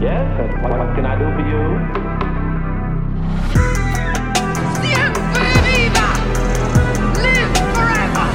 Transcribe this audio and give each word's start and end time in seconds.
Yes, 0.00 0.30
what, 0.62 0.78
what 0.78 0.94
can 0.94 1.04
I 1.06 1.18
do 1.18 1.26
for 1.34 1.42
you? 1.42 1.58
¡Siempre 4.80 5.48
viva! 5.66 6.08
¡Live 7.18 7.50
forever! 7.74 8.28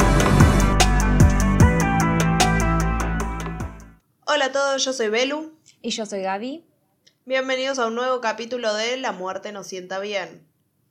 Hola 4.25 4.45
a 4.47 4.51
todos, 4.51 4.83
yo 4.83 4.91
soy 4.91 5.07
Belu. 5.07 5.57
Y 5.81 5.91
yo 5.91 6.05
soy 6.05 6.23
Gaby. 6.23 6.65
Bienvenidos 7.23 7.79
a 7.79 7.87
un 7.87 7.95
nuevo 7.95 8.19
capítulo 8.19 8.73
de 8.73 8.97
La 8.97 9.13
muerte 9.13 9.53
nos 9.53 9.65
sienta 9.65 9.99
bien. 9.99 10.45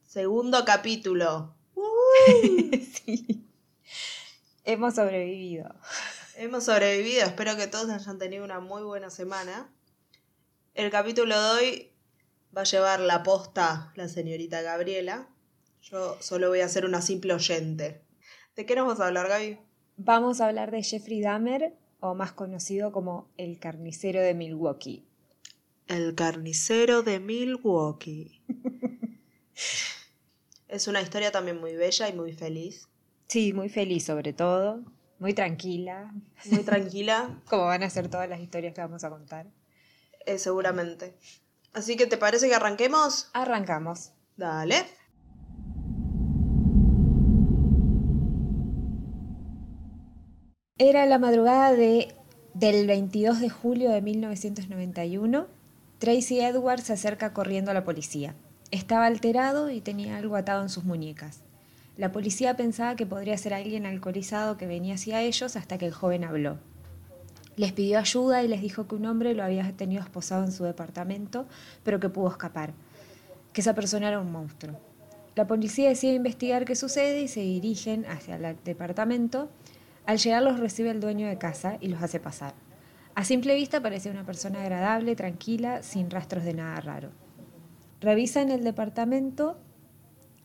Segundo 0.07 0.65
capítulo. 0.65 1.55
sí. 3.05 3.47
Hemos 4.65 4.95
sobrevivido. 4.95 5.75
Hemos 6.37 6.65
sobrevivido, 6.65 7.27
espero 7.27 7.59
que 7.59 7.67
todos 7.67 7.91
hayan 7.91 8.17
tenido 8.17 8.43
una 8.43 8.61
muy 8.61 8.83
buena 8.83 9.11
semana. 9.11 9.69
El 10.75 10.91
capítulo 10.91 11.39
de 11.39 11.51
hoy 11.51 11.91
va 12.57 12.63
a 12.63 12.65
llevar 12.65 12.99
la 13.01 13.23
posta 13.23 13.93
la 13.95 14.09
señorita 14.09 14.63
Gabriela. 14.63 15.29
Yo 15.83 16.17
solo 16.21 16.49
voy 16.49 16.61
a 16.61 16.69
ser 16.69 16.87
una 16.87 17.03
simple 17.03 17.35
oyente. 17.35 18.01
¿De 18.57 18.65
qué 18.65 18.75
nos 18.75 18.87
vamos 18.87 19.01
a 19.01 19.09
hablar, 19.09 19.29
Gaby? 19.29 19.59
Vamos 19.99 20.41
a 20.41 20.47
hablar 20.47 20.71
de 20.71 20.83
Jeffrey 20.83 21.21
Dahmer, 21.21 21.75
o 22.01 22.15
más 22.15 22.33
conocido 22.33 22.91
como 22.91 23.29
el 23.37 23.59
carnicero 23.59 24.23
de 24.23 24.33
Milwaukee. 24.33 25.05
El 25.89 26.15
carnicero 26.15 27.03
de 27.03 27.21
Milwaukee. 27.21 28.43
es 30.69 30.89
una 30.89 31.03
historia 31.03 31.31
también 31.31 31.61
muy 31.61 31.77
bella 31.77 32.09
y 32.09 32.15
muy 32.15 32.33
feliz. 32.33 32.89
Sí, 33.27 33.53
muy 33.53 33.69
feliz 33.69 34.07
sobre 34.07 34.33
todo, 34.33 34.83
muy 35.19 35.35
tranquila, 35.35 36.15
Muy 36.47 36.65
tranquila, 36.65 37.43
como 37.47 37.65
van 37.67 37.83
a 37.83 37.91
ser 37.91 38.09
todas 38.09 38.29
las 38.31 38.41
historias 38.41 38.73
que 38.73 38.81
vamos 38.81 39.05
a 39.05 39.11
contar. 39.11 39.47
Eh, 40.27 40.39
seguramente. 40.39 41.15
Así 41.73 41.97
que, 41.97 42.07
¿te 42.07 42.17
parece 42.17 42.49
que 42.49 42.55
arranquemos? 42.55 43.31
Arrancamos. 43.33 44.13
Dale. 44.37 44.85
Era 50.79 51.07
la 51.07 51.19
madrugada 51.19 51.73
de, 51.73 52.15
del 52.55 52.87
22 52.87 53.41
de 53.41 53.49
julio 53.49 53.91
de 53.91 54.03
1991. 54.03 55.47
Tracy 55.99 56.41
Edwards 56.41 56.85
se 56.85 56.95
acerca 56.95 57.33
corriendo 57.33 57.71
a 57.71 57.75
la 57.75 57.85
policía. 57.85 58.35
Estaba 58.71 59.07
alterado 59.07 59.71
y 59.71 59.81
tenía 59.81 60.17
algo 60.17 60.35
atado 60.35 60.63
en 60.63 60.69
sus 60.69 60.85
muñecas. 60.85 61.43
La 61.97 62.11
policía 62.11 62.57
pensaba 62.57 62.97
que 62.97 63.07
podría 63.07 63.37
ser 63.39 63.55
alguien 63.55 63.87
alcoholizado 63.87 64.57
que 64.57 64.67
venía 64.67 64.95
hacia 64.95 65.21
ellos 65.21 65.57
hasta 65.57 65.79
que 65.79 65.87
el 65.87 65.93
joven 65.93 66.25
habló. 66.25 66.59
Les 67.57 67.73
pidió 67.73 67.99
ayuda 67.99 68.43
y 68.43 68.49
les 68.49 68.63
dijo 68.63 68.87
que 68.87 68.95
un 68.95 69.07
hombre 69.07 69.35
lo 69.35 69.43
había 69.43 69.71
tenido 69.77 70.03
esposado 70.03 70.45
en 70.45 70.53
su 70.53 70.65
departamento, 70.65 71.47
pero 71.85 72.01
que 72.01 72.09
pudo 72.09 72.29
escapar, 72.29 72.73
que 73.53 73.61
esa 73.61 73.75
persona 73.75 74.09
era 74.09 74.21
un 74.21 74.33
monstruo. 74.33 74.79
La 75.35 75.47
policía 75.47 75.89
decide 75.89 76.15
investigar 76.15 76.65
qué 76.65 76.77
sucede 76.77 77.23
y 77.23 77.29
se 77.29 77.41
dirigen 77.41 78.05
hacia 78.07 78.37
el 78.37 78.57
departamento. 78.65 79.49
Al 80.05 80.19
llegar 80.19 80.43
los 80.43 80.61
recibe 80.61 80.91
el 80.91 81.01
dueño 81.01 81.27
de 81.27 81.39
casa 81.39 81.79
y 81.81 81.89
los 81.89 82.03
hace 82.03 82.21
pasar. 82.21 82.55
A 83.15 83.25
simple 83.25 83.55
vista 83.55 83.83
parecía 83.83 84.13
una 84.13 84.25
persona 84.25 84.63
agradable, 84.63 85.17
tranquila, 85.17 85.83
sin 85.83 86.11
rastros 86.11 86.45
de 86.45 86.55
nada 86.55 86.81
raro. 86.81 87.11
Revisan 88.01 88.51
el 88.51 88.65
departamento 88.65 89.59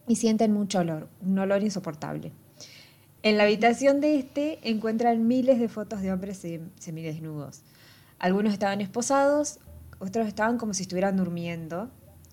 y 0.07 0.15
sienten 0.15 0.53
mucho 0.53 0.79
olor, 0.79 1.09
un 1.21 1.39
olor 1.39 1.63
insoportable. 1.63 2.31
En 3.23 3.37
la 3.37 3.43
habitación 3.43 3.99
de 3.99 4.17
este 4.19 4.59
encuentran 4.63 5.27
miles 5.27 5.59
de 5.59 5.67
fotos 5.69 6.01
de 6.01 6.11
hombres 6.11 6.43
sem- 6.43 6.69
semidesnudos. 6.79 7.61
Algunos 8.19 8.53
estaban 8.53 8.81
esposados, 8.81 9.59
otros 9.99 10.27
estaban 10.27 10.57
como 10.57 10.73
si 10.73 10.83
estuvieran 10.83 11.17
durmiendo, 11.17 11.89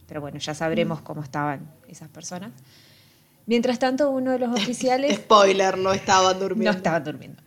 pero 0.07 0.21
bueno, 0.21 0.39
ya 0.39 0.55
sabremos 0.55 1.01
cómo 1.01 1.23
estaban 1.23 1.71
esas 1.89 2.09
personas. 2.09 2.53
Mientras 3.47 3.79
tanto, 3.79 4.11
uno 4.11 4.31
de 4.33 4.39
los 4.39 4.51
oficiales 4.61 5.17
Spoiler, 5.17 5.77
no 5.79 5.93
estaban 5.93 6.39
durmiendo. 6.39 6.73
no 6.73 6.77
estaban 6.77 7.05
durmiendo. 7.05 7.43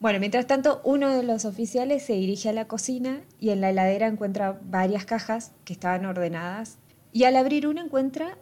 Bueno, 0.00 0.20
mientras 0.20 0.46
tanto, 0.46 0.80
uno 0.84 1.08
de 1.16 1.22
los 1.22 1.44
oficiales 1.44 2.04
se 2.04 2.12
dirige 2.14 2.48
a 2.48 2.52
la 2.52 2.66
cocina 2.66 3.20
y 3.40 3.50
en 3.50 3.60
la 3.60 3.70
heladera 3.70 4.06
encuentra 4.06 4.58
varias 4.64 5.04
cajas 5.04 5.52
que 5.64 5.72
estaban 5.72 6.04
ordenadas 6.04 6.76
y 7.12 7.24
al 7.24 7.36
abrir 7.36 7.66
una 7.66 7.82
encuentra 7.82 8.36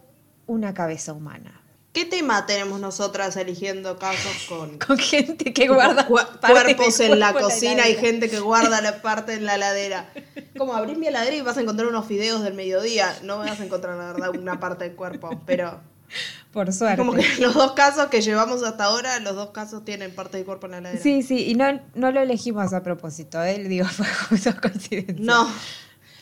una 0.47 0.75
cabeza 0.75 1.12
humana. 1.12 1.62
¿Qué 1.93 2.07
tema 2.07 2.47
tenemos 2.47 2.81
nosotras 2.81 3.37
eligiendo 3.37 3.99
casos 3.99 4.47
con 4.49 4.79
Con 4.87 4.97
gente 4.99 5.53
que 5.53 5.69
guarda 5.69 6.07
cu- 6.07 6.19
cuerpos 6.41 7.01
en 7.01 7.19
la 7.21 7.35
cocina 7.35 7.87
y 7.89 7.97
gente 7.97 8.31
que 8.31 8.41
guarda 8.41 8.81
la 8.81 9.03
parte 9.03 9.35
en 9.35 9.45
la 9.45 9.57
heladera? 9.57 10.11
Como 10.57 10.75
abrís 10.75 10.97
mi 10.97 11.07
heladera 11.09 11.37
y 11.37 11.43
vas 11.43 11.59
a 11.59 11.61
encontrar 11.61 11.89
unos 11.89 12.07
fideos 12.07 12.43
del 12.43 12.55
mediodía. 12.55 13.15
No 13.25 13.39
vas 13.39 13.61
a 13.61 13.65
encontrar, 13.65 13.97
la 13.99 14.13
verdad, 14.13 14.31
una 14.31 14.59
parte 14.59 14.85
del 14.85 14.95
cuerpo, 14.97 15.39
pero 15.45 15.81
Por 16.51 16.73
suerte. 16.73 16.97
como 16.97 17.13
que 17.13 17.27
los 17.39 17.53
dos 17.53 17.73
casos 17.73 18.07
que 18.07 18.23
llevamos 18.23 18.63
hasta 18.63 18.85
ahora, 18.85 19.19
los 19.21 19.35
dos 19.37 19.51
casos 19.51 19.85
tienen 19.85 20.15
parte 20.15 20.39
del 20.39 20.47
cuerpo 20.47 20.67
en 20.67 20.73
la 20.73 20.79
heladera. 20.79 21.03
Sí, 21.03 21.23
sí, 21.23 21.45
y 21.47 21.55
no, 21.57 21.79
no 21.95 22.11
lo 22.11 22.21
elegimos 22.23 22.73
a 22.73 22.83
propósito, 22.83 23.43
¿eh? 23.45 23.59
digo, 23.65 23.87
fue 23.89 24.07
justo 24.07 24.51
coincidencia. 24.63 25.15
No, 25.19 25.47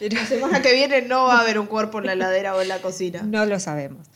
Pero- 0.00 0.16
la 0.16 0.26
semana 0.26 0.62
que 0.62 0.72
viene 0.74 1.02
no 1.02 1.24
va 1.26 1.38
a 1.38 1.40
haber 1.42 1.60
un 1.60 1.66
cuerpo 1.66 2.00
en 2.00 2.06
la 2.06 2.14
heladera 2.14 2.56
o 2.56 2.60
en 2.60 2.66
la 2.68 2.78
cocina. 2.82 3.22
No 3.22 3.46
lo 3.46 3.60
sabemos. 3.60 4.06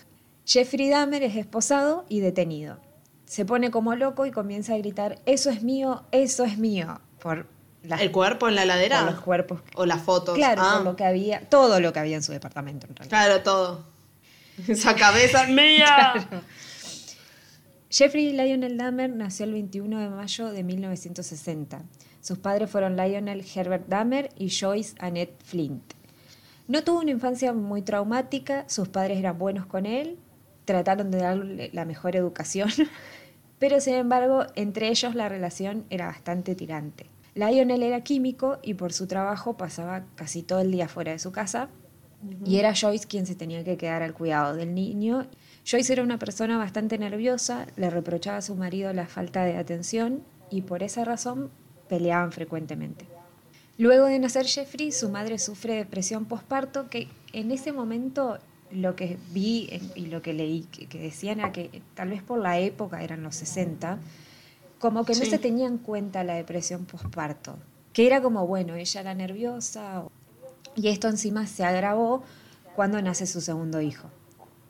Jeffrey 0.47 0.89
Dahmer 0.91 1.23
es 1.23 1.37
esposado 1.37 2.05
y 2.09 2.21
detenido. 2.21 2.79
Se 3.27 3.45
pone 3.45 3.71
como 3.71 3.95
loco 3.95 4.27
y 4.27 4.31
comienza 4.31 4.75
a 4.75 4.79
gritar, 4.79 5.19
eso 5.27 5.51
es 5.51 5.63
mío, 5.63 6.05
eso 6.13 6.45
es 6.45 6.59
mío, 6.59 7.01
por, 7.21 7.47
las- 7.83 8.01
¿El 8.03 8.13
cuerpo 8.13 8.49
en 8.49 8.55
la 8.55 8.63
por 8.63 8.71
heladera? 8.73 9.03
los 9.11 9.21
cuerpos. 9.21 9.61
¿O 9.77 9.87
las 9.87 10.03
fotos? 10.03 10.35
Claro, 10.37 10.63
Ah, 10.63 10.81
lo 10.85 10.95
que 10.97 11.05
había, 11.05 11.41
todo 11.49 11.81
lo 11.81 11.93
que 11.93 11.99
había 12.01 12.17
en 12.17 12.23
su 12.23 12.33
departamento 12.33 12.87
en 12.87 12.95
realidad. 12.97 13.09
Claro, 13.27 13.43
todo. 13.43 13.85
Esa 14.69 14.95
cabeza 14.95 15.47
mía. 15.47 16.29
Jeffrey 17.91 18.33
Lionel 18.33 18.77
Dahmer 18.77 19.11
nació 19.11 19.45
el 19.47 19.53
21 19.53 20.01
de 20.01 20.09
mayo 20.11 20.51
de 20.51 20.65
1960. 20.65 21.83
Sus 22.21 22.39
padres 22.39 22.71
fueron 22.71 22.97
Lionel 22.97 23.45
Herbert 23.55 23.87
Dahmer 23.89 24.31
y 24.37 24.51
Joyce 24.51 24.95
Annette 24.99 25.37
Flint. 25.45 25.93
No 26.67 26.83
tuvo 26.83 27.01
una 27.01 27.11
infancia 27.11 27.53
muy 27.53 27.83
traumática, 27.83 28.65
sus 28.69 28.89
padres 28.89 29.19
eran 29.19 29.39
buenos 29.39 29.67
con 29.67 29.87
él, 29.87 30.19
trataron 30.65 31.11
de 31.11 31.19
darle 31.19 31.71
la 31.73 31.85
mejor 31.85 32.17
educación, 32.17 32.71
pero 33.59 33.81
sin 33.81 33.95
embargo 33.95 34.47
entre 34.55 34.89
ellos 34.89 35.15
la 35.15 35.29
relación 35.29 35.85
era 35.91 36.07
bastante 36.07 36.55
tirante. 36.55 37.07
Lionel 37.35 37.83
era 37.83 38.03
químico 38.03 38.59
y 38.63 38.75
por 38.75 38.93
su 38.93 39.07
trabajo 39.07 39.57
pasaba 39.57 40.05
casi 40.15 40.43
todo 40.43 40.61
el 40.61 40.71
día 40.71 40.89
fuera 40.89 41.13
de 41.13 41.19
su 41.19 41.33
casa 41.33 41.69
y 42.45 42.57
era 42.57 42.75
Joyce 42.75 43.07
quien 43.07 43.27
se 43.27 43.35
tenía 43.35 43.65
que 43.65 43.77
quedar 43.77 44.03
al 44.03 44.15
cuidado 44.15 44.55
del 44.55 44.75
niño. 44.75 45.27
Joyce 45.69 45.93
era 45.93 46.03
una 46.03 46.19
persona 46.19 46.57
bastante 46.59 46.99
nerviosa, 46.99 47.67
le 47.77 47.91
reprochaba 47.91 48.39
a 48.39 48.43
su 48.43 48.55
marido 48.55 48.93
la 48.93 49.07
falta 49.07 49.45
de 49.45 49.57
atención 49.57 50.23
y 50.51 50.63
por 50.63 50.83
esa 50.83 51.05
razón 51.05 51.51
peleaban 51.89 52.33
frecuentemente. 52.33 53.07
Luego 53.77 54.07
de 54.07 54.19
nacer 54.19 54.47
Jeffrey, 54.47 54.93
su 54.93 55.09
madre 55.09 55.39
sufre 55.39 55.75
depresión 55.75 56.27
postparto, 56.27 56.89
que 56.89 57.09
en 57.33 57.51
ese 57.51 57.73
momento 57.73 58.39
lo 58.71 58.97
que 58.97 59.19
vi 59.33 59.69
y 59.95 60.07
lo 60.07 60.23
que 60.23 60.33
leí 60.33 60.63
que, 60.63 60.99
decían 60.99 61.41
era 61.41 61.53
que 61.53 61.83
tal 61.95 62.09
vez 62.11 62.23
por 62.23 62.39
la 62.41 62.59
época, 62.59 63.03
eran 63.03 63.23
los 63.23 63.37
60, 63.37 63.99
como 64.79 65.05
que 65.05 65.13
no 65.15 65.21
Sí. 65.21 65.31
se 65.31 65.39
tenía 65.39 65.67
en 65.67 65.79
cuenta 65.79 66.25
la 66.25 66.35
depresión 66.35 66.85
postparto, 66.85 67.57
que 67.93 68.07
era 68.07 68.21
como, 68.21 68.47
bueno, 68.47 68.75
ella 68.75 69.01
era 69.01 69.15
nerviosa 69.15 70.05
y 70.75 70.89
esto 70.89 71.09
encima 71.09 71.47
se 71.47 71.65
agravó 71.65 72.23
cuando 72.75 73.01
nace 73.01 73.27
su 73.27 73.41
segundo 73.41 73.81
hijo. 73.81 74.09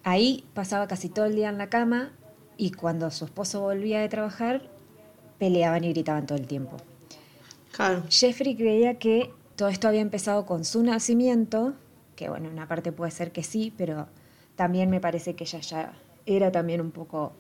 Ahí 0.03 0.45
pasaba 0.53 0.87
casi 0.87 1.09
todo 1.09 1.25
el 1.25 1.35
día 1.35 1.49
en 1.49 1.57
la 1.57 1.71
cama 1.71 2.13
y 2.59 2.73
cuando 2.73 3.11
su 3.11 3.25
esposo 3.25 3.63
volvía 3.63 4.01
de 4.01 4.09
trabajar, 4.11 4.69
peleaban 5.39 5.83
y 5.85 5.93
gritaban 5.93 6.27
todo 6.27 6.37
el 6.37 6.47
tiempo. 6.47 6.77
Claro. 7.73 8.03
Jeffrey 8.11 8.55
creía 8.55 8.99
que 8.99 9.31
todo 9.57 9.69
esto 9.69 9.89
había 9.89 10.01
empezado 10.03 10.45
con 10.47 10.65
su 10.65 10.83
nacimiento, 10.83 11.75
que 12.15 12.29
bueno, 12.29 12.49
una 12.49 12.67
parte 12.69 12.93
puede 12.93 13.11
ser 13.11 13.33
que 13.33 13.43
sí, 13.43 13.73
pero 13.77 14.07
también 14.57 14.91
me 14.91 15.01
parece 15.01 15.35
que 15.35 15.45
ella 15.45 15.61
ya 15.61 15.93
era 16.27 16.51
también 16.53 16.81
un 16.81 16.91
poco 16.91 17.33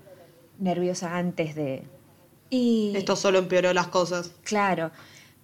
nerviosa 0.58 1.16
antes 1.16 1.54
de... 1.54 1.84
Y 2.50 2.92
Esto 2.96 3.16
solo 3.16 3.38
empeoró 3.38 3.72
las 3.72 3.88
cosas. 3.88 4.32
Claro, 4.44 4.90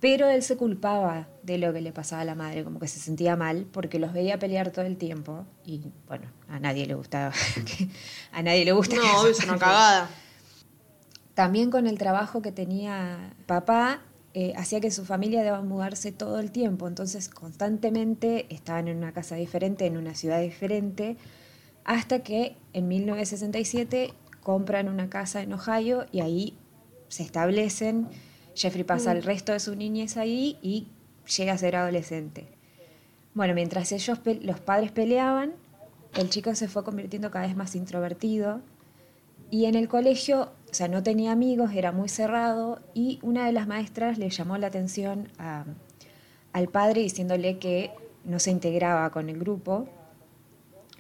pero 0.00 0.29
él 0.29 0.43
se 0.43 0.56
culpaba 0.56 1.29
de 1.43 1.59
lo 1.59 1.73
que 1.73 1.81
le 1.81 1.93
pasaba 1.93 2.23
a 2.23 2.25
la 2.25 2.35
madre, 2.35 2.62
como 2.65 2.79
que 2.81 2.88
se 2.88 3.00
sentía 3.00 3.37
mal 3.37 3.67
porque 3.73 3.99
los 3.99 4.12
veía 4.12 4.38
pelear 4.38 4.71
todo 4.71 4.85
el 4.85 4.97
tiempo 4.97 5.44
y 5.65 5.82
bueno, 6.06 6.27
a 6.49 6.59
nadie 6.61 6.87
le 6.87 6.94
gustaba, 6.94 7.32
que- 7.67 7.88
a 8.32 8.43
nadie 8.43 8.65
le 8.65 8.73
gusta. 8.73 8.94
que 8.97 9.00
No, 9.03 9.23
se 9.25 9.31
es 9.31 9.44
una 9.44 9.59
cagada. 9.59 10.09
También 11.35 11.71
con 11.71 11.87
el 11.87 11.97
trabajo 11.99 12.43
que 12.43 12.53
tenía 12.53 13.32
papá, 13.47 14.00
eh, 14.32 14.53
hacía 14.56 14.81
que 14.81 14.91
su 14.91 15.05
familia 15.05 15.43
deba 15.43 15.61
mudarse 15.61 16.12
todo 16.12 16.38
el 16.38 16.53
tiempo, 16.53 16.87
entonces 16.87 17.29
constantemente 17.29 18.47
estaban 18.55 18.88
en 18.88 18.97
una 18.99 19.12
casa 19.12 19.35
diferente, 19.35 19.87
en 19.87 19.97
una 19.97 20.15
ciudad 20.15 20.41
diferente, 20.41 21.17
hasta 21.85 22.21
que 22.21 22.56
en 22.73 22.87
1967 22.88 24.12
compran 24.43 24.88
una 24.88 25.11
casa 25.11 25.43
en 25.43 25.53
Ohio 25.53 26.06
y 26.12 26.21
ahí 26.21 26.55
se 27.09 27.25
establecen. 27.25 28.09
Jeffrey 28.55 28.85
pasa 28.85 29.12
el 29.12 29.23
resto 29.23 29.53
de 29.53 29.61
su 29.61 29.75
niñez 29.75 30.17
ahí 30.17 30.59
y 30.62 30.87
llega 31.37 31.53
a 31.53 31.59
ser 31.59 31.77
adolescente. 31.77 32.47
Bueno, 33.35 33.55
mientras 33.55 33.93
ellos, 33.93 34.21
los 34.43 34.61
padres 34.61 34.93
peleaban, 34.93 35.53
el 36.17 36.31
chico 36.31 36.55
se 36.55 36.69
fue 36.69 36.85
convirtiendo 36.85 37.31
cada 37.31 37.47
vez 37.47 37.56
más 37.56 37.75
introvertido 37.75 38.61
y 39.50 39.65
en 39.67 39.75
el 39.75 39.88
colegio, 39.88 40.53
o 40.70 40.75
sea, 40.75 40.88
no 40.88 41.02
tenía 41.02 41.32
amigos, 41.32 41.72
era 41.75 41.93
muy 41.93 42.08
cerrado 42.08 42.81
y 42.94 43.19
una 43.22 43.46
de 43.46 43.52
las 43.52 43.67
maestras 43.67 44.19
le 44.19 44.31
llamó 44.31 44.56
la 44.58 44.69
atención 44.69 45.28
a- 45.38 45.64
al 46.52 46.69
padre 46.69 47.02
diciéndole 47.02 47.58
que 47.58 47.90
no 48.25 48.38
se 48.38 48.50
integraba 48.50 49.11
con 49.11 49.28
el 49.28 49.38
grupo, 49.38 49.88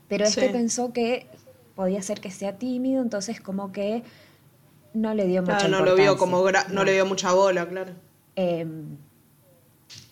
pero 0.08 0.24
este 0.24 0.46
Sí. 0.48 0.52
pensó 0.52 0.92
que 0.92 1.26
podía 1.74 2.02
ser 2.02 2.20
que 2.20 2.30
sea 2.30 2.56
tímido, 2.58 3.02
entonces 3.02 3.40
como 3.40 3.72
que 3.72 4.02
no 4.92 5.14
le 5.14 5.26
dio 5.26 5.42
mucha 5.42 5.58
Claro, 5.58 5.70
no 5.78 5.84
lo 5.84 5.94
vio 5.94 6.16
como 6.16 6.42
no 6.72 6.84
le 6.84 6.92
dio 6.92 7.06
mucha 7.06 7.32
bola, 7.32 7.66
claro. 7.68 7.92
Em, 8.36 8.96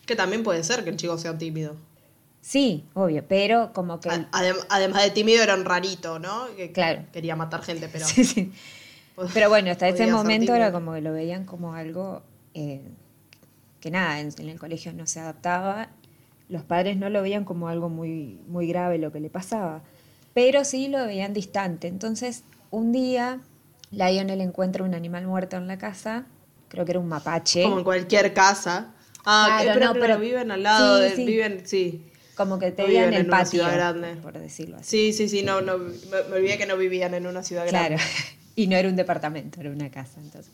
Que 0.06 0.16
también 0.16 0.43
puede 0.43 0.62
ser 0.64 0.84
que 0.84 0.90
el 0.90 0.96
chico 0.96 1.19
sea 1.19 1.37
tímido. 1.37 1.76
sí, 2.40 2.87
obvio, 2.94 3.25
pero 3.28 3.72
como 3.75 4.00
que... 4.00 4.08
Adem- 4.08 4.64
además 4.70 5.02
de 5.02 5.10
tímido 5.10 5.43
era 5.43 5.55
un 5.55 5.64
rarito, 5.66 6.19
¿no? 6.19 6.46
Que 6.56 6.72
Claro. 6.72 7.02
quería 7.12 7.37
matar 7.37 7.62
gente, 7.62 7.88
pero. 7.93 8.05
Sí, 8.06 8.25
sí. 8.25 8.52
Pero 9.35 9.49
bueno, 9.49 9.70
hasta 9.70 9.88
ese 9.88 10.06
momento 10.06 10.55
era 10.55 10.73
como 10.73 10.94
que 10.94 11.00
lo 11.00 11.12
veían 11.12 11.44
como 11.44 11.75
algo 11.75 12.23
eh, 12.55 12.82
que 13.81 13.91
nada, 13.91 14.20
en, 14.20 14.31
en 14.38 14.49
el 14.49 14.59
colegio 14.59 14.93
no 14.93 15.06
se 15.06 15.20
adaptaba. 15.20 15.88
Los 16.49 16.62
padres 16.65 16.97
no 16.97 17.11
lo 17.11 17.23
veían 17.23 17.44
como 17.44 17.69
algo 17.69 17.88
muy, 17.88 18.41
muy 18.49 18.67
grave 18.67 18.99
lo 18.99 19.12
que 19.12 19.20
le 19.20 19.29
pasaba, 19.31 19.82
pero 20.35 20.65
sí 20.65 20.88
lo 20.88 21.05
veían 21.05 21.35
distante. 21.35 21.88
Entonces, 21.88 22.43
un 22.70 22.91
día, 22.93 23.41
Lionel 23.91 24.41
encuentra 24.41 24.82
un 24.85 24.94
animal 24.94 25.26
muerto 25.26 25.56
en 25.56 25.67
la 25.67 25.76
casa, 25.79 26.26
creo 26.69 26.85
que 26.85 26.93
era 26.93 27.00
un 27.00 27.09
mapache, 27.09 27.62
Como 27.65 27.79
en 27.79 27.85
cualquier 27.85 28.32
casa. 28.32 28.94
Ah, 29.26 29.59
Claro, 29.62 29.70
eh, 29.70 29.75
pero, 29.75 29.94
no, 29.94 30.00
pero 30.00 30.19
viven 30.19 30.50
al 30.50 30.62
lado, 30.62 30.97
sí, 30.97 31.03
de- 31.03 31.17
sí. 31.17 31.26
viven, 31.26 31.62
sí. 31.67 32.12
como 32.35 32.59
que 32.59 32.70
te 32.73 32.82
no 32.82 32.88
veían 32.88 33.05
viven 33.11 33.15
el 33.15 33.20
en 33.26 33.29
una 33.29 33.38
patio, 33.38 33.50
ciudad 33.50 33.75
grande. 33.75 34.17
por 34.23 34.38
decirlo 34.38 34.76
así. 34.79 35.12
Sí, 35.12 35.12
sí, 35.12 35.29
sí, 35.29 35.43
no, 35.44 35.61
no, 35.61 35.76
me, 35.79 35.93
me 36.31 36.37
olvidé 36.37 36.56
que 36.56 36.67
no 36.67 36.76
vivían 36.79 37.12
en 37.15 37.26
una 37.26 37.43
ciudad 37.43 37.67
Claro, 37.69 37.97
grande. 37.97 38.05
y 38.58 38.66
no 38.66 38.75
era 38.75 38.88
un 38.88 38.96
departamento, 38.96 39.60
era 39.60 39.70
una 39.70 39.88
casa. 39.88 40.20
Entonces, 40.20 40.52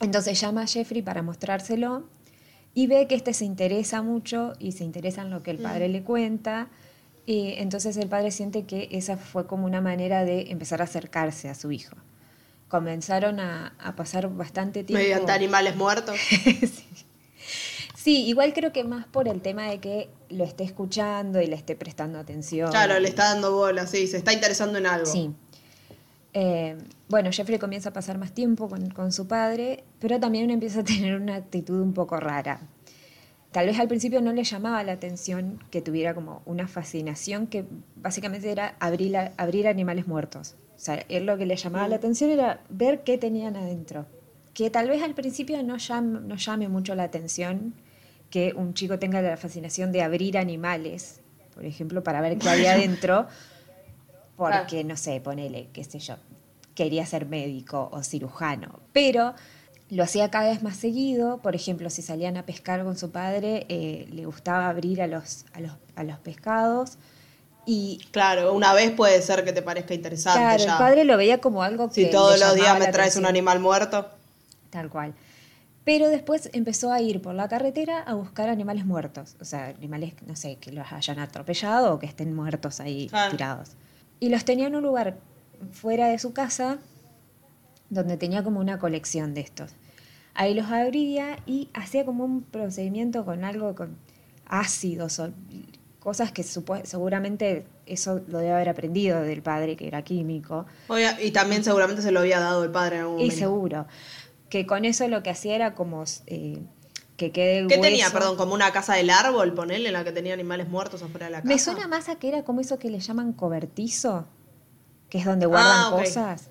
entonces 0.00 0.40
llama 0.40 0.62
a 0.62 0.66
Jeffrey 0.66 1.02
para 1.02 1.22
mostrárselo 1.22 2.08
y 2.72 2.86
ve 2.86 3.06
que 3.06 3.14
este 3.14 3.34
se 3.34 3.44
interesa 3.44 4.00
mucho 4.00 4.54
y 4.58 4.72
se 4.72 4.82
interesa 4.82 5.20
en 5.20 5.28
lo 5.28 5.42
que 5.42 5.50
el 5.50 5.58
padre 5.58 5.90
le 5.90 6.02
cuenta. 6.02 6.68
Y 7.26 7.52
entonces 7.58 7.98
el 7.98 8.08
padre 8.08 8.30
siente 8.30 8.64
que 8.64 8.88
esa 8.92 9.18
fue 9.18 9.46
como 9.46 9.66
una 9.66 9.82
manera 9.82 10.24
de 10.24 10.52
empezar 10.52 10.80
a 10.80 10.84
acercarse 10.84 11.50
a 11.50 11.54
su 11.54 11.70
hijo. 11.70 11.96
Comenzaron 12.68 13.38
a, 13.40 13.74
a 13.78 13.94
pasar 13.94 14.30
bastante 14.30 14.82
tiempo. 14.82 15.02
Mediante 15.02 15.32
animales 15.32 15.76
muertos. 15.76 16.18
Sí, 18.04 18.26
igual 18.26 18.52
creo 18.52 18.70
que 18.70 18.84
más 18.84 19.06
por 19.06 19.28
el 19.28 19.40
tema 19.40 19.70
de 19.70 19.80
que 19.80 20.10
lo 20.28 20.44
esté 20.44 20.62
escuchando 20.62 21.40
y 21.40 21.46
le 21.46 21.56
esté 21.56 21.74
prestando 21.74 22.18
atención. 22.18 22.70
Claro, 22.70 23.00
le 23.00 23.08
está 23.08 23.30
dando 23.32 23.56
bola, 23.56 23.86
sí, 23.86 24.06
se 24.06 24.18
está 24.18 24.34
interesando 24.34 24.76
en 24.76 24.84
algo. 24.84 25.06
Sí. 25.06 25.30
Eh, 26.34 26.76
bueno, 27.08 27.30
Jeffrey 27.32 27.58
comienza 27.58 27.90
a 27.90 27.92
pasar 27.92 28.18
más 28.18 28.32
tiempo 28.32 28.68
con, 28.68 28.90
con 28.90 29.12
su 29.12 29.26
padre, 29.28 29.84
pero 30.00 30.18
también 30.18 30.50
empieza 30.50 30.80
a 30.80 30.84
tener 30.84 31.14
una 31.20 31.36
actitud 31.36 31.80
un 31.80 31.92
poco 31.94 32.18
rara. 32.18 32.60
Tal 33.52 33.66
vez 33.66 33.78
al 33.78 33.86
principio 33.86 34.20
no 34.20 34.32
le 34.32 34.42
llamaba 34.42 34.82
la 34.82 34.92
atención 34.92 35.62
que 35.70 35.80
tuviera 35.80 36.12
como 36.12 36.42
una 36.44 36.66
fascinación 36.66 37.46
que 37.46 37.64
básicamente 37.94 38.50
era 38.50 38.74
abrir, 38.80 39.16
a- 39.16 39.32
abrir 39.36 39.68
animales 39.68 40.08
muertos. 40.08 40.56
O 40.76 40.80
sea, 40.80 41.04
él 41.08 41.24
lo 41.24 41.38
que 41.38 41.46
le 41.46 41.54
llamaba 41.54 41.86
la 41.86 41.96
atención 41.96 42.30
era 42.30 42.60
ver 42.68 43.04
qué 43.04 43.16
tenían 43.16 43.54
adentro. 43.56 44.06
Que 44.54 44.70
tal 44.70 44.88
vez 44.88 45.02
al 45.04 45.14
principio 45.14 45.62
no 45.62 45.76
llame, 45.76 46.18
no 46.20 46.34
llame 46.34 46.68
mucho 46.68 46.96
la 46.96 47.04
atención 47.04 47.74
que 48.28 48.52
un 48.56 48.74
chico 48.74 48.98
tenga 48.98 49.22
la 49.22 49.36
fascinación 49.36 49.92
de 49.92 50.02
abrir 50.02 50.36
animales, 50.36 51.20
por 51.54 51.64
ejemplo, 51.64 52.02
para 52.02 52.20
ver 52.20 52.38
qué 52.38 52.48
había 52.48 52.72
adentro, 52.74 53.28
porque, 54.36 54.84
no 54.84 54.96
sé, 54.96 55.20
ponele, 55.20 55.68
qué 55.72 55.84
sé 55.84 55.98
yo, 55.98 56.16
quería 56.74 57.06
ser 57.06 57.26
médico 57.26 57.88
o 57.92 58.02
cirujano, 58.02 58.80
pero 58.92 59.34
lo 59.90 60.02
hacía 60.02 60.30
cada 60.30 60.50
vez 60.50 60.62
más 60.62 60.76
seguido, 60.76 61.38
por 61.38 61.54
ejemplo, 61.54 61.90
si 61.90 62.02
salían 62.02 62.36
a 62.36 62.44
pescar 62.44 62.82
con 62.84 62.96
su 62.96 63.10
padre, 63.10 63.66
eh, 63.68 64.08
le 64.10 64.26
gustaba 64.26 64.68
abrir 64.68 65.02
a 65.02 65.06
los, 65.06 65.44
a 65.52 65.60
los, 65.60 65.72
a 65.94 66.04
los 66.04 66.18
pescados 66.18 66.98
y 67.66 68.00
Claro, 68.10 68.52
una 68.52 68.74
vez 68.74 68.90
puede 68.90 69.20
ser 69.22 69.44
que 69.44 69.52
te 69.52 69.62
parezca 69.62 69.94
interesante 69.94 70.38
claro, 70.38 70.64
ya. 70.64 70.72
el 70.72 70.78
padre 70.78 71.04
lo 71.04 71.16
veía 71.16 71.40
como 71.40 71.62
algo 71.62 71.88
que 71.88 71.94
si 72.06 72.10
todos 72.10 72.38
los 72.38 72.54
días 72.54 72.78
me 72.78 72.88
traes 72.88 73.16
un 73.16 73.26
animal 73.26 73.60
muerto. 73.60 74.08
Tal 74.70 74.90
cual. 74.90 75.14
Pero 75.84 76.08
después 76.08 76.48
empezó 76.52 76.92
a 76.92 77.00
ir 77.00 77.20
por 77.20 77.34
la 77.34 77.48
carretera 77.48 78.00
a 78.00 78.14
buscar 78.14 78.48
animales 78.48 78.86
muertos. 78.86 79.36
O 79.40 79.44
sea, 79.44 79.66
animales, 79.66 80.14
no 80.26 80.34
sé, 80.34 80.56
que 80.56 80.72
los 80.72 80.90
hayan 80.92 81.18
atropellado 81.18 81.94
o 81.94 81.98
que 81.98 82.06
estén 82.06 82.34
muertos 82.34 82.80
ahí 82.80 83.10
tirados. 83.30 83.70
Y 84.24 84.30
los 84.30 84.46
tenía 84.46 84.68
en 84.68 84.74
un 84.76 84.82
lugar 84.82 85.18
fuera 85.72 86.08
de 86.08 86.18
su 86.18 86.32
casa 86.32 86.78
donde 87.90 88.16
tenía 88.16 88.42
como 88.42 88.58
una 88.58 88.78
colección 88.78 89.34
de 89.34 89.42
estos. 89.42 89.72
Ahí 90.32 90.54
los 90.54 90.66
abría 90.70 91.36
y 91.44 91.68
hacía 91.74 92.06
como 92.06 92.24
un 92.24 92.42
procedimiento 92.42 93.26
con 93.26 93.44
algo 93.44 93.74
con 93.74 93.98
ácidos 94.46 95.18
o 95.18 95.28
cosas 96.00 96.32
que 96.32 96.42
seguramente 96.42 97.66
eso 97.84 98.22
lo 98.26 98.38
debe 98.38 98.52
haber 98.52 98.70
aprendido 98.70 99.20
del 99.20 99.42
padre 99.42 99.76
que 99.76 99.86
era 99.86 100.00
químico. 100.02 100.64
Obvia- 100.88 101.20
y 101.22 101.30
también 101.30 101.62
seguramente 101.62 102.00
se 102.00 102.10
lo 102.10 102.20
había 102.20 102.40
dado 102.40 102.64
el 102.64 102.70
padre 102.70 102.96
en 102.96 103.02
algún 103.02 103.16
Y 103.20 103.24
momento. 103.24 103.38
seguro. 103.38 103.86
Que 104.48 104.64
con 104.64 104.86
eso 104.86 105.06
lo 105.08 105.22
que 105.22 105.28
hacía 105.30 105.54
era 105.54 105.74
como 105.74 106.04
eh, 106.28 106.58
que 107.16 107.30
quede 107.30 107.58
el 107.58 107.66
¿Qué 107.68 107.74
hueso. 107.76 107.82
tenía, 107.88 108.10
perdón? 108.10 108.36
Como 108.36 108.54
una 108.54 108.72
casa 108.72 108.94
del 108.94 109.10
árbol, 109.10 109.54
ponele, 109.54 109.86
en 109.88 109.92
la 109.92 110.02
que 110.04 110.12
tenía 110.12 110.34
animales 110.34 110.68
muertos 110.68 111.02
afuera 111.02 111.26
de 111.26 111.32
la 111.32 111.38
casa. 111.42 111.48
Me 111.48 111.58
suena 111.58 111.86
más 111.88 112.08
a 112.08 112.16
que 112.16 112.28
era 112.28 112.42
como 112.44 112.60
eso 112.60 112.78
que 112.78 112.90
le 112.90 112.98
llaman 113.00 113.32
cobertizo, 113.32 114.26
que 115.08 115.18
es 115.18 115.24
donde 115.24 115.46
guardan 115.46 115.86
Ah, 115.86 115.90
cosas. 115.92 116.50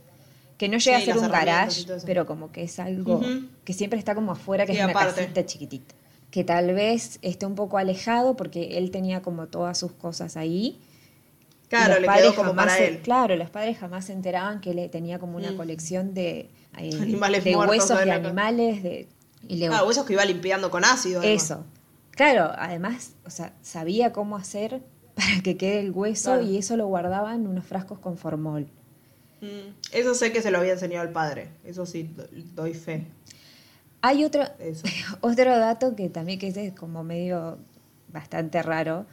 Que 0.57 0.69
no 0.69 0.77
llega 0.77 0.97
Sí, 1.01 1.09
a 1.09 1.13
ser 1.15 1.23
un 1.23 1.29
garage, 1.29 1.85
pero 2.05 2.25
como 2.25 2.51
que 2.51 2.63
es 2.63 2.79
algo 2.79 3.21
que 3.65 3.73
siempre 3.73 3.99
está 3.99 4.15
como 4.15 4.31
afuera, 4.31 4.65
que 4.65 4.71
Sí, 4.73 4.77
es 4.79 4.83
una 4.85 4.93
aparte. 4.93 5.21
casita 5.21 5.45
chiquitita. 5.45 5.95
Que 6.31 6.43
tal 6.43 6.73
vez 6.73 7.19
esté 7.21 7.45
un 7.45 7.55
poco 7.55 7.77
alejado 7.77 8.35
porque 8.37 8.77
él 8.77 8.89
tenía 8.91 9.21
como 9.21 9.47
todas 9.47 9.77
sus 9.77 9.91
cosas 9.91 10.37
ahí. 10.37 10.79
Claro, 11.67 11.93
los 11.93 12.01
le 12.01 12.07
padres 12.07 12.23
quedó 12.23 12.35
como 12.35 12.49
jamás 12.49 12.65
para 12.67 12.77
se- 12.77 12.87
él. 12.87 12.99
Claro, 13.01 13.35
los 13.35 13.49
padres 13.49 13.77
jamás 13.79 14.05
se 14.05 14.13
enteraban 14.13 14.61
que 14.61 14.73
le 14.73 14.87
tenía 14.89 15.19
como 15.19 15.37
una 15.37 15.51
Mm. 15.51 15.57
colección 15.57 16.13
de, 16.13 16.49
eh, 16.77 16.89
Animales 17.01 17.43
de 17.43 17.55
muertos 17.55 17.77
huesos 17.89 18.05
de 18.05 18.11
animales. 18.11 18.83
De, 18.83 19.07
y 19.47 19.57
le 19.57 19.67
Claro, 19.67 19.87
huesos 19.87 20.05
que 20.05 20.13
iba 20.13 20.25
limpiando 20.25 20.69
con 20.71 20.85
ácido. 20.85 21.21
además. 21.21 21.43
Eso. 21.43 21.65
Claro, 22.11 22.51
además, 22.57 23.13
o 23.25 23.29
sea, 23.29 23.53
sabía 23.61 24.13
cómo 24.13 24.35
hacer 24.37 24.81
para 25.15 25.41
que 25.43 25.57
quede 25.57 25.79
el 25.79 25.91
hueso 25.91 26.31
Claro. 26.33 26.43
y 26.43 26.57
eso 26.57 26.77
lo 26.77 26.87
guardaba 26.87 27.33
en 27.35 27.47
unos 27.47 27.65
frascos 27.65 27.99
con 27.99 28.17
formol. 28.17 28.67
Mm, 29.41 29.73
Eso 29.91 30.13
sé 30.15 30.31
que 30.31 30.41
se 30.41 30.51
lo 30.51 30.59
había 30.59 30.73
enseñado 30.73 31.05
el 31.05 31.11
padre. 31.13 31.49
Eso 31.65 31.85
sí, 31.85 32.03
do- 32.15 32.27
doy 32.55 32.73
fe. 32.73 33.05
Hay 34.01 34.23
otro, 34.25 34.43
Eso. 34.59 34.83
otro 35.21 35.57
dato 35.57 35.95
que 35.95 36.09
también 36.09 36.39
que 36.39 36.47
es 36.47 36.73
como 36.73 37.03
medio 37.03 37.57
bastante 38.11 38.61
raro, 38.63 39.05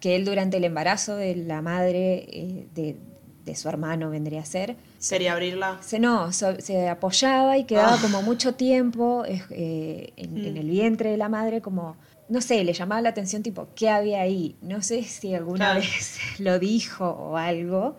que 0.00 0.16
él 0.16 0.24
durante 0.24 0.56
el 0.56 0.64
embarazo 0.64 1.16
de 1.16 1.36
la 1.36 1.60
madre 1.62 2.26
eh, 2.28 2.66
de, 2.74 2.96
de 3.44 3.54
su 3.56 3.68
hermano 3.68 4.10
vendría 4.10 4.40
a 4.40 4.44
ser, 4.44 4.76
Quería 5.08 5.32
abrirla. 5.32 5.78
se, 5.80 5.98
no, 5.98 6.32
so- 6.32 6.60
se 6.60 6.88
apoyaba 6.88 7.58
y 7.58 7.64
quedaba 7.64 7.94
Ah. 7.94 7.98
como 8.00 8.22
mucho 8.22 8.54
tiempo 8.54 9.24
eh, 9.26 9.42
eh, 9.50 10.12
en, 10.16 10.36
en 10.44 10.54
Mm. 10.54 10.56
el 10.58 10.70
vientre 10.70 11.10
de 11.10 11.16
la 11.16 11.28
madre, 11.28 11.60
como, 11.60 11.96
no 12.28 12.40
sé, 12.40 12.62
le 12.64 12.72
llamaba 12.72 13.00
la 13.02 13.08
atención 13.10 13.42
tipo, 13.42 13.68
¿qué 13.74 13.88
había 13.90 14.20
ahí? 14.20 14.56
No 14.62 14.80
sé 14.82 15.02
si 15.02 15.34
alguna 15.34 15.72
Claro. 15.72 15.80
vez 15.80 16.18
lo 16.38 16.58
dijo 16.58 17.08
o 17.08 17.36
algo, 17.36 17.96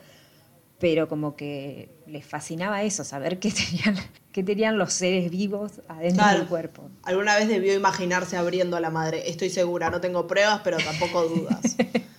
pero 0.79 1.07
como 1.07 1.35
que 1.35 1.89
le 2.07 2.21
fascinaba 2.21 2.83
eso, 2.83 3.03
saber 3.03 3.39
qué 3.39 3.51
tenían, 3.51 3.95
qué 4.31 4.43
tenían 4.43 4.77
los 4.77 4.93
seres 4.93 5.29
vivos 5.31 5.73
adentro 5.87 6.23
Claro. 6.23 6.39
del 6.39 6.47
cuerpo. 6.47 6.89
Alguna 7.03 7.35
vez 7.37 7.47
debió 7.47 7.73
imaginarse 7.73 8.35
abriendo 8.37 8.75
a 8.75 8.79
la 8.81 8.89
madre. 8.89 9.29
Estoy 9.29 9.49
segura, 9.49 9.89
no 9.89 10.01
tengo 10.01 10.25
pruebas, 10.27 10.61
pero 10.63 10.77
tampoco 10.77 11.23
dudas. 11.27 11.75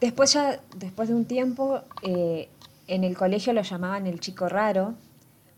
Después 0.00 0.32
ya, 0.32 0.60
después 0.76 1.08
de 1.08 1.14
un 1.14 1.24
tiempo, 1.24 1.80
eh, 2.02 2.48
en 2.86 3.04
el 3.04 3.16
colegio 3.16 3.52
lo 3.52 3.62
llamaban 3.62 4.06
el 4.06 4.20
chico 4.20 4.48
raro, 4.48 4.94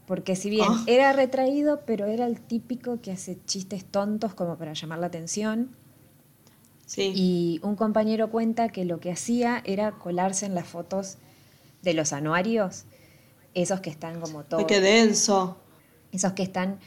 porque 0.06 0.34
si 0.34 0.50
bien 0.50 0.66
Ah. 0.68 0.84
era 0.86 1.12
retraído, 1.12 1.82
pero 1.86 2.06
era 2.06 2.26
el 2.26 2.40
típico 2.40 3.00
que 3.00 3.12
hace 3.12 3.38
chistes 3.44 3.84
tontos 3.84 4.34
como 4.34 4.56
para 4.56 4.72
llamar 4.72 4.98
la 4.98 5.06
atención. 5.06 5.70
Sí. 6.86 7.12
Y 7.14 7.60
un 7.62 7.76
compañero 7.76 8.30
cuenta 8.30 8.68
que 8.70 8.84
lo 8.84 8.98
que 8.98 9.12
hacía 9.12 9.62
era 9.64 9.92
colarse 9.92 10.46
en 10.46 10.54
las 10.56 10.66
fotos 10.66 11.18
de 11.82 11.94
los 11.94 12.12
anuarios, 12.12 12.84
esos 13.54 13.80
que 13.80 13.90
están 13.90 14.20
como 14.20 14.42
todos, 14.44 14.64
qué 14.64 14.80
denso. 14.80 15.56
esos 16.12 16.32
que 16.32 16.42
están 16.42 16.80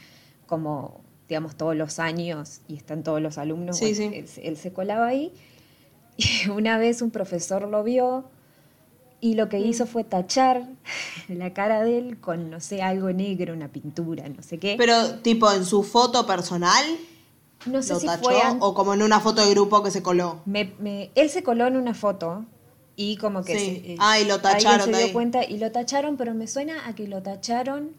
como, 0.46 1.00
digamos, 1.28 1.56
todos 1.56 1.74
los 1.74 1.98
años 1.98 2.60
y 2.68 2.76
están 2.76 3.02
todos 3.02 3.22
los 3.22 3.38
alumnos. 3.38 3.78
Sí, 3.78 3.94
bueno, 3.94 4.12
sí. 4.12 4.18
Él, 4.42 4.48
él 4.50 4.56
se 4.58 4.72
colaba 4.74 5.06
ahí 5.06 5.32
una 6.54 6.78
vez 6.78 7.02
un 7.02 7.10
profesor 7.10 7.68
lo 7.68 7.82
vio 7.82 8.24
y 9.20 9.34
lo 9.34 9.48
que 9.48 9.58
Mm. 9.58 9.64
hizo 9.64 9.86
fue 9.86 10.04
tachar 10.04 10.68
la 11.28 11.52
cara 11.54 11.82
de 11.82 11.98
él 11.98 12.20
con, 12.20 12.50
no 12.50 12.60
sé, 12.60 12.82
algo 12.82 13.10
negro, 13.12 13.54
una 13.54 13.68
pintura, 13.68 14.28
no 14.28 14.42
sé 14.42 14.58
qué. 14.58 14.74
Pero, 14.78 15.16
tipo, 15.20 15.50
en 15.52 15.64
su 15.64 15.82
foto 15.82 16.26
personal. 16.26 16.84
No 17.66 17.82
sé 17.82 17.94
¿Lo 17.94 18.00
si 18.00 18.06
tachó 18.06 18.24
fue 18.24 18.40
an- 18.42 18.58
o 18.60 18.74
como 18.74 18.92
en 18.92 19.02
una 19.02 19.20
foto 19.20 19.42
de 19.42 19.50
grupo 19.50 19.82
que 19.82 19.90
se 19.90 20.02
coló? 20.02 20.40
Me- 20.44 20.74
me- 20.78 21.10
él 21.14 21.30
se 21.30 21.42
coló 21.42 21.66
en 21.66 21.76
una 21.76 21.94
foto 21.94 22.44
y 22.94 23.16
como 23.16 23.42
que 23.42 23.58
Sí. 23.58 23.64
se- 23.66 23.92
eh, 23.94 23.96
Ah, 23.98 24.20
y 24.20 24.26
lo 24.26 24.40
tacharon 24.40 24.92
se 24.92 25.02
dio 25.04 25.12
cuenta 25.14 25.42
y 25.44 25.56
lo 25.58 25.72
tacharon, 25.72 26.18
pero 26.18 26.34
me 26.34 26.46
suena 26.46 26.86
a 26.86 26.94
que 26.94 27.08
lo 27.08 27.22
tacharon 27.22 27.92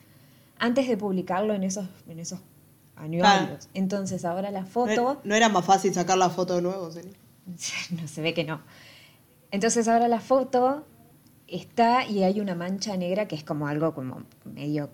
antes 0.59 0.87
de 0.87 0.95
publicarlo 0.97 1.55
en 1.55 1.63
esos 1.63 1.87
en 2.07 2.19
esos 2.19 2.39
anuarios. 2.95 3.47
Claro. 3.47 3.57
Entonces 3.73 4.23
ahora 4.23 4.51
la 4.51 4.61
¿No, 4.61 4.67
foto 4.67 5.19
no 5.23 5.33
era 5.35 5.49
más 5.49 5.65
fácil 5.65 5.93
sacar 5.95 6.17
la 6.19 6.29
foto 6.29 6.55
de 6.55 6.61
nuevo? 6.61 6.91
Celi? 6.91 7.09
no 8.01 8.07
se 8.07 8.21
ve 8.21 8.33
que 8.33 8.43
no. 8.43 8.61
Entonces 9.51 9.87
ahora 9.87 10.07
la 10.07 10.19
foto 10.19 10.85
está 11.47 12.05
y 12.07 12.23
hay 12.23 12.39
una 12.39 12.55
mancha 12.55 12.97
negra 12.97 13.27
que 13.27 13.35
es 13.35 13.43
como 13.43 13.67
algo 13.67 13.93
como 13.93 14.23
medio 14.43 14.89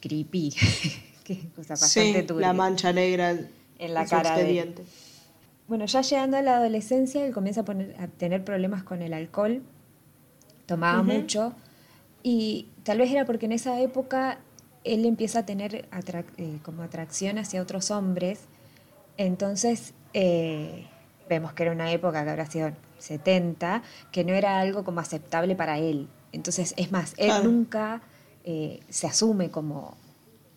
creepy, 0.00 0.54
que 1.24 1.32
es 1.32 1.44
cosa 1.56 1.74
bastante 1.74 2.20
Sí, 2.20 2.26
turbia. 2.26 2.48
la 2.48 2.52
mancha 2.52 2.92
negra 2.92 3.30
en, 3.78 3.94
la 3.94 4.04
cara 4.06 4.36
de-. 4.36 4.74
Bueno, 5.66 5.84
ya 5.86 6.00
llegando 6.02 6.36
a 6.36 6.42
la 6.42 6.56
adolescencia, 6.58 7.24
él 7.26 7.32
comienza 7.32 7.62
a, 7.62 7.64
poner- 7.64 7.94
a 7.98 8.06
tener 8.08 8.44
problemas 8.44 8.82
con 8.84 9.02
el 9.02 9.12
alcohol, 9.12 9.62
tomaba 10.66 11.02
mucho 11.02 11.54
y 12.22 12.68
tal 12.84 12.98
vez 12.98 13.10
era 13.10 13.24
porque 13.24 13.46
en 13.46 13.52
esa 13.52 13.80
época 13.80 14.38
él 14.84 15.04
empieza 15.04 15.40
a 15.40 15.46
tener 15.46 15.88
atrac- 15.90 16.32
eh, 16.38 16.58
como 16.62 16.82
atracción 16.82 17.38
hacia 17.38 17.60
otros 17.60 17.90
hombres, 17.90 18.40
entonces 19.16 19.92
eh, 20.14 20.86
vemos 21.28 21.52
que 21.52 21.64
era 21.64 21.72
una 21.72 21.90
época 21.92 22.24
que 22.24 22.30
habrá 22.30 22.46
sido 22.46 22.72
70, 22.98 23.82
que 24.10 24.24
no 24.24 24.34
era 24.34 24.60
algo 24.60 24.84
como 24.84 25.00
aceptable 25.00 25.54
para 25.54 25.78
él. 25.78 26.08
Entonces, 26.32 26.74
es 26.76 26.92
más, 26.92 27.14
él 27.16 27.32
nunca 27.42 28.02
eh, 28.44 28.80
se 28.88 29.06
asume 29.06 29.50
como, 29.50 29.96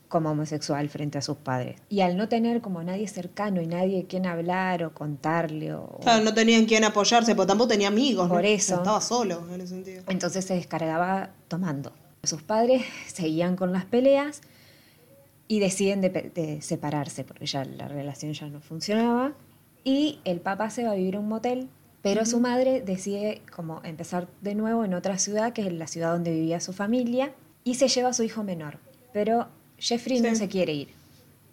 como 0.08 0.32
homosexual 0.32 0.90
frente 0.90 1.18
a 1.18 1.22
sus 1.22 1.38
padres. 1.38 1.80
Y 1.90 2.02
al 2.02 2.18
no 2.18 2.28
tener 2.28 2.62
como 2.62 2.84
nadie 2.84 3.08
cercano 3.08 3.62
y 3.62 3.68
nadie 3.68 4.06
quien 4.08 4.26
hablar 4.26 4.84
o 4.84 4.94
contarle, 4.94 5.74
o, 5.74 6.00
Claro, 6.02 6.24
no 6.24 6.34
tenían 6.34 6.66
quien 6.66 6.84
apoyarse, 6.84 7.36
porque 7.36 7.48
tampoco 7.48 7.70
tenía 7.70 7.88
amigos. 7.88 8.28
¿no? 8.28 8.34
Por 8.34 8.46
eso. 8.46 8.76
Estaba 8.76 9.02
solo 9.02 9.48
en 9.54 9.62
ese 9.62 9.76
sentido. 9.76 10.04
entonces 10.08 10.46
se 10.46 10.56
descargaba 10.56 11.32
tomando. 11.48 11.94
Sus 12.24 12.44
padres 12.44 12.84
seguían 13.08 13.56
con 13.56 13.72
las 13.72 13.86
peleas 13.86 14.42
y 15.48 15.60
deciden 15.60 16.02
de, 16.02 16.10
de 16.10 16.62
separarse 16.62 17.24
porque 17.24 17.46
ya 17.46 17.66
la 17.66 17.88
relación 17.88 18.34
ya 18.34 18.48
no 18.48 18.62
funcionaba. 18.62 19.34
Y 19.84 20.20
el 20.26 20.40
papá 20.40 20.70
se 20.70 20.84
va 20.84 20.92
a 20.92 20.96
vivir 20.96 21.16
a 21.16 21.20
un 21.20 21.28
motel, 21.28 21.70
pero 22.02 22.26
su 22.26 22.40
madre 22.40 22.82
decide 22.82 23.42
como 23.56 23.82
empezar 23.84 24.28
de 24.42 24.56
nuevo 24.56 24.86
en 24.86 24.94
otra 24.94 25.18
ciudad, 25.18 25.54
que 25.54 25.66
es 25.66 25.74
la 25.74 25.88
ciudad 25.88 26.14
donde 26.14 26.32
vivía 26.32 26.60
su 26.60 26.74
familia, 26.74 27.34
y 27.64 27.76
se 27.76 27.88
lleva 27.88 28.10
a 28.10 28.14
su 28.14 28.24
hijo 28.24 28.44
menor. 28.44 28.80
Pero 29.14 29.48
Jeffrey 29.78 30.20
no 30.20 30.36
se 30.36 30.48
quiere 30.48 30.74
ir. 30.74 30.90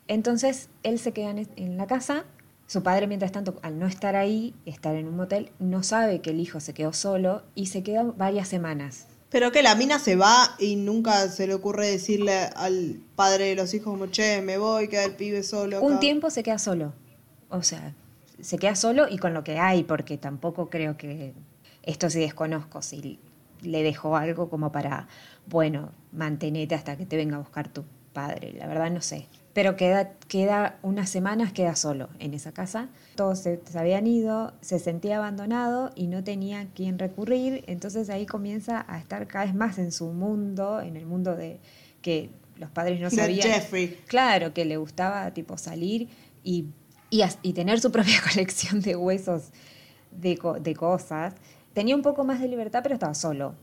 Entonces 0.06 0.68
él 0.82 0.98
se 0.98 1.12
queda 1.12 1.30
en, 1.30 1.48
en 1.56 1.76
la 1.76 1.86
casa. 1.86 2.24
Su 2.66 2.82
padre, 2.82 3.06
mientras 3.06 3.32
tanto, 3.32 3.58
al 3.62 3.78
no 3.78 3.86
estar 3.86 4.16
ahí, 4.16 4.54
estar 4.66 4.94
en 4.94 5.08
un 5.08 5.16
motel, 5.16 5.50
no 5.58 5.82
sabe 5.82 6.20
que 6.20 6.30
el 6.30 6.40
hijo 6.40 6.60
se 6.60 6.74
quedó 6.74 6.92
solo 6.92 7.42
y 7.54 7.66
se 7.66 7.82
queda 7.82 8.02
varias 8.02 8.48
semanas. 8.48 9.06
Pero 9.30 9.52
que 9.52 9.62
la 9.62 9.74
mina 9.74 9.98
se 9.98 10.16
va 10.16 10.54
y 10.58 10.76
nunca 10.76 11.28
se 11.28 11.46
le 11.46 11.54
ocurre 11.54 11.88
decirle 11.88 12.32
al 12.56 13.00
padre 13.14 13.46
de 13.46 13.54
los 13.56 13.74
hijos 13.74 13.92
como, 13.92 14.06
che, 14.06 14.40
me 14.40 14.56
voy, 14.56 14.88
queda 14.88 15.04
el 15.04 15.14
pibe 15.14 15.42
solo. 15.42 15.82
Un 15.82 15.92
acá". 15.92 16.00
tiempo 16.00 16.30
se 16.30 16.42
queda 16.42 16.58
solo. 16.58 16.94
O 17.50 17.62
sea, 17.62 17.94
se 18.40 18.58
queda 18.58 18.74
solo 18.74 19.06
y 19.08 19.18
con 19.18 19.34
lo 19.34 19.44
que 19.44 19.58
hay, 19.58 19.84
porque 19.84 20.18
tampoco 20.18 20.70
creo 20.70 20.96
que 20.96 21.34
esto 21.82 22.10
sí 22.10 22.20
desconozco, 22.20 22.82
si 22.82 23.18
le 23.62 23.82
dejó 23.82 24.16
algo 24.16 24.48
como 24.48 24.72
para, 24.72 25.08
bueno, 25.46 25.92
mantenete 26.12 26.74
hasta 26.74 26.96
que 26.96 27.06
te 27.06 27.16
venga 27.16 27.36
a 27.36 27.40
buscar 27.40 27.68
tu 27.68 27.84
padre. 28.12 28.52
La 28.52 28.66
verdad 28.66 28.90
no 28.90 29.00
sé. 29.00 29.26
Pero 29.52 29.74
queda, 29.74 30.12
queda 30.28 30.78
unas 30.82 31.10
semanas, 31.10 31.52
queda 31.52 31.74
solo 31.74 32.10
en 32.20 32.34
esa 32.34 32.52
casa. 32.52 32.90
Todos 33.16 33.40
se, 33.40 33.60
se 33.64 33.78
habían 33.78 34.06
ido, 34.06 34.52
se 34.60 34.78
sentía 34.78 35.16
abandonado 35.16 35.90
y 35.96 36.06
no 36.06 36.22
tenía 36.22 36.60
a 36.60 36.66
quién 36.66 36.98
recurrir. 36.98 37.64
Entonces 37.66 38.08
ahí 38.10 38.24
comienza 38.26 38.84
a 38.88 38.98
estar 38.98 39.26
cada 39.26 39.46
vez 39.46 39.54
más 39.54 39.78
en 39.78 39.90
su 39.90 40.12
mundo, 40.12 40.80
en 40.80 40.96
el 40.96 41.06
mundo 41.06 41.34
de 41.34 41.58
que 42.02 42.30
los 42.56 42.70
padres 42.70 43.00
no 43.00 43.10
sabían. 43.10 43.48
Jeffrey. 43.48 43.98
Claro, 44.06 44.52
que 44.52 44.64
le 44.64 44.76
gustaba 44.76 45.32
tipo 45.32 45.56
salir 45.58 46.08
y, 46.44 46.66
y, 47.10 47.22
y 47.42 47.52
tener 47.52 47.80
su 47.80 47.90
propia 47.92 48.20
colección 48.22 48.80
de 48.80 48.96
huesos 48.96 49.50
de, 50.10 50.38
de 50.60 50.74
cosas. 50.74 51.34
Tenía 51.72 51.94
un 51.94 52.02
poco 52.02 52.24
más 52.24 52.40
de 52.40 52.48
libertad, 52.48 52.80
pero 52.82 52.94
estaba 52.94 53.14
solo. 53.14 53.54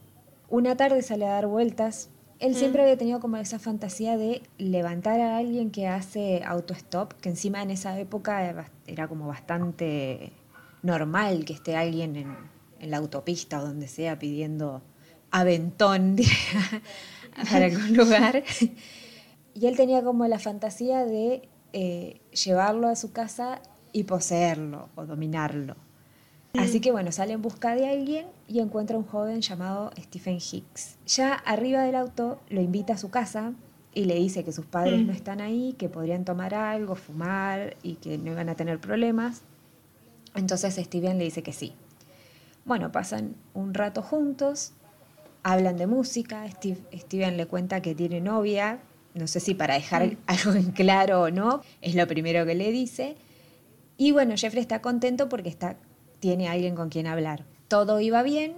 Una 0.49 0.77
tarde 0.77 1.01
sale 1.01 1.25
a 1.25 1.31
dar 1.31 1.47
vueltas. 1.47 2.09
Él 2.39 2.53
siempre 2.53 2.81
había 2.81 2.97
tenido 2.97 3.19
como 3.21 3.37
esa 3.37 3.59
fantasía 3.59 4.17
de 4.17 4.43
levantar 4.57 5.21
a 5.21 5.37
alguien 5.37 5.71
que 5.71 5.87
hace 5.87 6.43
autostop, 6.43 7.13
que 7.13 7.29
encima 7.29 7.61
en 7.61 7.71
esa 7.71 7.97
época 7.97 8.69
era 8.87 9.07
como 9.07 9.27
bastante 9.27 10.33
normal 10.83 11.45
que 11.45 11.53
esté 11.53 11.77
alguien 11.77 12.15
en, 12.17 12.35
en 12.79 12.91
la 12.91 12.97
autopista 12.97 13.61
o 13.61 13.65
donde 13.65 13.87
sea 13.87 14.19
pidiendo 14.19 14.81
aventón 15.31 16.17
para 17.51 17.65
algún 17.65 17.95
lugar. 17.95 18.43
Y 19.57 19.67
él 19.67 19.77
tenía 19.77 20.03
como 20.03 20.27
la 20.27 20.37
fantasía 20.37 21.05
de 21.05 21.47
eh, 21.77 22.21
llevarlo 22.31 22.87
a 22.87 22.95
su 22.95 23.11
casa 23.11 23.59
y 23.91 24.03
poseerlo 24.05 24.87
o 24.95 25.05
dominarlo. 25.05 25.75
Así 26.57 26.79
que 26.79 26.91
bueno, 26.93 27.11
sale 27.11 27.33
en 27.33 27.41
busca 27.41 27.75
de 27.75 27.85
alguien 27.89 28.27
y 28.47 28.61
encuentra 28.61 28.95
a 28.95 28.99
un 28.99 29.05
joven 29.05 29.41
llamado 29.41 29.91
Stephen 29.99 30.37
Hicks. 30.37 30.95
Ya 31.05 31.33
arriba 31.33 31.81
del 31.83 31.95
auto 31.95 32.39
lo 32.49 32.61
invita 32.61 32.93
a 32.93 32.97
su 32.97 33.09
casa 33.09 33.51
y 33.93 34.05
le 34.05 34.15
dice 34.15 34.45
que 34.45 34.53
sus 34.53 34.65
padres 34.65 35.01
Mm. 35.03 35.07
no 35.07 35.11
están 35.11 35.41
ahí, 35.41 35.73
que 35.77 35.89
podrían 35.89 36.23
tomar 36.23 36.53
algo, 36.55 36.95
fumar 36.95 37.75
y 37.83 37.95
que 37.95 38.17
no 38.17 38.31
iban 38.31 38.47
a 38.47 38.55
tener 38.55 38.79
problemas. 38.79 39.41
Entonces 40.33 40.75
Steven 40.75 41.17
le 41.17 41.25
dice 41.25 41.43
que 41.43 41.51
sí. 41.51 41.73
Bueno, 42.63 42.89
pasan 42.91 43.35
un 43.53 43.73
rato 43.73 44.01
juntos, 44.01 44.71
hablan 45.43 45.75
de 45.77 45.87
música, 45.87 46.49
Steve- 46.49 46.81
Steven 46.93 47.35
le 47.37 47.47
cuenta 47.47 47.81
que 47.81 47.93
tiene 47.95 48.21
novia, 48.21 48.79
no 49.15 49.27
sé 49.27 49.39
si 49.39 49.55
para 49.55 49.73
dejar 49.73 50.17
algo 50.27 50.53
en 50.53 50.71
claro 50.71 51.23
o 51.23 51.31
no, 51.31 51.61
es 51.81 51.95
lo 51.95 52.07
primero 52.07 52.45
que 52.45 52.55
le 52.55 52.71
dice. 52.71 53.15
Y 53.97 54.11
bueno, 54.11 54.35
Jeffrey 54.37 54.61
está 54.61 54.81
contento 54.81 55.29
porque 55.29 55.49
está, 55.49 55.77
tiene 56.19 56.47
alguien 56.47 56.75
con 56.75 56.89
quien 56.89 57.07
hablar. 57.07 57.45
Todo 57.67 57.99
iba 58.01 58.21
bien 58.23 58.53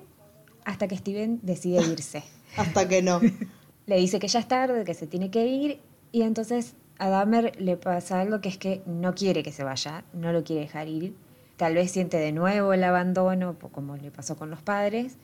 hasta 0.66 0.88
que 0.88 0.98
Steven 0.98 1.40
decide 1.44 1.82
irse. 1.92 2.24
Hasta 2.58 2.88
que 2.88 3.02
no. 3.02 3.22
Le 3.86 3.98
dice 3.98 4.20
que 4.20 4.28
ya 4.28 4.40
es 4.40 4.48
tarde, 4.50 4.84
que 4.84 4.94
se 4.94 5.08
tiene 5.08 5.32
que 5.32 5.48
ir 5.48 5.80
y 6.12 6.24
entonces 6.24 6.74
a 7.00 7.10
Dahmer 7.10 7.60
le 7.62 7.78
pasa 7.78 8.20
algo 8.20 8.42
que 8.42 8.50
es 8.50 8.58
que 8.58 8.82
no 8.86 9.16
quiere 9.16 9.44
que 9.44 9.52
se 9.52 9.64
vaya, 9.64 10.04
no 10.14 10.34
lo 10.34 10.44
quiere 10.44 10.64
dejar 10.64 10.88
ir. 10.88 11.16
Tal 11.56 11.74
vez 11.74 11.92
siente 11.92 12.18
de 12.18 12.32
nuevo 12.32 12.74
el 12.74 12.84
abandono, 12.84 13.56
como 13.72 13.96
le 13.96 14.12
pasó 14.12 14.36
con 14.36 14.50
los 14.50 14.62
padres. 14.62 15.16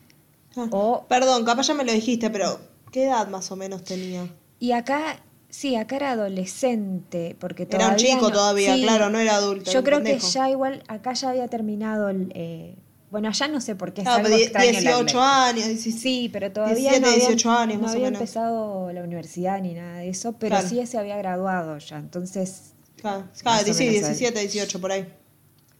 O, 0.70 1.04
Perdón, 1.08 1.44
capaz 1.44 1.66
ya 1.66 1.74
me 1.74 1.84
lo 1.84 1.92
dijiste, 1.92 2.30
pero 2.30 2.58
¿qué 2.90 3.04
edad 3.04 3.28
más 3.28 3.50
o 3.50 3.56
menos 3.56 3.84
tenía? 3.84 4.28
Y 4.64 4.72
acá, 4.72 5.20
sí, 5.50 5.76
acá 5.76 5.96
era 5.96 6.12
adolescente, 6.12 7.36
porque 7.38 7.64
Era 7.64 7.88
un 7.88 7.96
todavía 7.96 8.14
chico 8.14 8.28
no- 8.28 8.32
todavía, 8.34 8.74
sí, 8.74 8.82
claro, 8.82 9.10
no 9.10 9.18
era 9.18 9.34
adulto. 9.36 9.70
Yo 9.72 9.82
creo 9.84 10.02
que 10.02 10.18
ya 10.18 10.48
igual, 10.50 10.82
acá 10.88 11.12
ya 11.12 11.30
había 11.30 11.48
terminado 11.48 12.08
el... 12.08 12.32
eh, 12.34 12.76
bueno, 13.10 13.28
allá 13.28 13.46
no 13.48 13.60
sé 13.60 13.76
por 13.76 13.92
qué 13.92 14.00
es 14.00 14.06
Claro, 14.08 14.24
algo 14.24 14.36
la 14.52 14.62
18 14.62 15.20
ley. 15.20 15.22
años, 15.22 15.66
17. 15.68 15.98
Sí, 15.98 16.30
pero 16.32 16.50
todavía 16.50 16.98
17, 16.98 17.00
no 17.00 17.06
había, 17.12 17.26
18 17.28 17.50
años, 17.50 17.76
no 17.76 17.82
más 17.82 17.90
o 17.90 17.94
había 17.96 18.06
menos. 18.06 18.20
empezado 18.20 18.92
la 18.92 19.02
universidad 19.04 19.60
ni 19.60 19.74
nada 19.74 19.98
de 19.98 20.08
eso, 20.08 20.32
pero 20.32 20.48
Claro. 20.56 20.68
sí 20.68 20.84
se 20.86 20.98
había 20.98 21.16
graduado 21.18 21.78
ya, 21.78 21.98
entonces 21.98 22.72
Claro, 22.96 23.28
claro, 23.42 23.64
sí, 23.74 23.84
menos 23.84 24.02
ahí. 24.04 24.14
17, 24.16 24.40
18, 24.40 24.80
por 24.80 24.90
ahí. 24.92 25.06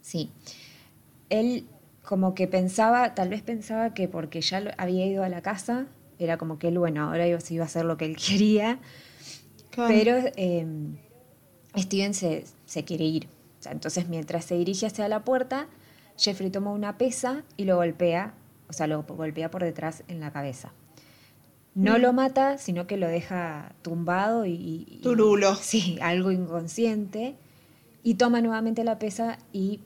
sí. 0.02 0.30
Él 1.30 1.66
como 2.04 2.34
que 2.34 2.46
pensaba, 2.46 3.14
tal 3.14 3.30
vez 3.30 3.42
pensaba 3.42 3.94
que 3.94 4.08
porque 4.08 4.40
ya 4.42 4.62
había 4.76 5.06
ido 5.06 5.24
a 5.24 5.28
la 5.30 5.40
casa, 5.40 5.86
era 6.18 6.36
como 6.38 6.58
que 6.58 6.68
él, 6.68 6.78
bueno, 6.78 7.04
ahora 7.04 7.26
iba, 7.26 7.38
iba 7.50 7.64
a 7.64 7.66
hacer 7.66 7.84
lo 7.84 7.96
que 7.96 8.04
él 8.06 8.16
quería, 8.28 8.78
Claro. 9.70 9.92
pero 9.94 10.16
eh, 10.36 10.66
Steven 11.76 12.14
se, 12.14 12.44
se 12.66 12.84
quiere 12.84 13.04
ir. 13.04 13.26
O 13.58 13.62
sea, 13.64 13.72
entonces 13.72 14.08
mientras 14.08 14.44
se 14.44 14.54
dirige 14.56 14.86
hacia 14.86 15.08
la 15.08 15.24
puerta, 15.24 15.66
Jeffrey 16.16 16.50
toma 16.50 16.70
una 16.70 16.96
pesa 16.98 17.42
y 17.56 17.64
lo 17.64 17.76
golpea, 17.76 18.34
o 18.68 18.72
sea, 18.72 18.86
lo 18.86 19.02
golpea 19.02 19.50
por 19.50 19.62
detrás 19.64 20.04
en 20.08 20.20
la 20.20 20.32
cabeza. 20.32 20.72
No 21.74 21.98
lo 21.98 22.12
mata, 22.12 22.56
sino 22.58 22.86
que 22.86 22.96
lo 22.96 23.08
deja 23.08 23.74
tumbado 23.82 24.46
y... 24.46 24.86
y- 24.88 25.00
Turulo. 25.02 25.54
Sí, 25.60 25.98
algo 26.00 26.30
inconsciente. 26.30 27.34
Y 28.04 28.14
toma 28.14 28.40
nuevamente 28.42 28.84
la 28.84 28.98
pesa 29.00 29.38
y 29.52 29.80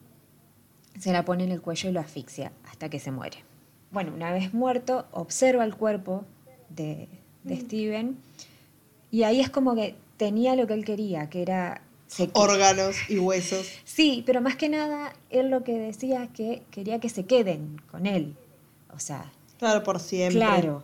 se 0.99 1.12
la 1.12 1.25
pone 1.25 1.44
en 1.44 1.52
el 1.52 1.62
cuello 1.62 1.88
y 1.88 1.92
lo 1.92 2.00
asfixia 2.00 2.52
hasta 2.68 2.90
que 2.90 2.99
se 2.99 3.11
muere. 3.11 3.38
Bueno, 3.90 4.12
una 4.14 4.33
vez 4.33 4.52
muerto, 4.54 5.07
observa 5.12 5.64
el 5.64 5.75
cuerpo 5.75 6.25
de, 6.68 7.09
de 7.45 7.57
Steven 7.61 8.16
y 9.11 9.23
ahí 9.23 9.40
es 9.40 9.49
como 9.50 9.75
que 9.75 9.95
tenía 10.16 10.54
lo 10.57 10.66
que 10.66 10.75
él 10.75 10.85
quería, 10.85 11.30
que 11.30 11.40
era... 11.42 11.80
se- 12.07 12.30
Órganos 12.35 12.97
y 13.09 13.18
huesos. 13.18 13.66
Sí, 13.85 14.23
pero 14.26 14.40
más 14.42 14.57
que 14.57 14.68
nada, 14.68 15.14
él 15.30 15.49
lo 15.50 15.64
que 15.64 15.78
decía 15.78 16.25
es 16.25 16.30
que 16.30 16.62
quería 16.71 16.99
que 17.00 17.09
se 17.09 17.25
queden 17.25 17.80
con 17.90 18.07
él. 18.07 18.37
O 18.95 18.99
sea, 18.99 19.30
Claro, 19.59 19.83
por 19.83 19.99
siempre. 20.00 20.38
claro. 20.40 20.83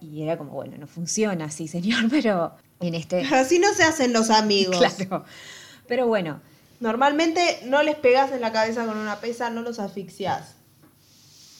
Y 0.00 0.22
era 0.22 0.36
como, 0.38 0.52
bueno, 0.52 0.76
no 0.78 0.86
funciona 0.86 1.46
así, 1.46 1.66
señor, 1.66 2.04
pero 2.10 2.52
en 2.80 2.94
este... 2.94 3.22
Así 3.34 3.58
no 3.58 3.72
se 3.72 3.82
hacen 3.84 4.12
los 4.12 4.30
amigos. 4.30 4.76
Claro. 4.78 5.24
Pero 5.86 6.06
bueno, 6.06 6.40
Normalmente 6.80 7.40
no 7.66 7.82
les 7.82 7.96
pegas 7.96 8.30
en 8.30 8.40
la 8.40 8.52
cabeza 8.52 8.86
con 8.86 8.96
una 8.98 9.18
pesa, 9.18 9.50
no 9.50 9.62
los 9.62 9.80
asfixiás. 9.80 10.54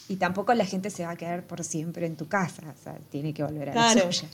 Y 0.09 0.17
tampoco 0.17 0.55
la 0.55 0.65
gente 0.65 0.91
se 0.91 1.05
va 1.05 1.11
a 1.13 1.17
quedar 1.17 1.43
por 1.47 1.63
siempre 1.65 2.07
en 2.07 2.17
tu 2.17 2.29
casa, 2.29 2.63
o 2.79 2.83
sea, 2.83 2.97
tiene 3.11 3.35
que 3.35 3.43
volver 3.43 3.71
a 3.71 3.73
Claro. 3.73 4.07
la 4.07 4.13
suya. 4.13 4.29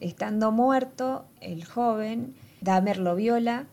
Estando 0.00 0.52
muerto, 0.52 1.24
el 1.40 1.64
joven, 1.64 2.34
Dahmer 2.60 2.98
lo 2.98 3.14
viola 3.16 3.66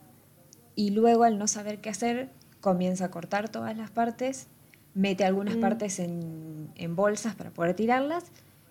y 0.75 0.89
luego 0.91 1.24
al 1.24 1.38
no 1.38 1.48
saber 1.48 1.82
qué 1.82 1.89
hacer, 1.89 2.29
comienza 2.62 3.05
a 3.05 3.12
cortar 3.12 3.50
todas 3.50 3.75
las 3.77 3.91
partes, 3.91 4.48
mete 4.96 5.25
algunas 5.25 5.58
Mm. 5.58 5.62
partes 5.62 6.00
en, 6.00 6.70
en 6.75 6.96
bolsas 6.96 7.36
para 7.36 7.50
poder 7.51 7.75
tirarlas 7.75 8.24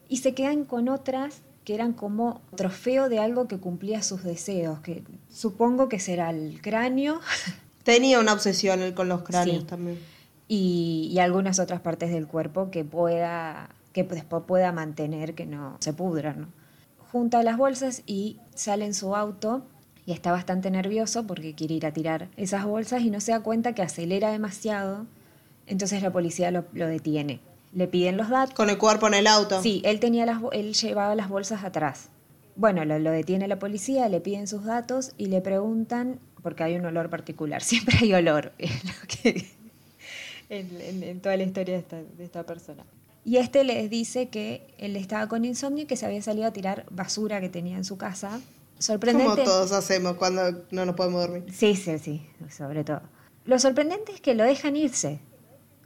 y 0.08 0.18
se 0.18 0.34
quedan 0.34 0.64
con 0.64 0.88
otras 0.88 1.42
que 1.64 1.74
eran 1.74 1.92
como 1.92 2.40
trofeo 2.56 3.08
de 3.08 3.18
algo 3.20 3.46
que 3.46 3.58
cumplía 3.58 4.02
sus 4.02 4.24
deseos, 4.24 4.80
que 4.80 5.04
supongo 5.30 5.88
que 5.88 6.00
será 6.00 6.30
el 6.30 6.60
cráneo 6.60 7.20
Tenía 7.84 8.18
una 8.20 8.32
obsesión 8.32 8.80
él 8.80 8.94
con 8.94 9.08
los 9.08 9.22
cráneos 9.22 9.60
Sí. 9.62 9.64
también. 9.66 9.98
Y, 10.54 11.08
y 11.10 11.18
algunas 11.18 11.58
otras 11.58 11.80
partes 11.80 12.10
del 12.10 12.26
cuerpo 12.26 12.70
que 12.70 12.84
pueda 12.84 13.70
que 13.94 14.04
después 14.04 14.42
pueda 14.46 14.70
mantener 14.70 15.34
que 15.34 15.46
no 15.46 15.78
se 15.80 15.94
pudran. 15.94 16.42
¿no? 16.42 16.48
Junta 17.10 17.42
las 17.42 17.56
bolsas 17.56 18.02
y 18.04 18.36
sale 18.54 18.84
en 18.84 18.92
su 18.92 19.16
auto 19.16 19.62
y 20.04 20.12
está 20.12 20.30
bastante 20.30 20.70
nervioso 20.70 21.26
porque 21.26 21.54
quiere 21.54 21.74
ir 21.74 21.86
a 21.86 21.92
tirar 21.92 22.28
esas 22.36 22.66
bolsas 22.66 23.00
y 23.00 23.08
no 23.08 23.20
se 23.20 23.32
da 23.32 23.40
cuenta 23.40 23.74
que 23.74 23.80
acelera 23.80 24.30
demasiado. 24.30 25.06
Entonces 25.66 26.02
la 26.02 26.12
policía 26.12 26.50
lo, 26.50 26.66
lo 26.74 26.86
detiene. 26.86 27.40
Le 27.72 27.88
piden 27.88 28.18
los 28.18 28.28
datos. 28.28 28.54
Con 28.54 28.68
el 28.68 28.76
cuerpo 28.76 29.06
en 29.06 29.14
el 29.14 29.28
auto. 29.28 29.62
Sí, 29.62 29.80
él, 29.86 30.00
tenía 30.00 30.26
las, 30.26 30.42
él 30.52 30.74
llevaba 30.74 31.14
las 31.14 31.30
bolsas 31.30 31.64
atrás. 31.64 32.10
Bueno, 32.56 32.84
lo, 32.84 32.98
lo 32.98 33.10
detiene 33.10 33.48
la 33.48 33.58
policía, 33.58 34.06
le 34.10 34.20
piden 34.20 34.46
sus 34.46 34.64
datos 34.64 35.12
y 35.16 35.26
le 35.26 35.40
preguntan, 35.40 36.20
porque 36.42 36.62
hay 36.62 36.76
un 36.76 36.84
olor 36.84 37.08
particular, 37.08 37.62
siempre 37.62 37.96
hay 38.02 38.12
olor 38.12 38.52
en, 40.52 41.20
toda 41.20 41.36
la 41.36 41.42
historia 41.42 41.74
de 41.74 41.80
esta, 41.80 41.96
de 42.02 42.24
esta 42.24 42.44
persona. 42.44 42.84
Y 43.24 43.36
este 43.36 43.64
les 43.64 43.88
dice 43.88 44.28
que 44.28 44.66
él 44.78 44.96
estaba 44.96 45.28
con 45.28 45.44
insomnio 45.44 45.84
y 45.84 45.86
que 45.86 45.96
se 45.96 46.06
había 46.06 46.20
salido 46.22 46.46
a 46.46 46.52
tirar 46.52 46.86
basura 46.90 47.40
que 47.40 47.48
tenía 47.48 47.76
en 47.76 47.84
su 47.84 47.96
casa. 47.96 48.30
Como 48.30 48.42
Sorprendente. 48.78 49.44
todos 49.44 49.70
hacemos 49.72 50.16
cuando 50.16 50.64
no 50.72 50.84
nos 50.84 50.96
podemos 50.96 51.22
dormir. 51.22 51.44
Sí, 51.52 51.76
sí, 51.76 51.98
sí, 51.98 52.26
sobre 52.50 52.82
todo. 52.82 53.02
Lo 53.44 53.58
sorprendente 53.58 54.12
es 54.12 54.20
que 54.20 54.34
lo 54.34 54.44
dejan 54.44 54.76
irse. 54.76 55.20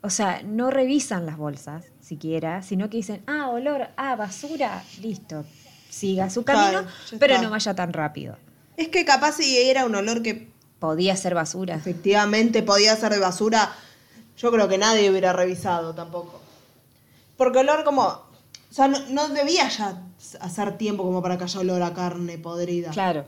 O 0.03 0.11
sea, 0.11 0.43
no 0.43 0.71
revisan 0.71 1.27
las 1.27 1.37
bolsas 1.37 1.85
siquiera, 2.01 2.63
sino 2.63 2.89
que 2.89 2.99
dicen, 2.99 3.23
ah, 3.27 3.51
olor, 3.51 3.89
ah, 3.97 4.17
basura, 4.17 4.83
listo. 5.03 5.45
Siga 5.91 6.31
su 6.31 6.45
camino, 6.45 6.83
Claro, 6.83 6.89
pero 7.19 7.43
no 7.43 7.51
vaya 7.51 7.75
tan 7.75 7.93
rápido. 7.93 8.37
Es 8.77 8.89
que 8.89 9.05
capaz 9.05 9.33
si 9.33 9.59
era 9.59 9.85
un 9.85 9.95
olor 9.95 10.23
que 10.23 10.49
Podía 10.79 11.17
ser 11.17 11.35
basura. 11.35 11.75
efectivamente 11.75 12.63
podía 12.63 12.95
ser 12.97 13.13
de 13.13 13.19
basura, 13.19 13.75
yo 14.37 14.53
creo 14.53 14.69
que 14.69 14.79
nadie 14.79 15.11
hubiera 15.11 15.33
revisado 15.33 15.95
tampoco. 15.95 16.41
Porque 17.37 17.59
olor 17.59 17.85
como... 17.85 18.03
O 18.05 18.75
sea, 18.77 18.89
no, 18.89 18.99
no 19.11 19.29
debía 19.29 19.69
ya 19.69 20.03
hacer 20.41 20.77
tiempo 20.77 21.03
como 21.03 21.23
para 21.23 21.39
que 21.39 21.45
haya 21.45 21.61
olor 21.61 21.83
a 21.83 21.95
carne 21.95 22.37
podrida. 22.37 22.91
Claro. 22.91 23.25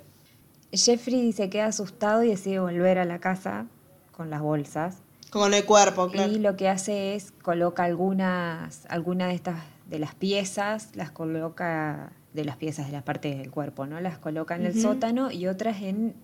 Jeffrey 0.72 1.32
se 1.32 1.48
queda 1.48 1.66
asustado 1.66 2.22
y 2.22 2.28
decide 2.28 2.58
volver 2.58 2.98
a 2.98 3.04
la 3.04 3.18
casa 3.18 3.66
con 4.12 4.30
las 4.30 4.42
bolsas. 4.42 4.98
Con 5.30 5.54
el 5.54 5.64
cuerpo, 5.64 6.08
claro. 6.08 6.32
Y 6.32 6.38
lo 6.38 6.56
que 6.56 6.68
hace 6.68 7.14
es 7.14 7.32
coloca 7.42 7.84
algunas, 7.84 8.84
algunas 8.88 9.28
de 9.28 9.34
estas 9.34 9.56
de 9.86 9.98
las 9.98 10.14
piezas, 10.14 10.90
las 10.94 11.10
coloca 11.10 12.12
de 12.32 12.44
las 12.44 12.56
piezas 12.56 12.86
de 12.86 12.92
las 12.92 13.02
partes 13.02 13.38
del 13.38 13.50
cuerpo, 13.50 13.86
¿no? 13.86 14.00
Las 14.00 14.18
coloca 14.18 14.54
en 14.54 14.66
el 14.66 14.80
sótano 14.80 15.30
y 15.30 15.46
otras 15.46 15.82
en 15.82 16.14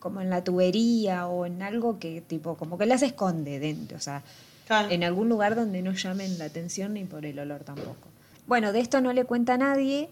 como 0.00 0.20
en 0.20 0.30
la 0.30 0.44
tubería 0.44 1.26
o 1.26 1.46
en 1.46 1.62
algo 1.62 1.98
que 1.98 2.20
tipo 2.20 2.56
como 2.56 2.78
que 2.78 2.86
las 2.86 3.02
esconde 3.02 3.58
dentro, 3.58 3.96
o 3.96 4.00
sea, 4.00 4.22
Claro. 4.66 4.90
en 4.90 5.04
algún 5.04 5.28
lugar 5.28 5.54
donde 5.54 5.80
no 5.82 5.92
llamen 5.92 6.38
la 6.38 6.46
atención 6.46 6.94
ni 6.94 7.04
por 7.04 7.24
el 7.24 7.38
olor 7.38 7.62
tampoco. 7.64 8.08
Bueno, 8.48 8.72
de 8.72 8.80
esto 8.80 9.00
no 9.00 9.12
le 9.12 9.24
cuenta 9.24 9.54
a 9.54 9.58
nadie 9.58 10.08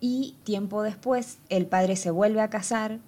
y 0.00 0.34
tiempo 0.44 0.82
después 0.82 1.38
el 1.48 1.66
padre 1.66 1.96
se 1.96 2.10
vuelve 2.10 2.40
a 2.40 2.50
casar 2.50 2.98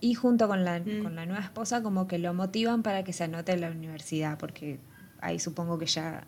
y 0.00 0.14
junto 0.14 0.48
con 0.48 0.64
la, 0.64 0.78
Mm. 0.80 1.02
con 1.02 1.14
la 1.16 1.26
nueva 1.26 1.42
esposa 1.42 1.82
como 1.82 2.06
que 2.06 2.18
lo 2.18 2.32
motivan 2.34 2.82
para 2.82 3.04
que 3.04 3.12
se 3.12 3.24
anote 3.24 3.52
en 3.52 3.60
la 3.62 3.70
universidad, 3.70 4.38
porque 4.38 4.78
ahí 5.20 5.38
supongo 5.38 5.78
que 5.78 5.86
ya, 5.86 6.24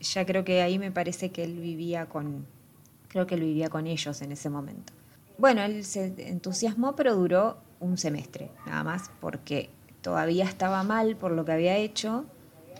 ya 0.00 0.24
creo 0.26 0.44
que 0.44 0.62
ahí 0.62 0.78
me 0.78 0.90
parece 0.92 1.30
que 1.30 1.42
él 1.44 1.58
vivía 1.58 2.06
con, 2.06 2.46
creo 3.08 3.26
que 3.26 3.34
él 3.34 3.40
vivía 3.42 3.68
con 3.68 3.86
ellos 3.86 4.22
en 4.22 4.32
ese 4.32 4.48
momento. 4.50 4.92
Bueno, 5.36 5.62
él 5.62 5.84
se 5.84 6.12
entusiasmó, 6.28 6.94
pero 6.96 7.14
duró 7.14 7.58
un 7.80 7.96
semestre, 7.98 8.50
nada 8.66 8.82
más, 8.84 9.10
porque 9.20 9.70
todavía 10.02 10.44
estaba 10.44 10.82
mal 10.82 11.16
por 11.16 11.32
lo 11.32 11.44
que 11.44 11.52
había 11.52 11.76
hecho 11.76 12.24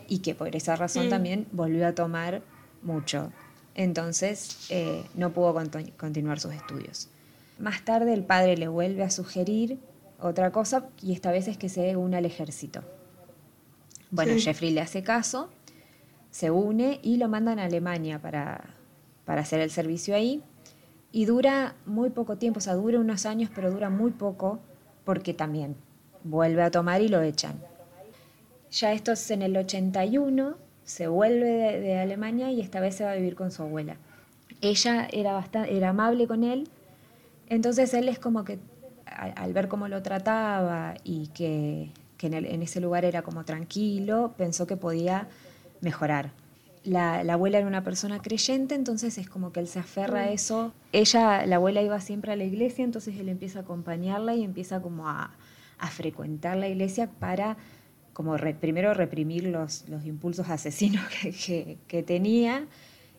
y 0.07 0.19
que 0.19 0.35
por 0.35 0.55
esa 0.55 0.75
razón 0.75 1.07
Mm. 1.07 1.09
también 1.09 1.47
volvió 1.51 1.87
a 1.87 1.93
tomar 1.93 2.41
mucho. 2.81 3.31
Entonces 3.75 4.67
eh, 4.69 5.03
no 5.15 5.31
pudo 5.31 5.53
continuar 5.97 6.39
sus 6.39 6.53
estudios. 6.53 7.09
Más 7.59 7.83
tarde 7.85 8.13
el 8.13 8.23
padre 8.23 8.57
le 8.57 8.67
vuelve 8.67 9.03
a 9.03 9.09
sugerir 9.09 9.79
otra 10.19 10.51
cosa 10.51 10.87
y 11.01 11.13
esta 11.13 11.31
vez 11.31 11.47
es 11.47 11.57
que 11.57 11.69
se 11.69 11.95
une 11.95 12.17
al 12.17 12.25
ejército. 12.25 12.81
Bueno, 14.11 14.33
Sí. 14.33 14.41
Jeffrey 14.41 14.71
le 14.71 14.81
hace 14.81 15.03
caso, 15.03 15.49
se 16.31 16.51
une 16.51 16.99
y 17.03 17.17
lo 17.17 17.29
mandan 17.29 17.59
a 17.59 17.65
Alemania 17.65 18.19
para, 18.19 18.75
para 19.25 19.41
hacer 19.41 19.59
el 19.61 19.71
servicio 19.71 20.15
ahí. 20.15 20.41
Y 21.11 21.25
dura 21.25 21.75
muy 21.85 22.09
poco 22.11 22.37
tiempo, 22.37 22.59
o 22.59 22.61
sea, 22.61 22.75
dura 22.75 22.99
unos 22.99 23.25
años, 23.25 23.49
pero 23.53 23.71
dura 23.71 23.89
muy 23.89 24.11
poco 24.11 24.59
porque 25.09 25.33
también 25.33 25.75
vuelve 26.23 26.61
a 26.61 26.69
tomar 26.69 27.01
y 27.01 27.07
lo 27.07 27.19
echan. 27.23 27.59
Ya 28.69 28.93
esto 28.93 29.13
es 29.13 29.31
en 29.31 29.41
el 29.41 29.57
81, 29.57 30.55
se 30.83 31.07
vuelve 31.07 31.79
de, 31.79 31.97
Alemania 31.97 32.51
y 32.51 32.61
esta 32.61 32.79
vez 32.79 32.93
se 32.93 33.05
va 33.05 33.13
a 33.13 33.15
vivir 33.15 33.33
con 33.33 33.49
su 33.49 33.63
abuela. 33.63 33.95
Ella 34.61 35.07
era, 35.11 35.33
bastante, 35.33 35.75
era 35.75 35.89
amable 35.89 36.27
con 36.27 36.43
él, 36.43 36.69
entonces 37.47 37.91
él 37.95 38.07
es 38.07 38.19
como 38.19 38.43
que 38.43 38.59
al 39.07 39.51
ver 39.51 39.67
cómo 39.67 39.87
lo 39.87 40.03
trataba 40.03 40.93
y 41.03 41.29
que, 41.29 41.89
que 42.19 42.27
en, 42.27 42.35
en 42.35 42.61
ese 42.61 42.79
lugar 42.79 43.03
era 43.03 43.23
como 43.23 43.45
tranquilo, 43.45 44.35
pensó 44.37 44.67
que 44.67 44.77
podía 44.77 45.27
mejorar. 45.81 46.33
La, 46.85 47.23
la 47.23 47.33
abuela 47.33 47.57
era 47.57 47.67
una 47.67 47.83
persona 47.83 48.21
creyente, 48.21 48.73
entonces 48.75 49.17
es 49.17 49.29
como 49.29 49.51
que 49.51 49.59
él 49.59 49.67
se 49.67 49.79
aferra 49.79 50.21
a 50.21 50.31
eso. 50.31 50.73
Ella, 50.93 51.45
la 51.45 51.57
abuela 51.57 51.81
iba 51.81 51.99
siempre 51.99 52.31
a 52.31 52.35
la 52.35 52.45
iglesia, 52.45 52.83
entonces 52.85 53.17
él 53.17 53.27
empieza 53.29 53.59
a 53.59 53.61
acompañarla 53.63 54.33
y 54.35 54.43
empieza 54.43 54.81
como 54.81 55.09
a, 55.09 55.31
a 55.77 55.87
frecuentar 55.87 56.57
la 56.57 56.67
iglesia 56.69 57.09
para 57.19 57.57
como 58.13 58.37
re- 58.37 58.53
primero 58.53 58.93
reprimir 58.93 59.45
los, 59.45 59.87
los 59.89 60.05
impulsos 60.05 60.49
asesinos 60.49 61.03
que, 61.21 61.31
que- 61.31 61.77
que 61.87 62.03
tenía 62.03 62.65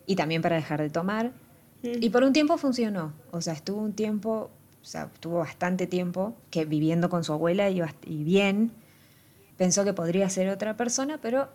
y 0.07 0.15
también 0.15 0.41
para 0.41 0.55
dejar 0.55 0.81
de 0.81 0.89
tomar. 0.89 1.31
Y 1.83 2.09
por 2.09 2.23
un 2.23 2.33
tiempo 2.33 2.57
funcionó, 2.57 3.13
o 3.31 3.41
sea, 3.41 3.53
estuvo 3.53 3.81
un 3.81 3.93
tiempo, 3.93 4.49
o 4.81 4.85
sea, 4.85 5.09
estuvo 5.13 5.37
bastante 5.39 5.87
tiempo 5.87 6.35
que 6.49 6.65
viviendo 6.65 7.09
con 7.09 7.23
su 7.23 7.31
abuela 7.33 7.69
y, 7.69 7.81
y 8.05 8.23
bien, 8.23 8.71
pensó 9.57 9.83
que 9.83 9.93
podría 9.93 10.29
ser 10.29 10.49
otra 10.49 10.75
persona, 10.77 11.19
pero 11.21 11.49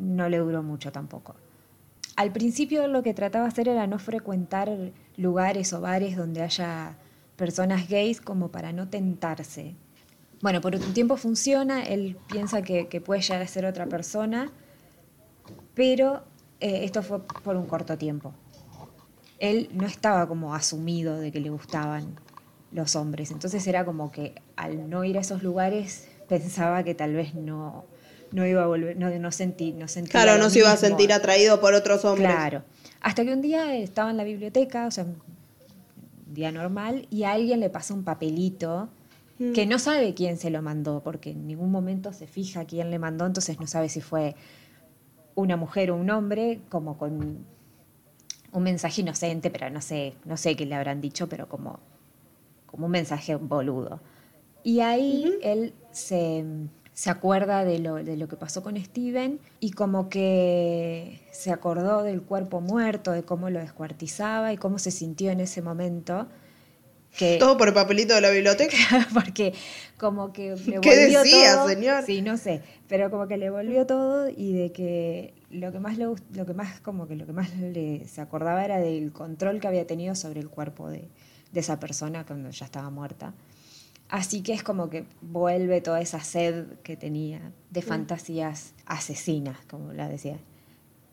no 0.00 0.28
le 0.28 0.38
duró 0.38 0.62
mucho 0.62 0.90
tampoco. 0.90 1.36
Al 2.16 2.32
principio 2.32 2.86
lo 2.88 3.02
que 3.02 3.14
trataba 3.14 3.44
de 3.44 3.48
hacer 3.48 3.68
era 3.68 3.86
no 3.86 3.98
frecuentar 3.98 4.70
lugares 5.16 5.72
o 5.72 5.80
bares 5.80 6.16
donde 6.16 6.42
haya 6.42 6.96
personas 7.36 7.88
gays 7.88 8.20
como 8.20 8.50
para 8.50 8.72
no 8.72 8.88
tentarse. 8.88 9.74
Bueno, 10.42 10.60
por 10.60 10.74
un 10.74 10.94
tiempo 10.94 11.16
funciona, 11.16 11.82
él 11.82 12.16
piensa 12.28 12.62
que, 12.62 12.84
puede 13.04 13.20
llegar 13.20 13.42
a 13.42 13.46
ser 13.46 13.66
otra 13.66 13.86
persona, 13.86 14.50
pero 15.74 16.24
eh, 16.60 16.84
esto 16.84 17.02
fue 17.02 17.26
por 17.26 17.56
un 17.56 17.66
corto 17.66 17.96
tiempo. 17.96 18.34
Él 19.38 19.70
no 19.72 19.86
estaba 19.86 20.26
como 20.26 20.54
asumido 20.54 21.18
de 21.18 21.32
que 21.32 21.40
le 21.40 21.50
gustaban 21.50 22.16
los 22.72 22.96
hombres, 22.96 23.30
entonces 23.30 23.66
era 23.66 23.84
como 23.84 24.12
que 24.12 24.34
al 24.56 24.88
no 24.88 25.04
ir 25.04 25.18
a 25.18 25.20
esos 25.20 25.42
lugares 25.42 26.08
pensaba 26.28 26.84
que 26.84 26.94
tal 26.94 27.14
vez 27.14 27.34
no, 27.34 27.84
no 28.32 28.46
iba 28.46 28.62
a 28.62 28.66
volver, 28.66 28.96
no, 28.96 29.10
no 29.10 29.32
sentí, 29.32 29.72
no 29.72 29.88
sentía 29.88 30.12
Claro, 30.12 30.38
no 30.38 30.50
se 30.50 30.60
iba 30.60 30.72
a 30.72 30.76
sentir 30.76 31.12
atraído 31.12 31.60
por 31.60 31.74
otros 31.74 32.04
hombres. 32.04 32.30
Claro. 32.30 32.62
Hasta 33.00 33.24
que 33.24 33.32
un 33.32 33.40
día 33.40 33.76
estaba 33.76 34.10
en 34.10 34.16
la 34.16 34.24
biblioteca, 34.24 34.86
o 34.86 34.90
sea, 34.90 35.04
un 35.04 35.16
día 36.34 36.52
normal, 36.52 37.06
y 37.10 37.24
a 37.24 37.32
alguien 37.32 37.60
le 37.60 37.70
pasa 37.70 37.94
un 37.94 38.04
papelito 38.04 38.88
Mm. 39.40 39.52
que 39.54 39.64
no 39.64 39.78
sabe 39.78 40.12
quién 40.12 40.36
se 40.36 40.50
lo 40.50 40.60
mandó, 40.60 41.00
porque 41.02 41.30
en 41.30 41.46
ningún 41.46 41.70
momento 41.70 42.12
se 42.12 42.26
fija 42.26 42.66
quién 42.66 42.90
le 42.90 42.98
mandó, 42.98 43.24
entonces 43.24 43.58
no 43.58 43.66
sabe 43.66 43.88
si 43.88 44.02
fue 44.02 44.36
una 45.34 45.56
mujer 45.56 45.90
o 45.90 45.96
un 45.96 46.10
hombre, 46.10 46.60
como 46.68 46.98
con 46.98 47.38
un 48.52 48.62
mensaje 48.62 49.00
inocente, 49.00 49.50
pero 49.50 49.70
no 49.70 49.80
sé, 49.80 50.12
no 50.26 50.36
sé 50.36 50.56
qué 50.56 50.66
le 50.66 50.74
habrán 50.74 51.00
dicho, 51.00 51.26
pero 51.26 51.48
como, 51.48 51.80
como 52.66 52.84
un 52.84 52.92
mensaje 52.92 53.34
boludo. 53.36 54.00
Y 54.62 54.80
ahí 54.80 55.38
él 55.42 55.72
se, 55.90 56.44
se 56.94 57.10
acuerda 57.10 57.64
de 57.64 57.78
lo, 57.78 57.96
de 57.96 58.16
lo 58.16 58.28
que 58.28 58.36
pasó 58.36 58.62
con 58.62 58.76
Steven 58.76 59.40
y 59.60 59.70
como 59.70 60.08
que 60.08 61.20
se 61.32 61.50
acordó 61.52 62.02
del 62.02 62.22
cuerpo 62.22 62.60
muerto, 62.60 63.12
de 63.12 63.22
cómo 63.22 63.48
lo 63.50 63.60
descuartizaba 63.60 64.52
y 64.52 64.56
cómo 64.56 64.78
se 64.78 64.90
sintió 64.90 65.30
en 65.30 65.40
ese 65.40 65.62
momento. 65.62 66.28
Que, 67.16 67.38
Todo 67.38 67.56
por 67.56 67.68
el 67.68 67.74
papelito 67.74 68.14
de 68.14 68.20
la 68.20 68.30
biblioteca. 68.30 68.76
porque 69.14 69.52
como 69.98 70.32
que 70.32 70.54
le 70.66 70.80
¿Qué 70.80 70.96
decía, 70.96 71.54
todo, 71.56 71.68
señor? 71.68 72.04
Sí, 72.04 72.22
no 72.22 72.36
sé, 72.36 72.62
pero 72.88 73.10
como 73.10 73.26
que 73.26 73.36
le 73.36 73.50
volvió 73.50 73.86
todo 73.86 74.28
y 74.28 74.52
de 74.52 74.72
que 74.72 75.34
lo 75.50 75.72
que 75.72 75.80
más 75.80 75.98
le 75.98 76.04
lo 76.04 76.46
que 76.46 76.54
más 76.54 76.80
como 76.80 77.08
que 77.08 77.16
lo 77.16 77.26
que 77.26 77.32
más 77.32 77.56
le 77.56 78.06
se 78.06 78.20
acordaba 78.20 78.64
era 78.64 78.78
del 78.78 79.12
control 79.12 79.58
que 79.58 79.66
había 79.66 79.86
tenido 79.86 80.14
sobre 80.14 80.40
el 80.40 80.48
cuerpo 80.48 80.88
de, 80.88 81.08
de 81.50 81.60
esa 81.60 81.80
persona 81.80 82.24
cuando 82.24 82.50
ya 82.50 82.66
estaba 82.66 82.90
muerta. 82.90 83.34
Así 84.10 84.42
que 84.42 84.52
es 84.52 84.62
como 84.62 84.90
que 84.90 85.04
vuelve 85.22 85.80
toda 85.80 86.00
esa 86.00 86.20
sed 86.20 86.66
que 86.82 86.96
tenía 86.96 87.52
de 87.70 87.80
fantasías 87.82 88.74
asesinas, 88.84 89.56
como 89.68 89.92
la 89.92 90.08
decía. 90.08 90.36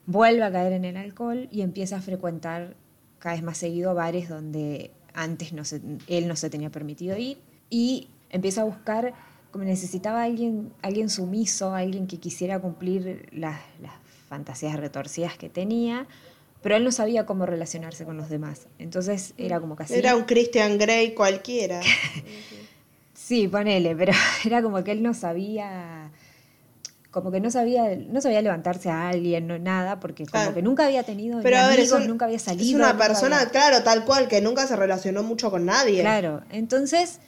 Vuelve 0.08 0.44
a 0.44 0.52
caer 0.52 0.74
en 0.74 0.84
el 0.86 0.98
alcohol 0.98 1.48
y 1.52 1.62
empieza 1.62 1.98
a 1.98 2.02
frecuentar 2.02 2.76
cada 3.20 3.36
vez 3.36 3.44
más 3.44 3.58
seguido 3.58 3.94
bares 3.94 4.30
donde 4.30 4.92
antes 5.14 5.54
no 5.54 5.64
se- 5.66 5.82
él 6.08 6.28
no 6.28 6.36
se 6.36 6.50
tenía 6.50 6.70
permitido 6.72 7.18
ir 7.18 7.38
y 7.70 8.10
empieza 8.30 8.62
a 8.62 8.64
buscar 8.66 9.14
como 9.52 9.64
necesitaba 9.64 10.24
alguien, 10.24 10.72
alguien 10.82 11.10
sumiso, 11.10 11.74
alguien 11.74 12.08
que 12.08 12.18
quisiera 12.20 12.60
cumplir 12.60 13.28
las, 13.32 13.60
las 13.82 13.94
fantasías 14.28 14.76
retorcidas 14.80 15.38
que 15.38 15.50
tenía, 15.50 16.06
pero 16.62 16.76
él 16.76 16.84
no 16.84 16.92
sabía 16.92 17.26
cómo 17.26 17.46
relacionarse 17.46 18.06
con 18.06 18.18
los 18.18 18.30
demás. 18.30 18.68
Entonces 18.80 19.34
era 19.38 19.60
como 19.60 19.76
así. 19.80 19.94
Era 19.96 20.16
un 20.16 20.24
Christian 20.24 20.78
Grey 20.78 21.14
cualquiera. 21.14 21.82
Sí, 23.28 23.48
ponele, 23.50 23.94
pero 23.96 24.14
era 24.46 24.62
como 24.62 24.84
que 24.86 24.92
él 24.94 25.04
no 25.04 25.14
sabía, 25.14 26.12
como 27.12 27.30
que 27.30 27.42
no 27.42 27.52
sabía, 27.52 27.94
no 27.98 28.22
sabía 28.22 28.42
levantarse 28.42 28.90
a 28.90 29.10
alguien, 29.10 29.48
no 29.48 29.60
nada, 29.60 30.00
porque 30.00 30.24
como 30.26 30.32
Claro. 30.44 30.54
que 30.54 30.62
nunca 30.62 30.86
había 30.86 31.04
tenido 31.04 31.42
Pero 31.42 31.58
ni 31.58 31.62
a 31.64 31.68
ver, 31.68 31.80
es, 31.80 31.86
amigos, 31.92 32.02
un- 32.04 32.08
nunca 32.08 32.24
había 32.26 32.40
salido. 32.40 32.70
es 32.70 32.74
una 32.74 32.98
persona, 32.98 33.40
había- 33.42 33.52
claro, 33.52 33.84
tal 33.84 34.06
cual, 34.06 34.30
que 34.30 34.40
nunca 34.40 34.66
se 34.66 34.78
relacionó 34.78 35.24
mucho 35.24 35.52
con 35.52 35.66
nadie. 35.66 36.00
Claro, 36.00 36.44
entonces, 36.52 37.20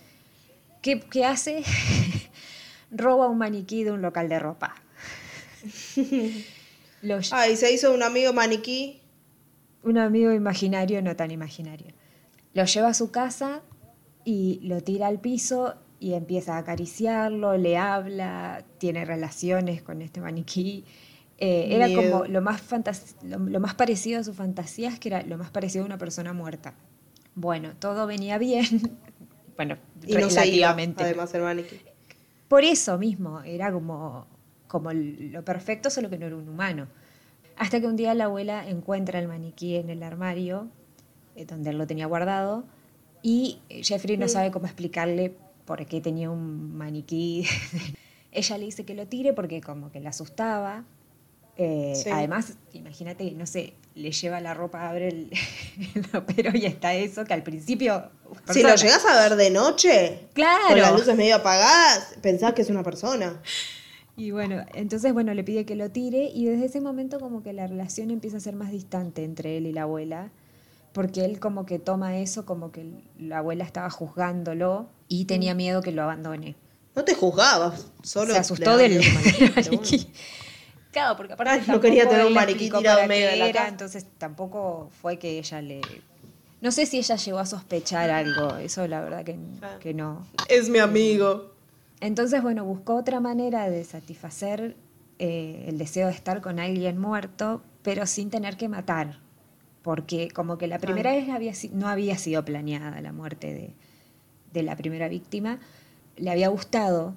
¿qué, 0.81 1.01
qué 1.01 1.25
hace? 1.25 1.63
Roba 2.91 3.27
un 3.27 3.38
maniquí 3.38 3.83
de 3.83 3.91
un 3.91 4.01
local 4.01 4.29
de 4.29 4.39
ropa. 4.39 4.75
Lo 7.01 7.19
Ah, 7.31 7.47
y 7.49 7.55
se 7.57 7.71
hizo 7.73 7.93
un 7.93 8.03
amigo 8.03 8.31
maniquí. 8.33 9.01
un 9.83 9.97
amigo 9.97 10.31
imaginario, 10.31 11.01
no 11.01 11.15
tan 11.15 11.31
imaginario. 11.31 11.93
Lo 12.53 12.63
lleva 12.65 12.89
a 12.89 12.93
su 12.93 13.12
casa 13.12 13.62
y 14.25 14.59
lo 14.63 14.81
tira 14.81 15.07
al 15.07 15.19
piso 15.19 15.75
y 15.99 16.13
empieza 16.13 16.55
a 16.55 16.59
acariciarlo, 16.59 17.57
le 17.57 17.77
habla, 17.77 18.63
tiene 18.77 19.05
relaciones 19.05 19.81
con 19.81 20.01
este 20.01 20.21
maniquí. 20.21 20.85
Eh, 21.38 21.67
era 21.75 21.88
como 21.93 22.25
lo 22.25 22.41
más, 22.41 22.63
lo, 23.23 23.39
lo 23.39 23.59
más 23.59 23.73
parecido 23.75 24.19
a 24.19 24.23
sus 24.23 24.35
fantasías, 24.35 24.99
que 24.99 25.09
era 25.09 25.23
lo 25.23 25.38
más 25.38 25.51
parecido 25.51 25.83
a 25.83 25.85
una 25.85 25.97
persona 25.97 26.33
muerta. 26.33 26.73
Bueno, 27.35 27.73
todo 27.79 28.07
venía 28.07 28.38
bien. 28.38 28.65
bueno, 29.55 29.77
Y 30.05 30.13
no 30.15 30.29
se 30.29 30.47
iba, 30.47 30.73
relativamente. 30.73 31.03
además, 31.03 31.33
el 31.33 31.41
maniquí. 31.41 31.79
Por 32.47 32.63
eso 32.63 32.97
mismo, 32.97 33.41
era 33.41 33.71
como, 33.71 34.25
como 34.67 34.91
lo 34.93 35.43
perfecto, 35.43 35.89
solo 35.89 36.09
que 36.09 36.17
no 36.17 36.25
era 36.25 36.35
un 36.35 36.47
humano. 36.49 36.88
Hasta 37.57 37.79
que 37.81 37.88
un 37.88 37.95
día 37.97 38.13
la 38.13 38.25
abuela 38.25 38.67
encuentra 38.67 39.19
el 39.19 39.27
maniquí 39.27 39.75
en 39.75 39.89
el 39.89 40.01
armario, 40.01 40.69
eh, 41.35 41.45
donde 41.45 41.71
él 41.71 41.77
lo 41.77 41.88
tenía 41.88 42.07
guardado, 42.07 42.63
y 43.21 43.59
Jeffrey 43.69 44.17
no 44.17 44.29
sabe 44.29 44.49
cómo 44.49 44.65
explicarle 44.65 45.35
por 45.69 45.86
qué 45.86 46.01
tenía 46.01 46.32
un 46.32 46.75
maniquí. 46.75 47.45
Ella 48.32 48.58
le 48.58 48.65
dice 48.65 48.86
que 48.86 48.95
lo 48.95 49.05
tire 49.05 49.34
porque 49.34 49.62
como 49.62 49.91
que 49.91 49.99
le 49.99 50.08
asustaba. 50.10 50.84
Eh, 51.58 51.93
Sí. 51.95 52.10
Además, 52.10 52.53
imagínate, 52.73 53.29
no 53.32 53.45
sé, 53.45 53.73
le 53.93 54.12
lleva 54.12 54.39
la 54.41 54.55
ropa, 54.55 54.89
abre 54.89 55.10
el, 55.10 55.29
el 55.95 56.03
ropero 56.05 56.51
y 56.58 56.65
está 56.65 56.95
eso, 56.95 57.23
que 57.23 57.34
al 57.36 57.43
principio... 57.43 58.10
Si 58.51 58.63
lo 58.63 58.73
llegás 58.75 59.05
a 59.05 59.21
ver 59.21 59.36
de 59.38 59.51
noche, 59.51 60.27
Claro. 60.34 60.69
con 60.69 60.79
las 60.79 60.91
luces 60.91 61.15
medio 61.15 61.36
apagadas, 61.36 62.15
pensás 62.21 62.53
que 62.53 62.63
es 62.63 62.69
una 62.71 62.82
persona. 62.82 63.39
Y 64.17 64.32
bueno, 64.32 64.65
entonces 64.73 65.13
bueno, 65.13 65.34
le 65.36 65.43
pide 65.43 65.65
que 65.65 65.75
lo 65.75 65.91
tire 65.91 66.32
y 66.34 66.45
desde 66.45 66.65
ese 66.65 66.82
momento 66.82 67.19
como 67.19 67.43
que 67.43 67.53
la 67.53 67.67
relación 67.67 68.10
empieza 68.10 68.38
a 68.38 68.39
ser 68.39 68.55
más 68.55 68.71
distante 68.71 69.23
entre 69.23 69.58
él 69.58 69.67
y 69.67 69.71
la 69.73 69.84
abuela, 69.84 70.32
porque 70.93 71.25
él 71.25 71.39
como 71.39 71.65
que 71.65 71.80
toma 71.80 72.17
eso 72.17 72.45
como 72.45 72.71
que 72.71 73.04
la 73.17 73.39
abuela 73.39 73.63
estaba 73.63 73.89
juzgándolo 73.89 74.89
y 75.08 75.25
tenía 75.25 75.54
miedo 75.54 75.82
que 75.82 75.91
lo 75.91 76.04
abandone. 76.04 76.56
No 76.95 77.04
te 77.04 77.15
juzgabas, 77.15 77.91
solo 78.04 78.34
Se 78.34 78.39
asustó 78.39 78.78
del 78.78 78.99
dabas 78.99 79.41
el 79.41 79.56
maniquí. 79.56 80.12
Claro, 80.91 81.15
porque 81.15 81.34
aparte 81.34 81.52
Ay, 81.54 81.63
no 81.67 81.80
quería 81.80 82.10
tener 82.10 82.25
un 82.25 82.34
maniquí 82.34 82.69
tirado 82.71 82.99
en 82.99 83.08
medio 83.08 83.28
de 83.28 83.38
la 83.38 83.47
era, 83.47 83.67
entonces 83.67 84.06
tampoco 84.17 84.89
fue 85.02 85.19
que 85.19 85.38
ella 85.38 85.62
le... 85.62 85.82
No 86.62 86.71
sé 86.71 86.86
si 86.86 86.97
ella 86.97 87.15
llegó 87.15 87.39
a 87.39 87.45
sospechar 87.45 88.10
algo, 88.10 88.58
eso 88.58 88.86
la 88.88 88.99
verdad 88.99 89.23
que, 89.23 89.38
que 89.80 89.93
no. 89.93 90.28
Es 90.49 90.67
mi 90.67 90.80
amigo. 90.80 91.54
Entonces, 92.02 92.41
bueno, 92.41 92.65
buscó 92.65 92.95
otra 92.95 93.19
manera 93.19 93.69
de 93.69 93.84
satisfacer 93.84 94.75
eh, 95.19 95.65
el 95.67 95.78
deseo 95.78 96.08
de 96.08 96.13
estar 96.13 96.41
con 96.41 96.60
alguien 96.60 96.97
muerto, 96.97 97.62
pero 97.82 98.06
sin 98.06 98.30
tener 98.30 98.58
que 98.58 98.67
matar. 98.67 99.19
Porque 99.82 100.30
como 100.30 100.58
que 100.58 100.68
la 100.68 100.78
primera 100.80 101.12
Ah. 101.12 101.15
vez 101.15 101.30
había, 101.30 101.54
si- 101.54 101.70
no 101.70 101.88
había 101.88 102.18
sido 102.18 102.44
planeada 102.46 103.00
la 103.02 103.13
muerte 103.13 103.54
de, 103.54 103.74
de 104.54 104.63
la 104.63 104.76
primera 104.76 105.08
víctima, 105.08 105.60
le 106.18 106.30
había 106.32 106.50
gustado, 106.50 107.13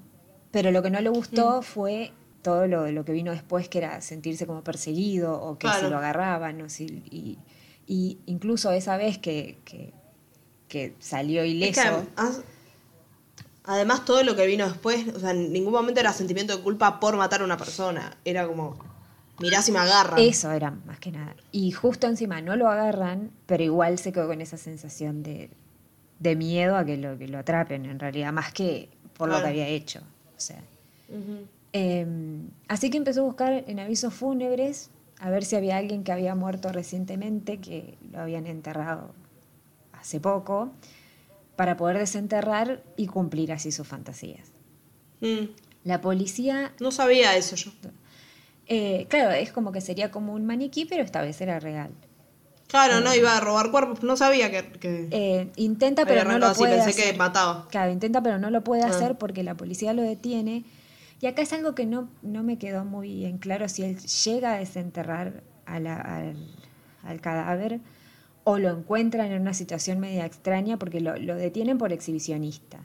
pero 0.53 0.71
lo 0.71 0.83
que 0.83 0.91
no 0.91 1.01
le 1.01 1.09
gustó 1.09 1.59
Mm. 1.61 1.63
fue 1.63 2.13
todo 2.43 2.67
lo, 2.67 2.91
lo 2.93 3.05
que 3.05 3.13
vino 3.13 3.33
después, 3.33 3.69
que 3.69 3.79
era 3.79 4.01
sentirse 4.01 4.47
como 4.47 4.63
perseguido 4.63 5.41
o 5.41 5.59
que 5.59 5.67
si 5.69 5.73
Claro. 5.75 5.91
lo 5.91 5.99
agarraban. 5.99 6.61
o 6.63 6.69
si- 6.69 7.03
y, 7.11 7.39
y 7.87 8.19
incluso 8.27 8.71
esa 8.73 8.97
vez 8.97 9.19
que, 9.19 9.59
que, 9.65 9.93
que 10.69 10.95
salió 11.01 11.43
Es 11.43 11.51
ileso. 11.51 11.83
que 11.83 12.23
además, 13.65 14.05
todo 14.05 14.23
lo 14.25 14.35
que 14.37 14.47
vino 14.47 14.67
después, 14.69 15.07
o 15.15 15.21
sea, 15.21 15.31
en 15.31 15.53
ningún 15.53 15.73
momento 15.73 16.01
era 16.01 16.13
sentimiento 16.13 16.57
de 16.57 16.63
culpa 16.63 16.99
por 17.01 17.17
matar 17.17 17.43
a 17.43 17.45
una 17.45 17.57
persona. 17.57 18.17
Era 18.25 18.47
como, 18.47 18.77
mirá 19.43 19.61
si 19.61 19.73
me 19.73 19.81
agarran. 19.81 20.19
Eso 20.19 20.51
era 20.53 20.71
más 20.71 20.99
que 20.99 21.13
nada. 21.13 21.37
Y 21.51 21.73
justo 21.73 22.07
encima 22.07 22.41
no 22.41 22.57
lo 22.57 22.69
agarran, 22.69 23.31
pero 23.47 23.63
igual 23.63 23.99
se 23.99 24.13
quedó 24.13 24.29
con 24.29 24.41
esa 24.41 24.57
sensación 24.57 25.23
de, 25.23 25.51
de 26.21 26.37
miedo 26.37 26.77
a 26.77 26.85
que 26.85 26.97
lo, 26.97 27.19
que 27.19 27.29
lo 27.29 27.39
atrapen, 27.39 27.85
en 27.85 27.99
realidad, 27.99 28.33
más 28.33 28.53
que 28.53 28.89
por 29.17 29.29
lo 29.29 29.41
que 29.41 29.49
había 29.49 29.67
hecho. 29.67 30.01
O 30.37 30.41
sea, 30.41 30.63
eh, 31.73 32.07
así 32.69 32.91
que 32.91 32.97
empezó 32.97 33.21
a 33.21 33.25
buscar 33.25 33.65
en 33.67 33.81
avisos 33.81 34.15
fúnebres 34.15 34.91
a 35.19 35.31
ver 35.31 35.45
si 35.45 35.57
había 35.57 35.77
alguien 35.77 36.03
que 36.03 36.13
había 36.13 36.35
muerto 36.35 36.71
recientemente, 36.73 37.59
que 37.59 37.97
lo 38.11 38.21
habían 38.21 38.47
enterrado 38.47 39.15
hace 39.93 40.19
poco, 40.19 40.73
para 41.55 41.77
poder 41.77 41.99
desenterrar 41.99 42.83
y 42.97 43.07
cumplir 43.07 43.53
así 43.53 43.71
sus 43.71 43.87
fantasías. 43.87 44.51
Mm. 45.21 45.47
La 45.85 46.01
policía 46.01 46.73
No 46.81 46.91
sabía 46.91 47.37
eso 47.37 47.57
yo. 47.57 47.71
Eh, 48.67 49.07
claro, 49.09 49.31
es 49.33 49.53
como 49.53 49.73
que 49.73 49.81
sería 49.81 50.11
como 50.11 50.33
un 50.35 50.47
maniquí, 50.47 50.85
pero 50.85 51.03
esta 51.03 51.21
vez 51.23 51.41
era 51.41 51.59
real. 51.61 51.91
Claro, 52.69 53.01
no, 53.01 53.15
iba 53.15 53.37
a 53.37 53.41
robar 53.41 53.71
cuerpos, 53.71 54.03
no 54.03 54.17
sabía 54.17 54.51
que, 54.51 54.67
que 54.79 55.09
Eh, 55.11 55.49
intenta, 55.57 56.07
pero 56.07 56.25
no 56.25 56.39
lo 56.39 56.47
así, 56.47 56.61
puede 56.61 56.77
pensé 56.77 56.91
hacer. 56.91 57.13
que 57.13 57.19
mataba. 57.19 57.69
Claro, 57.71 57.93
intenta, 57.93 58.23
pero 58.23 58.39
no 58.39 58.49
lo 58.51 58.63
puede 58.65 58.83
Ah. 58.83 58.87
hacer 58.89 59.17
porque 59.19 59.43
la 59.43 59.55
policía 59.55 59.93
lo 59.93 60.01
detiene. 60.03 60.65
Y 61.21 61.27
acá 61.27 61.43
es 61.43 61.53
algo 61.53 61.75
que 61.75 61.85
no, 61.87 62.09
no 62.23 62.43
me 62.43 62.57
quedó 62.59 62.85
muy 62.87 63.27
en 63.27 63.37
claro 63.39 63.69
si 63.69 63.83
él 63.85 63.99
llega 63.99 64.55
a 64.55 64.59
desenterrar 64.59 65.43
a 65.67 65.79
la- 65.81 66.01
al, 66.01 66.37
al 67.05 67.21
cadáver 67.21 67.81
o 68.45 68.59
lo 68.59 68.71
encuentran 68.71 69.31
en 69.33 69.43
una 69.43 69.53
situación 69.55 70.01
media 70.01 70.25
extraña 70.25 70.79
porque 70.79 71.01
lo, 71.01 71.17
lo 71.19 71.37
detienen 71.37 71.77
por 71.79 71.93
exhibicionista. 71.93 72.79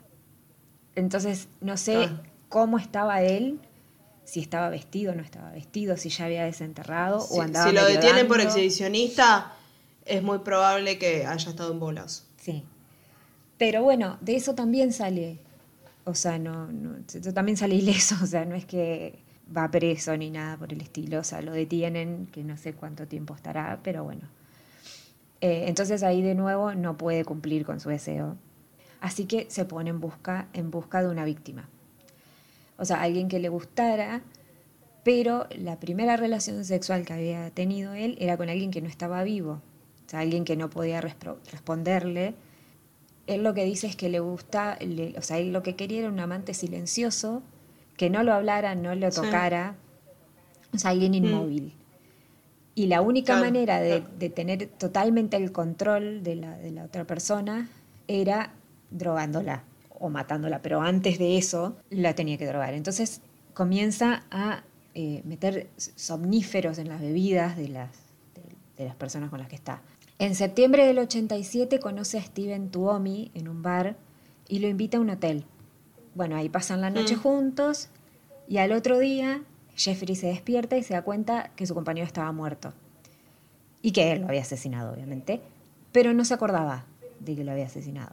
Entonces, 0.94 1.48
no 1.60 1.76
sé 1.76 1.96
Ah. 2.10 2.22
cómo 2.48 2.78
estaba 2.78 3.22
él, 3.22 3.58
si 4.28 4.40
estaba 4.40 4.68
vestido 4.68 5.12
o 5.12 5.14
no 5.14 5.22
estaba 5.22 5.50
vestido, 5.52 5.96
si 5.96 6.10
ya 6.10 6.26
había 6.26 6.44
desenterrado 6.44 7.24
o 7.30 7.40
andaba 7.40 7.70
si 7.70 7.74
lo 7.74 7.82
detienen 7.86 8.28
por 8.28 8.42
exhibicionista, 8.42 9.54
es 10.04 10.22
muy 10.22 10.40
probable 10.40 10.98
que 10.98 11.24
haya 11.24 11.50
estado 11.50 11.72
en 11.72 11.80
bolas. 11.80 12.26
Sí. 12.36 12.62
Pero 13.56 13.82
bueno, 13.82 14.18
de 14.20 14.36
eso 14.36 14.54
también 14.54 14.92
sale, 14.92 15.38
o 16.04 16.14
sea, 16.14 16.38
no, 16.38 16.66
no, 16.70 16.96
también 17.32 17.56
sale 17.56 17.74
ileso, 17.76 18.16
o 18.22 18.26
sea, 18.26 18.44
no 18.44 18.54
es 18.54 18.66
que 18.66 19.18
va 19.56 19.70
preso 19.70 20.14
ni 20.14 20.30
nada 20.30 20.58
por 20.58 20.74
el 20.74 20.82
estilo, 20.82 21.20
o 21.20 21.24
sea, 21.24 21.40
lo 21.40 21.52
detienen, 21.52 22.26
que 22.26 22.44
no 22.44 22.58
sé 22.58 22.74
cuánto 22.74 23.06
tiempo 23.06 23.34
estará, 23.34 23.80
pero 23.82 24.04
bueno. 24.04 24.28
Eh, 25.40 25.64
entonces 25.68 26.02
ahí 26.02 26.20
de 26.20 26.34
nuevo 26.34 26.74
no 26.74 26.98
puede 26.98 27.24
cumplir 27.24 27.64
con 27.64 27.80
su 27.80 27.88
deseo. 27.88 28.36
Así 29.00 29.24
que 29.24 29.46
se 29.48 29.64
pone 29.64 29.88
en 29.88 30.00
busca, 30.00 30.48
en 30.52 30.70
busca 30.70 31.00
de 31.00 31.08
una 31.08 31.24
víctima. 31.24 31.66
O 32.78 32.84
sea, 32.84 33.02
alguien 33.02 33.28
que 33.28 33.38
le 33.38 33.48
gustara, 33.48 34.22
pero 35.04 35.46
la 35.56 35.78
primera 35.80 36.16
relación 36.16 36.64
sexual 36.64 37.04
que 37.04 37.12
había 37.12 37.50
tenido 37.50 37.94
él 37.94 38.16
era 38.20 38.36
con 38.36 38.48
alguien 38.48 38.70
que 38.70 38.80
no 38.80 38.88
estaba 38.88 39.22
vivo. 39.24 39.60
O 40.06 40.10
sea, 40.10 40.20
alguien 40.20 40.44
que 40.44 40.56
no 40.56 40.70
podía 40.70 41.00
responderle. 41.00 42.34
Él 43.26 43.42
lo 43.42 43.52
que 43.52 43.64
dice 43.64 43.86
es 43.86 43.96
que 43.96 44.08
le 44.08 44.20
gusta, 44.20 44.78
le- 44.80 45.14
o 45.18 45.22
sea, 45.22 45.38
él 45.38 45.52
lo 45.52 45.62
que 45.62 45.76
quería 45.76 46.00
era 46.00 46.08
un 46.08 46.20
amante 46.20 46.54
silencioso, 46.54 47.42
que 47.96 48.08
no 48.10 48.22
lo 48.22 48.32
hablara, 48.32 48.74
no 48.74 48.94
lo 48.94 49.10
Sí. 49.10 49.20
tocara. 49.20 49.74
O 50.74 50.78
sea, 50.78 50.90
alguien 50.92 51.14
inmóvil. 51.14 51.72
Y 52.74 52.86
la 52.86 53.00
única 53.02 53.32
Claro, 53.34 53.44
manera 53.46 53.80
de, 53.80 54.00
claro. 54.00 54.14
de 54.18 54.30
tener 54.30 54.66
totalmente 54.78 55.36
el 55.36 55.50
control 55.52 56.22
de 56.22 56.36
la, 56.36 56.56
de 56.58 56.70
la 56.70 56.84
otra 56.84 57.04
persona 57.04 57.68
era 58.06 58.52
drogándola 58.90 59.64
o 60.00 60.08
matándola, 60.10 60.60
pero 60.62 60.80
antes 60.80 61.18
de 61.18 61.38
eso 61.38 61.76
la 61.90 62.14
tenía 62.14 62.38
que 62.38 62.46
drogar. 62.46 62.74
Entonces 62.74 63.20
comienza 63.54 64.24
a 64.30 64.62
eh, 64.94 65.22
meter 65.24 65.68
somníferos 65.76 66.78
en 66.78 66.88
las 66.88 67.00
bebidas 67.00 67.56
de 67.56 67.68
las, 67.68 67.90
de, 68.34 68.42
de 68.82 68.84
las 68.86 68.96
personas 68.96 69.30
con 69.30 69.38
las 69.38 69.48
que 69.48 69.56
está. 69.56 69.82
En 70.18 70.34
septiembre 70.34 70.84
del 70.86 70.98
87 70.98 71.78
conoce 71.78 72.18
a 72.18 72.22
Steven 72.22 72.70
Tuomi 72.70 73.30
en 73.34 73.48
un 73.48 73.62
bar 73.62 73.96
y 74.48 74.58
lo 74.58 74.68
invita 74.68 74.98
a 74.98 75.00
un 75.00 75.10
hotel. 75.10 75.44
Bueno, 76.14 76.36
ahí 76.36 76.48
pasan 76.48 76.80
la 76.80 76.90
noche 76.90 77.16
Mm. 77.16 77.20
juntos 77.20 77.88
y 78.48 78.58
al 78.58 78.72
otro 78.72 78.98
día 78.98 79.42
Jeffrey 79.76 80.16
se 80.16 80.26
despierta 80.26 80.76
y 80.76 80.82
se 80.82 80.94
da 80.94 81.02
cuenta 81.02 81.50
que 81.54 81.66
su 81.66 81.74
compañero 81.74 82.06
estaba 82.06 82.32
muerto 82.32 82.72
y 83.82 83.92
que 83.92 84.10
él 84.10 84.22
lo 84.22 84.28
había 84.28 84.40
asesinado, 84.42 84.92
obviamente, 84.92 85.40
pero 85.92 86.12
no 86.14 86.24
se 86.24 86.34
acordaba 86.34 86.84
de 87.20 87.36
que 87.36 87.44
lo 87.44 87.52
había 87.52 87.66
asesinado. 87.66 88.10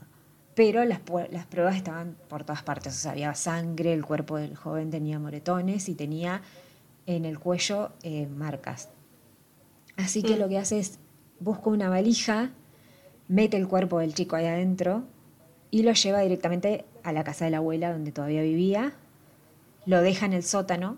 Pero 0.55 0.85
las, 0.85 0.99
pruebas 0.99 1.75
estaban 1.75 2.15
por 2.29 2.45
todas 2.45 2.63
partes, 2.63 2.93
o 2.95 2.97
sea, 2.97 3.11
había 3.11 3.33
sangre, 3.35 3.93
el 3.93 4.05
cuerpo 4.05 4.37
del 4.37 4.55
joven 4.55 4.89
tenía 4.89 5.19
moretones 5.19 5.89
y 5.89 5.95
tenía 5.95 6.41
en 7.05 7.25
el 7.25 7.39
cuello 7.39 7.91
eh, 8.03 8.25
marcas. 8.27 8.89
Así 9.97 10.23
que 10.23 10.35
Mm. 10.35 10.39
lo 10.39 10.49
que 10.49 10.57
hace 10.57 10.79
es 10.79 10.99
busca 11.39 11.69
una 11.69 11.89
valija, 11.89 12.51
mete 13.27 13.57
el 13.57 13.67
cuerpo 13.67 13.99
del 13.99 14.13
chico 14.13 14.37
ahí 14.37 14.45
adentro 14.45 15.03
y 15.71 15.83
lo 15.83 15.91
lleva 15.91 16.21
directamente 16.21 16.85
a 17.03 17.11
la 17.11 17.25
casa 17.25 17.45
de 17.45 17.51
la 17.51 17.57
abuela 17.57 17.91
donde 17.91 18.13
todavía 18.13 18.41
vivía, 18.41 18.93
lo 19.85 20.01
deja 20.01 20.25
en 20.25 20.33
el 20.33 20.43
sótano, 20.43 20.97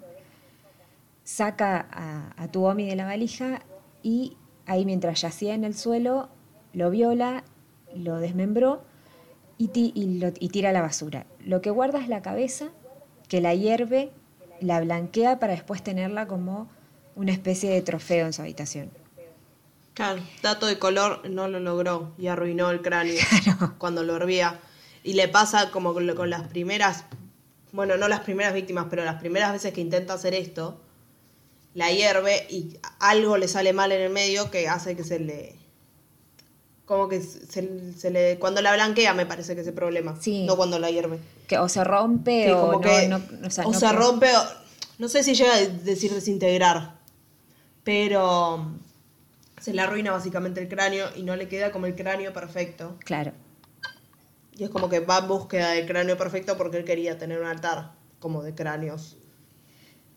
saca 1.23 1.87
a, 1.91 2.31
a 2.37 2.47
Tuomi 2.51 2.87
de 2.87 2.95
la 2.95 3.05
valija 3.05 3.61
y 4.03 4.37
ahí 4.67 4.85
mientras 4.85 5.21
yacía 5.21 5.55
en 5.55 5.63
el 5.63 5.73
suelo 5.73 6.29
lo 6.73 6.91
viola, 6.91 7.43
lo 7.95 8.19
desmembró 8.19 8.83
y, 9.57 9.67
ti- 9.69 9.91
y 9.95 10.19
lo- 10.19 10.33
y 10.39 10.49
tira 10.49 10.69
a 10.69 10.73
la 10.73 10.81
basura. 10.81 11.25
Lo 11.45 11.61
que 11.61 11.69
guarda 11.69 11.99
es 12.01 12.07
la 12.07 12.21
cabeza, 12.21 12.69
que 13.27 13.41
la 13.41 13.53
hierve, 13.55 14.11
la 14.61 14.79
blanquea 14.81 15.39
para 15.39 15.53
después 15.53 15.83
tenerla 15.83 16.27
como 16.27 16.69
una 17.15 17.31
especie 17.31 17.69
de 17.69 17.81
trofeo 17.81 18.25
en 18.27 18.33
su 18.33 18.41
habitación. 18.41 18.89
Claro, 19.93 20.21
dato 20.43 20.67
de 20.67 20.77
color 20.77 21.27
no 21.29 21.47
lo 21.47 21.59
logró 21.59 22.11
y 22.19 22.27
arruinó 22.27 22.69
el 22.69 22.81
cráneo 22.81 23.15
cuando 23.79 24.03
lo 24.03 24.15
hervía. 24.15 24.59
Y 25.03 25.13
le 25.13 25.27
pasa 25.27 25.71
como 25.71 25.93
con 25.93 26.29
las 26.29 26.43
primeras, 26.47 27.05
bueno, 27.71 27.97
no 27.97 28.07
las 28.07 28.19
primeras 28.19 28.53
víctimas, 28.53 28.87
pero 28.89 29.03
las 29.05 29.19
primeras 29.19 29.53
veces 29.53 29.73
que 29.73 29.81
intenta 29.81 30.13
hacer 30.13 30.33
esto, 30.35 30.79
la 31.73 31.91
hierve 31.91 32.45
y 32.49 32.77
algo 32.99 33.37
le 33.37 33.47
sale 33.47 33.73
mal 33.73 33.91
en 33.91 34.01
el 34.01 34.11
medio 34.11 34.51
que 34.51 34.67
hace 34.67 34.95
que 34.95 35.03
se 35.03 35.19
le... 35.19 35.55
Como 36.87 37.07
que 37.09 37.21
se, 37.21 37.93
se 37.93 38.09
le... 38.09 38.39
Cuando 38.39 38.61
la 38.61 38.73
blanquea 38.73 39.13
me 39.13 39.25
parece 39.27 39.53
que 39.53 39.61
ese 39.61 39.73
problema. 39.73 40.15
Sí. 40.19 40.45
No 40.45 40.55
cuando 40.55 40.79
la 40.79 40.89
hierve. 40.89 41.19
Que 41.47 41.57
o 41.59 41.67
se 41.69 41.83
rompe 41.83 42.45
Sí, 42.45 42.51
o 42.51 42.71
no, 42.71 42.81
que 42.81 43.07
no- 43.09 43.21
o 43.45 43.49
sea, 43.51 43.65
o 43.67 43.71
no 43.73 43.79
se 43.79 43.91
rompe, 43.91 44.27
o- 44.35 44.43
no 44.97 45.09
sé 45.09 45.21
si 45.21 45.35
llega 45.35 45.53
a 45.53 45.59
decir 45.59 46.11
desintegrar, 46.13 46.95
pero 47.83 48.57
mm, 48.59 48.79
se 49.61 49.73
le 49.73 49.81
arruina 49.81 50.11
básicamente 50.11 50.61
el 50.61 50.67
cráneo 50.69 51.07
y 51.15 51.23
no 51.23 51.35
le 51.35 51.47
queda 51.47 51.71
como 51.71 51.85
el 51.87 51.95
cráneo 51.95 52.31
perfecto. 52.33 52.95
Claro. 52.99 53.33
Y 54.57 54.63
es 54.63 54.69
como 54.69 54.89
que 54.89 54.99
va 55.01 55.19
en 55.19 55.27
búsqueda 55.27 55.71
del 55.71 55.85
cráneo 55.85 56.17
perfecto 56.17 56.57
porque 56.57 56.77
él 56.77 56.85
quería 56.85 57.17
tener 57.17 57.39
un 57.39 57.47
altar 57.47 57.91
como 58.19 58.43
de 58.43 58.55
cráneos. 58.55 59.17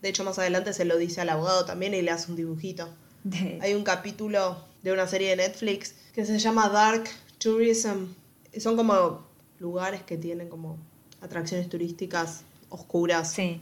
De 0.02 0.08
hecho, 0.08 0.24
más 0.24 0.38
adelante 0.38 0.72
se 0.72 0.84
lo 0.86 0.96
dice 0.96 1.20
al 1.20 1.28
abogado 1.28 1.64
también 1.66 1.92
y 1.94 2.00
le 2.00 2.10
hace 2.10 2.30
un 2.30 2.36
dibujito. 2.36 2.88
De- 3.24 3.58
Hay 3.60 3.74
un 3.74 3.82
capítulo 3.84 4.64
de 4.82 4.92
una 4.92 5.06
serie 5.06 5.30
de 5.30 5.36
Netflix 5.36 5.94
que 6.14 6.24
se 6.24 6.38
llama 6.38 6.68
Dark 6.68 7.04
Tourism. 7.38 8.06
Y 8.52 8.60
Son 8.60 8.76
como 8.76 9.26
lugares 9.58 10.02
que 10.02 10.16
tienen 10.16 10.48
como 10.48 10.78
atracciones 11.20 11.68
turísticas 11.68 12.42
oscuras. 12.68 13.32
sí. 13.32 13.60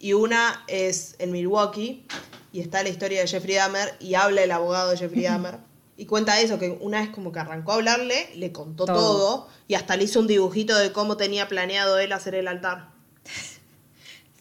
Y 0.00 0.12
una 0.12 0.64
es 0.66 1.14
en 1.18 1.30
Milwaukee 1.32 2.04
y 2.52 2.60
está 2.60 2.82
la 2.82 2.90
historia 2.90 3.20
de 3.22 3.26
Jeffrey 3.26 3.54
Dahmer 3.54 3.94
y 4.00 4.14
habla 4.16 4.42
el 4.42 4.50
abogado 4.50 4.90
de 4.90 4.98
Jeffrey 4.98 5.22
Dahmer. 5.24 5.58
Y 5.96 6.04
cuenta 6.06 6.40
eso, 6.40 6.58
que 6.58 6.70
una 6.80 7.00
vez 7.00 7.08
como 7.10 7.32
que 7.32 7.38
arrancó 7.38 7.72
a 7.72 7.76
hablarle, 7.76 8.28
le 8.34 8.52
contó 8.52 8.84
Todo. 8.84 8.96
todo, 8.96 9.48
y 9.68 9.74
hasta 9.74 9.96
le 9.96 10.04
hizo 10.04 10.20
un 10.20 10.26
dibujito 10.26 10.76
de 10.76 10.92
cómo 10.92 11.16
tenía 11.16 11.48
planeado 11.48 11.98
él 11.98 12.12
hacer 12.12 12.34
el 12.34 12.48
altar. 12.48 12.90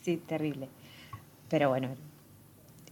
Sí, 0.03 0.17
terrible. 0.17 0.67
Pero 1.49 1.69
bueno, 1.69 1.95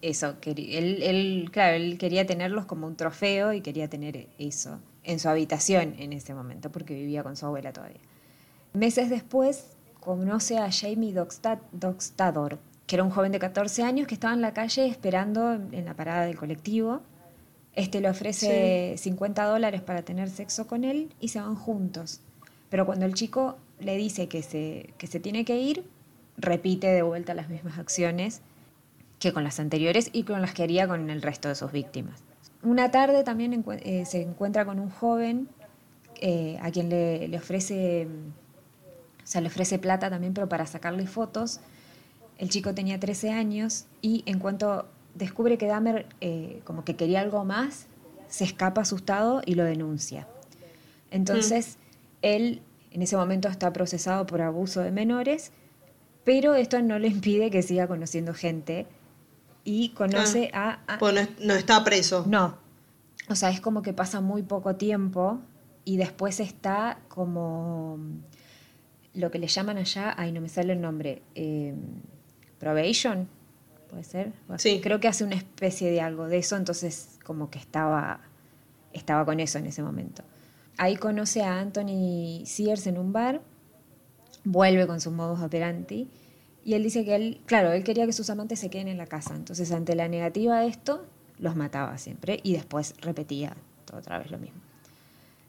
eso, 0.01 0.35
él, 0.43 1.03
él, 1.03 1.49
claro, 1.51 1.75
él 1.75 1.97
quería 1.97 2.25
tenerlos 2.25 2.65
como 2.65 2.87
un 2.87 2.95
trofeo 2.95 3.53
y 3.53 3.61
quería 3.61 3.87
tener 3.87 4.27
eso 4.39 4.79
en 5.03 5.19
su 5.19 5.29
habitación 5.29 5.95
en 5.99 6.13
ese 6.13 6.33
momento, 6.33 6.71
porque 6.71 6.93
vivía 6.93 7.23
con 7.23 7.35
su 7.35 7.45
abuela 7.45 7.71
todavía. 7.71 7.99
Meses 8.73 9.09
después 9.09 9.65
conoce 9.99 10.57
a 10.57 10.71
Jamie 10.71 11.13
Dockstador, 11.13 12.59
que 12.87 12.95
era 12.95 13.03
un 13.03 13.11
joven 13.11 13.31
de 13.31 13.39
14 13.39 13.83
años 13.83 14.07
que 14.07 14.15
estaba 14.15 14.33
en 14.33 14.41
la 14.41 14.53
calle 14.53 14.87
esperando 14.87 15.53
en 15.53 15.85
la 15.85 15.93
parada 15.93 16.25
del 16.25 16.35
colectivo. 16.35 17.01
Este 17.73 18.01
le 18.01 18.09
ofrece 18.09 18.95
50 18.97 19.45
dólares 19.45 19.81
para 19.81 20.01
tener 20.01 20.29
sexo 20.29 20.67
con 20.67 20.83
él 20.83 21.13
y 21.19 21.29
se 21.29 21.39
van 21.39 21.55
juntos. 21.55 22.21
Pero 22.69 22.85
cuando 22.85 23.05
el 23.05 23.13
chico 23.13 23.57
le 23.79 23.97
dice 23.97 24.27
que 24.27 24.41
se, 24.41 24.93
que 24.97 25.07
se 25.07 25.19
tiene 25.19 25.45
que 25.45 25.57
ir, 25.57 25.85
repite 26.37 26.87
de 26.87 27.01
vuelta 27.01 27.33
las 27.33 27.49
mismas 27.49 27.77
acciones 27.77 28.41
que 29.21 29.31
con 29.31 29.43
las 29.43 29.59
anteriores 29.59 30.09
y 30.11 30.23
con 30.23 30.41
las 30.41 30.53
que 30.53 30.63
haría 30.63 30.87
con 30.87 31.09
el 31.09 31.21
resto 31.21 31.47
de 31.47 31.55
sus 31.55 31.71
víctimas. 31.71 32.23
Una 32.63 32.89
tarde 32.89 33.23
también 33.23 33.63
eh, 33.83 34.03
se 34.05 34.23
encuentra 34.23 34.65
con 34.65 34.79
un 34.79 34.89
joven 34.89 35.47
eh, 36.19 36.57
a 36.61 36.71
quien 36.71 36.89
le, 36.89 37.27
le 37.27 37.37
ofrece, 37.37 38.07
mm, 38.07 39.23
o 39.23 39.27
sea, 39.27 39.41
le 39.41 39.47
ofrece 39.47 39.77
plata 39.77 40.09
también, 40.09 40.33
pero 40.33 40.49
para 40.49 40.65
sacarle 40.65 41.05
fotos. 41.05 41.61
El 42.39 42.49
chico 42.49 42.73
tenía 42.73 42.99
13 42.99 43.29
años 43.29 43.85
y 44.01 44.23
en 44.25 44.39
cuanto 44.39 44.87
descubre 45.13 45.59
que 45.59 45.67
Dahmer 45.67 46.07
eh, 46.19 46.61
como 46.63 46.83
que 46.83 46.95
quería 46.95 47.21
algo 47.21 47.45
más, 47.45 47.85
se 48.27 48.43
escapa 48.43 48.81
asustado 48.81 49.43
y 49.45 49.53
lo 49.53 49.63
denuncia. 49.63 50.27
Entonces, 51.11 51.77
él 52.23 52.61
en 52.89 53.03
ese 53.03 53.17
momento 53.17 53.49
está 53.49 53.71
procesado 53.71 54.25
por 54.25 54.41
abuso 54.41 54.81
de 54.81 54.89
menores, 54.89 55.51
pero 56.23 56.55
esto 56.55 56.81
no 56.81 56.97
le 56.97 57.07
impide 57.07 57.51
que 57.51 57.61
siga 57.61 57.87
conociendo 57.87 58.33
gente 58.33 58.87
y 59.63 59.89
conoce 59.89 60.49
a, 60.53 60.79
a- 60.87 60.97
Pues 60.97 61.13
no, 61.13 61.19
es- 61.21 61.29
no 61.39 61.53
está 61.53 61.83
preso. 61.83 62.25
no. 62.27 62.57
O 63.29 63.35
sea, 63.35 63.49
es 63.49 63.61
como 63.61 63.81
que 63.81 63.93
pasa 63.93 64.19
muy 64.19 64.43
poco 64.43 64.75
tiempo 64.75 65.39
y 65.85 65.95
después 65.97 66.39
está 66.41 66.99
como 67.07 67.97
lo 69.13 69.31
que 69.31 69.39
le 69.39 69.47
llaman 69.47 69.77
allá, 69.77 70.13
ay, 70.17 70.31
no 70.33 70.41
me 70.41 70.49
sale 70.49 70.73
el 70.73 70.81
nombre, 70.81 71.21
eh, 71.35 71.73
probation, 72.59 73.29
puede 73.89 74.03
ser. 74.03 74.33
Sí. 74.57 74.81
Creo 74.81 74.99
que 74.99 75.07
hace 75.07 75.23
una 75.23 75.35
especie 75.35 75.91
de 75.91 76.01
algo 76.01 76.27
de 76.27 76.39
eso, 76.39 76.57
entonces 76.57 77.19
como 77.23 77.49
que 77.49 77.59
estaba, 77.59 78.19
estaba 78.91 79.23
con 79.25 79.39
eso 79.39 79.59
en 79.59 79.67
ese 79.67 79.81
momento. 79.83 80.23
Ahí 80.77 80.97
conoce 80.97 81.43
a 81.43 81.59
Anthony 81.59 82.45
Sears 82.45 82.87
en 82.87 82.97
un 82.97 83.13
bar, 83.13 83.41
vuelve 84.43 84.87
con 84.87 84.99
su 84.99 85.11
modus 85.11 85.39
operandi 85.41 86.09
y 86.63 86.73
él 86.75 86.83
dice 86.83 87.03
que 87.05 87.15
él, 87.15 87.41
claro, 87.45 87.71
él 87.71 87.83
quería 87.83 88.05
que 88.05 88.13
sus 88.13 88.29
amantes 88.29 88.59
se 88.59 88.69
queden 88.69 88.87
en 88.87 88.97
la 88.97 89.07
casa, 89.07 89.33
entonces 89.35 89.71
ante 89.71 89.95
la 89.95 90.07
negativa 90.07 90.57
a 90.59 90.65
esto, 90.65 91.05
los 91.39 91.55
mataba 91.55 91.97
siempre 91.97 92.39
y 92.43 92.53
después 92.53 92.93
repetía 93.01 93.55
otra 93.93 94.19
vez 94.19 94.29
lo 94.31 94.37
mismo. 94.37 94.61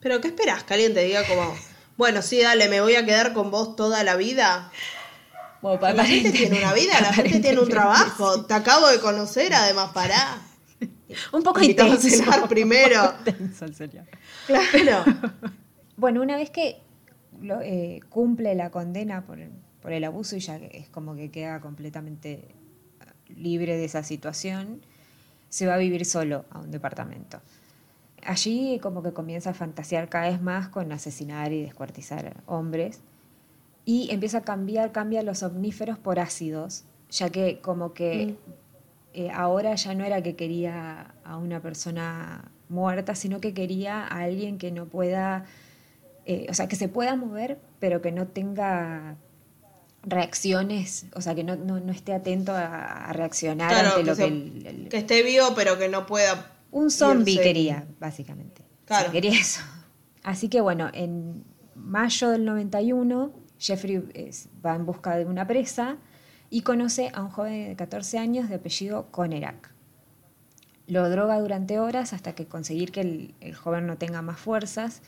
Pero 0.01 0.21
¿qué 0.21 0.29
esperas? 0.29 0.65
Que 0.65 0.75
alguien 0.75 0.95
te 0.95 1.05
diga 1.05 1.23
como, 1.27 1.55
bueno, 1.97 2.23
sí, 2.23 2.41
dale, 2.41 2.69
me 2.69 2.81
voy 2.81 2.97
a 2.97 3.05
quedar 3.05 3.33
con 3.35 3.51
vos 3.51 3.77
toda 3.77 4.03
la 4.03 4.17
vida. 4.17 4.71
Bueno, 5.61 5.79
La 5.93 6.05
gente 6.05 6.33
tiene 6.33 6.59
una 6.59 6.73
vida, 6.73 7.01
la 7.01 7.13
gente 7.13 7.39
tiene 7.39 7.61
un 7.61 7.69
trabajo. 7.69 8.45
Te 8.47 8.55
acabo 8.55 8.89
de 8.89 8.99
conocer, 8.99 9.55
además, 9.55 9.93
pará. 9.93 10.43
Un 11.33 11.43
poco 11.45 11.63
intenso. 11.63 12.09
cenar 12.09 12.49
primero. 12.49 13.15
Intenso 13.25 13.65
el 13.67 13.75
señor. 13.77 14.05
Claro. 14.47 15.05
Bueno, 15.97 16.21
una 16.23 16.37
vez 16.37 16.51
que 16.51 16.81
lo- 17.43 17.61
eh, 17.61 18.01
cumple 18.09 18.55
la 18.57 18.71
condena 18.71 19.25
por 19.25 19.39
por 19.83 19.93
el 19.93 20.05
abuso 20.05 20.37
y 20.37 20.41
ya 20.41 20.57
es 20.57 20.89
como 20.89 21.15
que 21.15 21.31
queda 21.31 21.61
completamente 21.61 22.49
libre 23.29 23.77
de 23.77 23.85
esa 23.85 24.03
situación, 24.03 24.81
se 25.49 25.67
va 25.67 25.75
a 25.75 25.79
vivir 25.79 26.05
solo 26.05 26.45
a 26.51 26.61
un 26.61 26.71
departamento. 26.71 27.41
Allí 28.25 28.79
como 28.81 29.03
que 29.03 29.13
comienza 29.13 29.51
a 29.51 29.55
fantasear 29.55 30.09
cada 30.09 30.29
vez 30.29 30.41
más 30.41 30.69
con 30.69 30.93
asesinar 30.93 31.53
y 31.53 31.63
descuartizar 31.63 32.43
hombres 32.47 33.01
y 33.85 34.09
empieza 34.13 34.39
a 34.39 34.43
cambiar, 34.43 34.93
cambia 34.93 35.23
los 35.23 35.43
omníferos 35.43 35.99
por 35.99 36.21
ácidos, 36.21 36.85
ya 37.11 37.31
que 37.31 37.61
como 37.61 37.93
que 37.93 38.37
eh, 39.13 39.31
ahora 39.31 39.75
ya 39.75 39.95
no 39.95 40.05
era 40.05 40.23
que 40.23 40.37
quería 40.37 41.15
a 41.25 41.37
una 41.37 41.61
persona 41.61 42.53
muerta, 42.69 43.15
sino 43.15 43.41
que 43.41 43.53
quería 43.53 44.03
a 44.07 44.23
alguien 44.23 44.57
que 44.57 44.71
no 44.71 44.87
pueda, 44.87 45.45
eh, 46.25 46.47
o 46.49 46.55
sea, 46.55 46.69
que 46.69 46.77
se 46.77 46.89
pueda 46.89 47.17
mover, 47.17 47.59
pero 47.81 48.01
que 48.01 48.13
no 48.13 48.29
tenga 48.29 49.17
reacciones, 50.03 51.07
o 51.15 51.21
sea, 51.21 51.35
que 51.35 51.45
no, 51.45 51.57
no, 51.57 51.81
no 51.81 51.93
esté 51.93 52.13
atento 52.13 52.53
a, 52.53 53.07
a 53.09 53.13
reaccionar 53.13 53.71
Claro, 53.71 53.89
ante 53.91 54.01
que, 54.03 54.07
lo 54.11 54.17
que... 54.17 54.25
el- 54.25 54.67
el- 54.67 54.89
que 54.89 54.97
esté 54.99 55.23
vivo, 55.23 55.47
pero 55.55 55.79
que 55.79 55.89
no 55.89 56.07
pueda. 56.07 56.53
un 56.71 56.91
zombie 56.91 57.39
quería, 57.41 57.87
básicamente. 58.01 58.63
Claro. 58.85 59.11
Quería 59.13 59.33
eso. 59.33 59.61
Así 60.23 60.49
que 60.49 60.61
bueno, 60.61 60.91
en, 60.93 61.45
mayo 61.75 62.31
del 62.31 62.45
91, 62.45 63.33
Jeffrey 63.59 64.03
es- 64.15 64.49
va 64.65 64.75
en 64.75 64.87
busca 64.87 65.17
de 65.17 65.25
una 65.25 65.47
presa 65.47 65.97
y 66.51 66.63
conoce 66.63 67.11
a 67.15 67.23
un 67.23 67.31
joven 67.31 67.69
de 67.71 67.77
14 67.77 68.19
años 68.19 68.49
de 68.49 68.57
apellido 68.57 69.07
Conerak. 69.11 69.73
Lo 70.89 71.09
droga 71.09 71.39
durante 71.41 71.79
horas 71.79 72.13
hasta 72.13 72.35
que 72.35 72.47
conseguir 72.47 72.91
que 72.93 73.01
el, 73.01 73.35
el 73.41 73.55
joven 73.55 73.87
no 73.87 73.97
tenga 73.99 74.21
más 74.21 74.39
fuerzas 74.39 75.01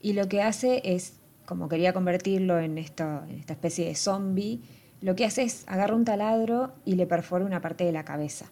y 0.00 0.12
lo 0.14 0.28
que 0.28 0.42
hace 0.42 0.80
es, 0.84 1.14
como 1.46 1.68
quería 1.68 1.92
convertirlo 1.92 2.58
en, 2.58 2.78
esto, 2.78 3.04
en 3.28 3.38
esta 3.38 3.52
especie 3.52 3.86
de 3.86 3.94
zombie, 3.94 4.60
lo 5.00 5.16
que 5.16 5.24
hace 5.24 5.42
es 5.42 5.64
agarra 5.66 5.96
un 5.96 6.04
taladro 6.04 6.72
y 6.84 6.94
le 6.94 7.06
perfora 7.06 7.44
una 7.44 7.60
parte 7.60 7.84
de 7.84 7.92
la 7.92 8.04
cabeza. 8.04 8.46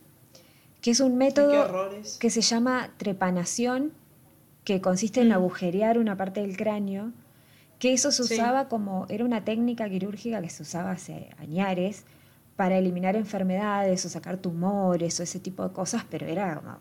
Que 0.81 0.91
es 0.93 1.01
un 1.01 1.17
método 1.17 1.91
que 2.19 2.31
se 2.31 2.41
llama 2.41 2.91
trepanación, 2.97 3.93
que 4.65 4.81
consiste 4.81 5.21
en 5.21 5.33
agujerear 5.33 5.99
una 5.99 6.17
parte 6.17 6.41
del 6.41 6.57
cráneo, 6.57 7.13
que 7.79 7.93
eso 7.93 8.11
se 8.11 8.25
Sí. 8.25 8.35
usaba 8.35 8.69
como, 8.69 9.07
era 9.09 9.25
una 9.25 9.45
técnica 9.45 9.89
quirúrgica 9.89 10.41
que 10.43 10.51
se 10.51 10.63
usaba 10.63 10.91
hace 10.93 11.31
añares 11.39 12.05
para 12.57 12.77
eliminar 12.77 13.17
enfermedades 13.17 14.05
o 14.05 14.09
sacar 14.09 14.37
tumores 14.37 15.19
o 15.19 15.23
ese 15.23 15.41
tipo 15.41 15.67
de 15.67 15.73
cosas, 15.73 16.05
pero 16.11 16.27
era 16.27 16.57
como, 16.57 16.79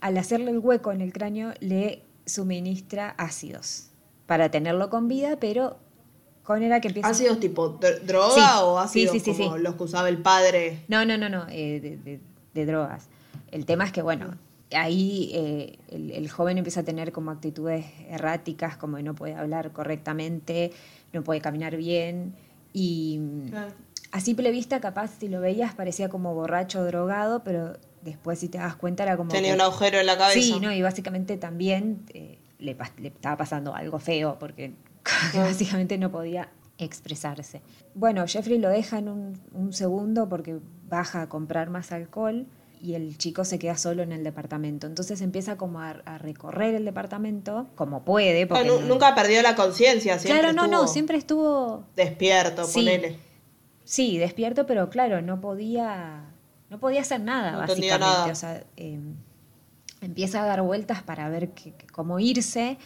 al 0.00 0.16
hacerle 0.16 0.50
el 0.52 0.58
hueco 0.58 0.92
en 0.92 1.00
el 1.00 1.12
cráneo 1.12 1.52
le 1.60 2.04
suministra 2.24 3.10
ácidos 3.18 3.87
para 4.28 4.50
tenerlo 4.50 4.90
con 4.90 5.08
vida, 5.08 5.38
pero 5.40 5.78
con 6.44 6.62
era 6.62 6.80
que 6.80 6.88
empieza... 6.88 7.08
¿Ácidos 7.08 7.40
tipo 7.40 7.80
dr- 7.80 8.02
droga 8.02 8.34
Sí. 8.34 8.40
o 8.62 8.78
ácidos 8.78 9.12
sí, 9.14 9.20
sí, 9.20 9.32
como 9.44 9.56
los 9.58 9.74
que 9.74 9.82
usaba 9.82 10.08
el 10.08 10.18
padre? 10.18 10.84
No, 10.86 11.04
no, 11.04 11.16
no, 11.18 11.28
no, 11.28 11.46
eh, 11.48 11.80
de, 11.80 11.96
de- 11.96 12.20
de 12.54 12.66
drogas. 12.66 13.08
El 13.50 13.64
tema 13.66 13.84
es 13.84 13.92
que, 13.92 14.02
bueno, 14.02 14.36
ahí 14.74 15.30
eh, 15.32 15.78
el, 15.88 16.10
el 16.10 16.30
joven 16.30 16.58
empieza 16.58 16.80
a 16.80 16.82
tener 16.84 17.10
como 17.10 17.30
actitudes 17.30 17.86
erráticas, 18.10 18.76
como 18.76 18.98
no 19.00 19.14
puede 19.14 19.34
hablar 19.34 19.72
correctamente, 19.72 20.72
no 21.14 21.24
puede 21.24 21.40
caminar 21.40 21.76
bien. 21.76 22.34
Y 22.74 23.18
Claro. 23.50 23.72
a 24.12 24.20
simple 24.20 24.50
vista, 24.50 24.78
capaz, 24.80 25.12
si 25.20 25.28
lo 25.28 25.40
veías, 25.40 25.74
parecía 25.74 26.10
como 26.10 26.34
borracho, 26.34 26.84
drogado, 26.84 27.42
pero 27.44 27.78
después, 28.02 28.38
si 28.38 28.48
te 28.48 28.58
das 28.58 28.76
cuenta, 28.76 29.04
era 29.04 29.16
como. 29.16 29.30
Tenía 29.30 29.50
que- 29.50 29.54
un 29.54 29.60
agujero 29.62 29.98
en 30.00 30.06
la 30.06 30.18
cabeza. 30.18 30.38
Sí, 30.40 30.58
¿no? 30.60 30.70
Y 30.72 30.82
básicamente 30.82 31.36
también 31.38 32.02
eh, 32.12 32.37
le, 32.58 32.76
estaba 33.04 33.36
pasando 33.36 33.74
algo 33.74 33.98
feo 33.98 34.38
porque 34.38 34.72
básicamente 35.34 35.98
no 35.98 36.10
podía 36.10 36.48
expresarse. 36.78 37.60
Bueno, 37.94 38.24
Jeffrey 38.26 38.58
lo 38.58 38.68
deja 38.68 38.98
en 38.98 39.08
un, 39.08 39.40
un 39.52 39.72
segundo 39.72 40.28
porque 40.28 40.58
baja 40.88 41.22
a 41.22 41.28
comprar 41.28 41.70
más 41.70 41.90
alcohol 41.92 42.46
y 42.80 42.94
el 42.94 43.18
chico 43.18 43.44
se 43.44 43.58
queda 43.58 43.76
solo 43.76 44.04
en 44.04 44.12
el 44.12 44.22
departamento. 44.22 44.86
Entonces 44.86 45.20
empieza 45.20 45.56
como 45.56 45.80
a, 45.80 45.90
a 46.04 46.18
recorrer 46.18 46.76
el 46.76 46.84
departamento 46.84 47.66
como 47.74 48.04
puede. 48.04 48.44
Ah, 48.44 48.46
Porque 48.48 48.64
no- 48.68 48.80
Nunca 48.82 49.14
perdió 49.16 49.42
la 49.42 49.56
conciencia, 49.56 50.18
siempre 50.20 50.40
Claro, 50.42 50.54
no, 50.54 50.68
no, 50.68 50.86
siempre 50.86 51.18
estuvo 51.18 51.84
despierto, 51.96 52.64
Sí. 52.64 52.74
ponele. 52.80 53.18
Sí, 53.82 54.18
despierto, 54.18 54.66
pero 54.66 54.90
claro, 54.90 55.22
no 55.22 55.40
podía, 55.40 56.26
no 56.70 56.78
podía 56.78 57.00
hacer 57.00 57.20
nada, 57.22 57.52
No 57.52 57.58
básicamente. 57.58 57.98
nada. 57.98 58.26
O 58.30 58.34
sea, 58.36 58.62
eh, 58.76 59.00
empieza 60.00 60.42
a 60.42 60.46
dar 60.46 60.62
vueltas 60.62 61.02
para 61.02 61.28
ver 61.28 61.50
que- 61.50 61.72
que- 61.72 61.86
cómo 61.86 62.18
irse 62.20 62.78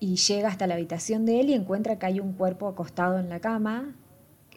y 0.00 0.16
llega 0.16 0.48
hasta 0.48 0.66
la 0.66 0.74
habitación 0.74 1.24
de 1.24 1.40
él 1.40 1.50
y 1.50 1.54
encuentra 1.54 1.98
que 1.98 2.06
hay 2.06 2.20
un 2.20 2.32
cuerpo 2.32 2.68
acostado 2.68 3.18
en 3.18 3.28
la 3.28 3.40
cama 3.40 3.94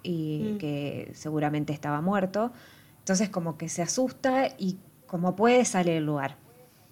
y 0.03 0.53
Mm. 0.53 0.57
que 0.57 1.11
seguramente 1.13 1.73
estaba 1.73 2.01
muerto. 2.01 2.51
Entonces 2.99 3.29
como 3.29 3.57
que 3.57 3.69
se 3.69 3.81
asusta 3.81 4.49
y 4.57 4.77
como 5.05 5.35
puede 5.35 5.63
sale 5.65 5.93
del 5.93 6.05
lugar. 6.05 6.35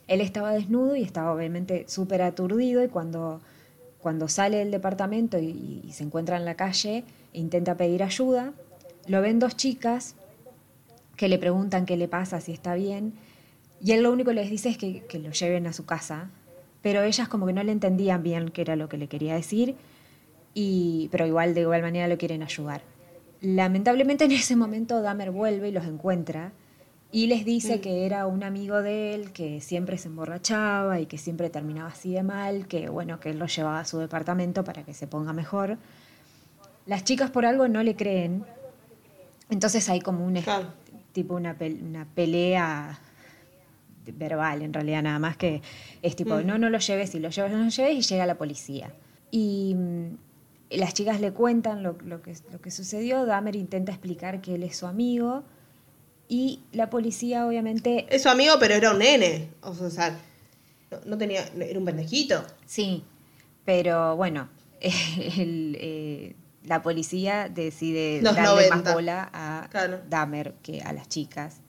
Él 0.08 0.22
estaba 0.22 0.52
desnudo 0.52 0.96
y 0.96 1.02
estaba 1.04 1.34
obviamente 1.34 1.86
súper 1.88 2.22
aturdido 2.22 2.84
y 2.84 2.88
cuando, 2.88 3.42
cuando 4.00 4.28
sale 4.28 4.58
del 4.58 4.72
departamento 4.72 5.40
y, 5.40 5.82
y 5.84 5.92
se 5.94 6.04
encuentra 6.04 6.38
en 6.38 6.46
la 6.46 6.56
calle 6.56 7.04
intenta 7.34 7.76
pedir 7.76 8.04
ayuda, 8.04 8.54
lo 9.08 9.22
ven 9.22 9.40
dos 9.40 9.58
chicas 9.58 10.16
que 11.18 11.28
le 11.28 11.38
preguntan 11.40 11.86
qué 11.86 11.98
le 11.98 12.08
pasa, 12.08 12.40
si 12.40 12.52
está 12.54 12.76
bien, 12.76 13.14
y 13.82 13.92
él 13.92 14.04
lo 14.04 14.12
único 14.12 14.30
que 14.30 14.36
les 14.36 14.50
dice 14.50 14.70
es 14.70 14.78
que, 14.78 15.06
que 15.06 15.20
lo 15.20 15.32
lleven 15.32 15.68
a 15.68 15.74
su 15.74 15.86
casa, 15.86 16.30
pero 16.82 17.02
ellas 17.04 17.28
como 17.28 17.46
que 17.46 17.54
no 17.54 17.64
le 17.64 17.72
entendían 17.72 18.24
bien 18.24 18.50
qué 18.50 18.62
era 18.62 18.76
lo 18.76 18.90
que 18.90 18.98
le 18.98 19.08
quería 19.08 19.36
decir, 19.36 19.76
y, 20.54 21.10
pero 21.12 21.26
igual 21.26 21.54
de 21.54 21.62
igual 21.62 21.82
manera 21.82 22.08
lo 22.08 22.18
quieren 22.18 22.44
ayudar. 22.44 22.82
Lamentablemente 23.42 24.26
en 24.26 24.32
ese 24.32 24.56
momento 24.56 25.02
Dahmer 25.02 25.32
vuelve 25.32 25.70
y 25.70 25.72
los 25.72 25.86
encuentra 25.86 26.52
y 27.12 27.28
les 27.28 27.46
dice 27.46 27.80
que 27.82 28.06
era 28.06 28.26
un 28.26 28.44
amigo 28.44 28.82
de 28.82 29.14
él 29.14 29.32
que 29.32 29.62
siempre 29.62 29.98
se 29.98 30.08
emborrachaba 30.08 31.00
y 31.00 31.06
que 31.06 31.18
siempre 31.18 31.50
terminaba 31.50 31.90
así 31.90 32.14
de 32.14 32.24
mal, 32.24 32.68
que 32.68 32.90
bueno, 32.90 33.20
que 33.20 33.30
él 33.30 33.40
lo 33.40 33.46
llevaba 33.48 33.80
a 33.80 33.86
su 33.86 34.00
departamento 34.00 34.64
para 34.64 34.84
que 34.84 34.94
se 34.94 35.08
ponga 35.08 35.32
mejor. 35.34 35.78
Las 36.86 37.04
chicas 37.04 37.32
por 37.32 37.46
algo 37.46 37.68
no 37.68 37.84
le 37.84 37.96
creen, 37.96 38.46
entonces 39.50 39.88
hay 39.90 40.00
como 40.02 40.26
un 40.26 40.36
Claro. 40.42 40.68
tipo 41.14 41.36
una 41.36 41.56
pelea 42.16 43.00
verbal 44.14 44.62
en 44.62 44.74
realidad 44.74 45.04
nada 45.04 45.20
más 45.20 45.38
que 45.38 45.62
es 46.02 46.16
tipo 46.16 46.36
Mm. 46.36 46.46
no 46.48 46.58
no 46.58 46.70
lo 46.70 46.80
lleves 46.80 47.16
y 47.16 47.20
lo 47.20 47.30
llevas 47.30 47.52
no 47.52 47.64
lo 47.64 47.70
lleves 47.70 47.96
y 47.98 48.02
llega 48.02 48.26
la 48.26 48.38
policía 48.38 48.94
y 49.32 49.76
mm, 49.76 50.06
las 50.72 50.94
chicas 50.94 51.22
le 51.22 51.32
cuentan 51.32 51.84
lo, 51.84 51.98
lo 52.06 52.22
que, 52.22 52.34
lo 52.52 52.60
que 52.62 52.72
sucedió 52.72 53.26
Dahmer 53.26 53.56
intenta 53.56 53.92
explicar 53.92 54.42
que 54.42 54.56
él 54.56 54.64
es 54.64 54.78
su 54.78 54.88
amigo 54.88 55.44
y 56.28 56.62
la 56.72 56.90
policía 56.90 57.46
obviamente 57.46 58.08
Es 58.10 58.24
su 58.24 58.30
amigo, 58.30 58.56
pero 58.60 58.74
era 58.74 58.92
un 58.92 58.98
nene. 58.98 59.50
O 59.62 59.76
sea, 59.76 59.86
o 59.88 59.90
sea, 59.92 60.18
no, 60.90 60.98
no 61.06 61.18
tenía. 61.20 61.46
Era 61.60 61.78
un 61.78 61.86
pendejito. 61.86 62.44
Sí, 62.66 63.04
pero 63.64 64.16
bueno, 64.16 64.50
el, 64.82 65.78
eh, 65.80 66.36
la 66.64 66.82
policía 66.82 67.48
decide 67.48 68.22
Los 68.24 68.36
darle 68.36 68.70
90. 68.70 68.76
más 68.76 68.94
bola 68.96 69.30
a 69.34 69.68
Claro. 69.70 70.00
Dahmer 70.10 70.56
que 70.64 70.82
a 70.82 70.94
las 70.94 71.08
chicas. 71.10 71.62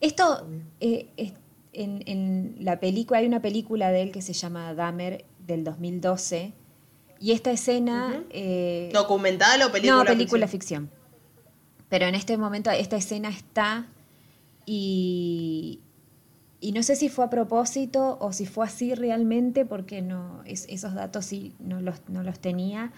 Esto, 0.00 0.46
eh, 0.80 1.08
es- 1.16 1.32
en, 1.72 2.02
en 2.06 2.56
la 2.60 2.80
película, 2.80 3.18
hay 3.20 3.26
una 3.26 3.42
película 3.42 3.90
de 3.90 4.02
él 4.02 4.10
que 4.12 4.22
se 4.22 4.32
llama 4.32 4.72
Dahmer 4.74 5.24
del 5.46 5.62
2012, 5.64 6.52
y 7.20 7.32
esta 7.32 7.50
escena... 7.50 8.08
Ujú. 8.14 8.24
eh, 8.30 8.90
¿Documental 8.92 9.62
o 9.62 9.70
película? 9.72 9.98
no, 10.00 10.04
película 10.04 10.46
ficción? 10.48 10.88
ficción. 10.88 11.06
Pero 11.88 12.06
en 12.06 12.14
este 12.14 12.36
momento 12.36 12.70
esta 12.70 12.96
escena 12.96 13.28
está 13.28 13.86
y, 14.64 15.80
y 16.60 16.72
no 16.72 16.82
sé 16.82 16.96
si 16.96 17.08
fue 17.08 17.24
a 17.26 17.30
propósito 17.30 18.18
o 18.20 18.32
si 18.32 18.44
fue 18.46 18.66
así 18.66 18.94
realmente, 18.94 19.64
porque 19.64 20.02
no, 20.02 20.42
es- 20.44 20.66
esos 20.68 20.94
datos 20.94 21.24
sí 21.26 21.54
no 21.58 21.80
los, 21.80 22.00
no 22.08 22.22
los 22.22 22.38
tenía. 22.40 22.92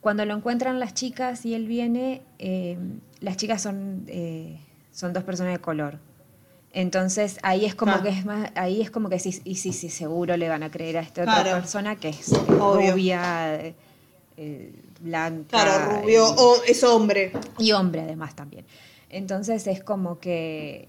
Cuando 0.00 0.24
lo 0.24 0.34
encuentran 0.34 0.80
las 0.80 0.94
chicas 0.94 1.44
y 1.44 1.54
él 1.54 1.66
viene, 1.66 2.22
eh, 2.38 2.78
las 3.20 3.36
chicas 3.36 3.60
son, 3.60 4.04
eh, 4.08 4.58
son 4.92 5.12
dos 5.12 5.24
personas 5.24 5.52
de 5.52 5.58
color. 5.60 5.98
Entonces 6.72 7.38
ahí 7.42 7.64
es 7.64 7.74
como 7.74 7.92
Ah. 7.92 8.02
que 8.02 8.10
es 8.10 8.24
más, 8.24 8.50
ahí 8.54 8.80
es 8.80 8.90
como 8.90 9.08
que 9.08 9.18
sí, 9.18 9.40
y 9.44 9.56
sí, 9.56 9.72
sí, 9.72 9.90
seguro 9.90 10.36
le 10.36 10.48
van 10.48 10.62
a 10.62 10.70
creer 10.70 10.98
a 10.98 11.00
esta 11.00 11.24
Claro. 11.24 11.40
otra 11.40 11.60
persona 11.60 11.96
que 11.96 12.10
es 12.10 12.32
eh, 12.32 12.36
Obvio. 12.60 12.92
rubia, 12.92 13.56
eh, 13.56 13.74
eh, 14.36 14.72
blanca. 15.00 15.48
Claro, 15.48 16.00
rubio. 16.02 16.24
O 16.26 16.62
es 16.66 16.82
hombre. 16.84 17.32
y 17.58 17.72
hombre 17.72 18.02
además 18.02 18.36
también. 18.36 18.64
Entonces 19.08 19.66
es 19.66 19.82
como 19.82 20.20
que, 20.20 20.88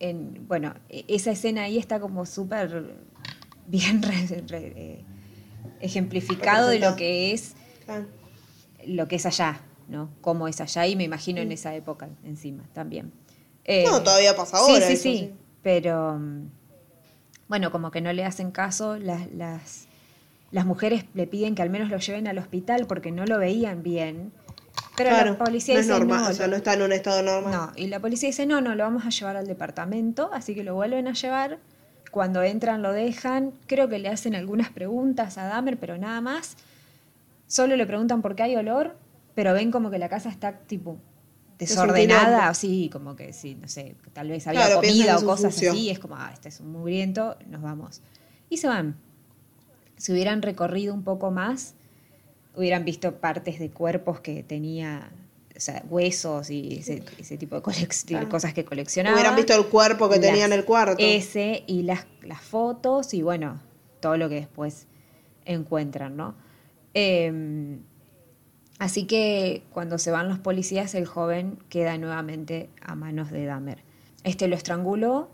en, 0.00 0.46
bueno, 0.46 0.74
e- 0.90 1.04
esa 1.08 1.30
escena 1.30 1.62
ahí 1.62 1.78
está 1.78 1.98
como 1.98 2.26
súper 2.26 2.94
bien 3.66 4.02
re- 4.02 4.44
re- 4.46 4.72
eh, 4.76 5.04
ejemplificado 5.80 6.68
de 6.68 6.78
lo 6.78 6.94
que 6.96 7.32
es 7.32 7.54
lo 8.86 9.08
que 9.08 9.16
es 9.16 9.26
allá, 9.26 9.60
¿no? 9.88 10.10
Cómo 10.20 10.46
es 10.48 10.60
allá 10.60 10.86
y 10.86 10.94
me 10.96 11.04
imagino 11.04 11.40
en 11.40 11.52
esa 11.52 11.74
época 11.74 12.08
encima 12.24 12.62
también. 12.72 13.12
Eh, 13.64 13.84
No, 13.86 14.02
todavía 14.02 14.34
pasa 14.36 14.58
sí, 14.58 14.72
ahora 14.72 14.86
Sí, 14.86 14.92
eso, 14.94 15.02
sí, 15.02 15.18
sí. 15.18 15.34
pero 15.62 16.18
mm, 16.18 16.50
bueno, 17.48 17.70
como 17.70 17.90
que 17.90 18.00
no 18.00 18.12
le 18.12 18.24
hacen 18.24 18.50
caso, 18.50 18.96
las, 18.98 19.30
las, 19.32 19.86
las 20.50 20.66
mujeres 20.66 21.04
le 21.14 21.26
piden 21.26 21.54
que 21.54 21.62
al 21.62 21.70
menos 21.70 21.90
lo 21.90 21.98
lleven 21.98 22.26
al 22.28 22.38
hospital 22.38 22.86
porque 22.86 23.10
no 23.10 23.24
lo 23.26 23.38
veían 23.38 23.82
bien. 23.82 24.32
Pero 24.96 25.10
claro, 25.10 25.32
la 25.32 25.38
policía 25.38 25.74
no 25.74 25.80
es 25.80 25.86
dice 25.86 25.98
normal, 25.98 26.22
no, 26.24 26.28
o 26.28 26.32
sea, 26.32 26.46
no 26.46 26.56
está 26.56 26.74
en 26.74 26.82
un 26.82 26.92
estado 26.92 27.22
normal. 27.22 27.52
no, 27.52 27.72
y 27.76 27.86
la 27.86 28.00
policía 28.00 28.28
dice, 28.28 28.46
no, 28.46 28.60
no, 28.60 28.74
lo 28.74 28.84
vamos 28.84 29.04
a 29.06 29.10
llevar 29.10 29.36
al 29.36 29.46
departamento, 29.46 30.30
así 30.32 30.54
que 30.54 30.62
lo 30.64 30.74
vuelven 30.74 31.08
a 31.08 31.12
llevar. 31.12 31.58
Cuando 32.10 32.42
entran 32.42 32.82
lo 32.82 32.92
dejan, 32.92 33.52
creo 33.66 33.88
que 33.88 33.98
le 33.98 34.08
hacen 34.08 34.34
algunas 34.34 34.70
preguntas 34.70 35.38
a 35.38 35.44
Dahmer, 35.44 35.78
pero 35.78 35.96
nada 35.96 36.20
más. 36.20 36.56
Solo 37.46 37.76
le 37.76 37.86
preguntan 37.86 38.20
por 38.20 38.34
qué 38.36 38.42
hay 38.44 38.56
olor, 38.56 38.96
pero 39.34 39.54
ven 39.54 39.70
como 39.70 39.90
que 39.90 39.98
la 39.98 40.08
casa 40.08 40.28
está 40.28 40.52
tipo 40.58 40.98
desordenada, 41.60 42.50
o 42.50 42.54
sí, 42.54 42.88
como 42.92 43.14
que 43.16 43.32
sí, 43.32 43.54
no 43.54 43.68
sé, 43.68 43.94
tal 44.12 44.28
vez 44.28 44.46
había 44.46 44.66
Claro, 44.66 44.80
comida 44.80 45.18
o 45.18 45.24
cosas 45.24 45.54
sucio. 45.54 45.72
así, 45.72 45.90
es 45.90 45.98
como, 45.98 46.16
ah, 46.16 46.30
este 46.32 46.48
es 46.48 46.60
un 46.60 46.72
mugriento, 46.72 47.36
nos 47.48 47.62
vamos. 47.62 48.00
Y 48.48 48.56
se 48.56 48.66
van. 48.66 48.96
Si 49.96 50.12
hubieran 50.12 50.42
recorrido 50.42 50.94
un 50.94 51.04
poco 51.04 51.30
más, 51.30 51.74
hubieran 52.56 52.84
visto 52.84 53.14
partes 53.16 53.58
de 53.58 53.70
cuerpos 53.70 54.20
que 54.20 54.42
tenía, 54.42 55.10
o 55.56 55.60
sea, 55.60 55.84
huesos 55.88 56.50
y 56.50 56.78
ese, 56.78 57.04
ese 57.18 57.36
tipo 57.36 57.60
de, 57.60 57.88
Claro. 58.06 58.28
cosas 58.28 58.54
que 58.54 58.64
coleccionaba. 58.64 59.14
Hubieran 59.14 59.36
visto 59.36 59.54
el 59.54 59.66
cuerpo 59.66 60.08
que 60.08 60.18
tenía 60.18 60.46
en 60.46 60.52
el 60.52 60.64
cuarto. 60.64 60.96
Ese 60.98 61.64
y 61.66 61.82
las, 61.82 62.06
las 62.22 62.40
fotos 62.40 63.12
y 63.14 63.22
bueno, 63.22 63.60
todo 64.00 64.16
lo 64.16 64.28
que 64.28 64.36
después 64.36 64.86
encuentran, 65.44 66.16
¿no? 66.16 66.34
Eh, 66.94 67.78
así 68.80 69.04
que 69.04 69.62
cuando 69.72 69.98
se 69.98 70.10
van 70.10 70.28
los 70.28 70.40
policías, 70.40 70.94
el 70.96 71.06
joven 71.06 71.58
queda 71.68 71.96
nuevamente 71.98 72.68
a 72.82 72.96
manos 72.96 73.30
de 73.30 73.44
Dahmer. 73.46 73.84
Este 74.24 74.48
lo 74.48 74.56
estranguló, 74.56 75.30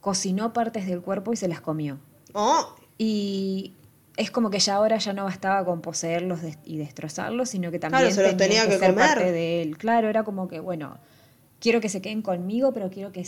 cocinó 0.00 0.52
partes 0.52 0.86
del 0.86 1.00
cuerpo 1.00 1.32
y 1.32 1.36
se 1.36 1.46
las 1.46 1.60
comió. 1.60 1.98
Oh, 2.32 2.74
Y 2.98 3.72
es 4.16 4.30
como 4.30 4.50
que 4.50 4.58
ya 4.58 4.74
ahora 4.76 4.98
ya 4.98 5.12
no 5.12 5.24
bastaba 5.24 5.64
con 5.64 5.80
poseerlos 5.80 6.40
y 6.64 6.76
destrozarlos, 6.78 7.50
sino 7.50 7.70
que 7.70 7.78
también 7.78 8.00
Claro, 8.02 8.14
se 8.14 8.22
los 8.22 8.36
tenía 8.36 8.66
que 8.66 8.78
ser 8.78 8.90
comer. 8.94 9.06
parte 9.08 9.30
de 9.32 9.62
él. 9.62 9.78
Claro, 9.78 10.08
era 10.08 10.24
como 10.24 10.48
que, 10.48 10.58
bueno, 10.60 10.98
quiero 11.60 11.80
que 11.80 11.88
se 11.88 12.00
queden 12.02 12.22
conmigo, 12.22 12.72
pero 12.72 12.90
quiero 12.90 13.12
que 13.12 13.24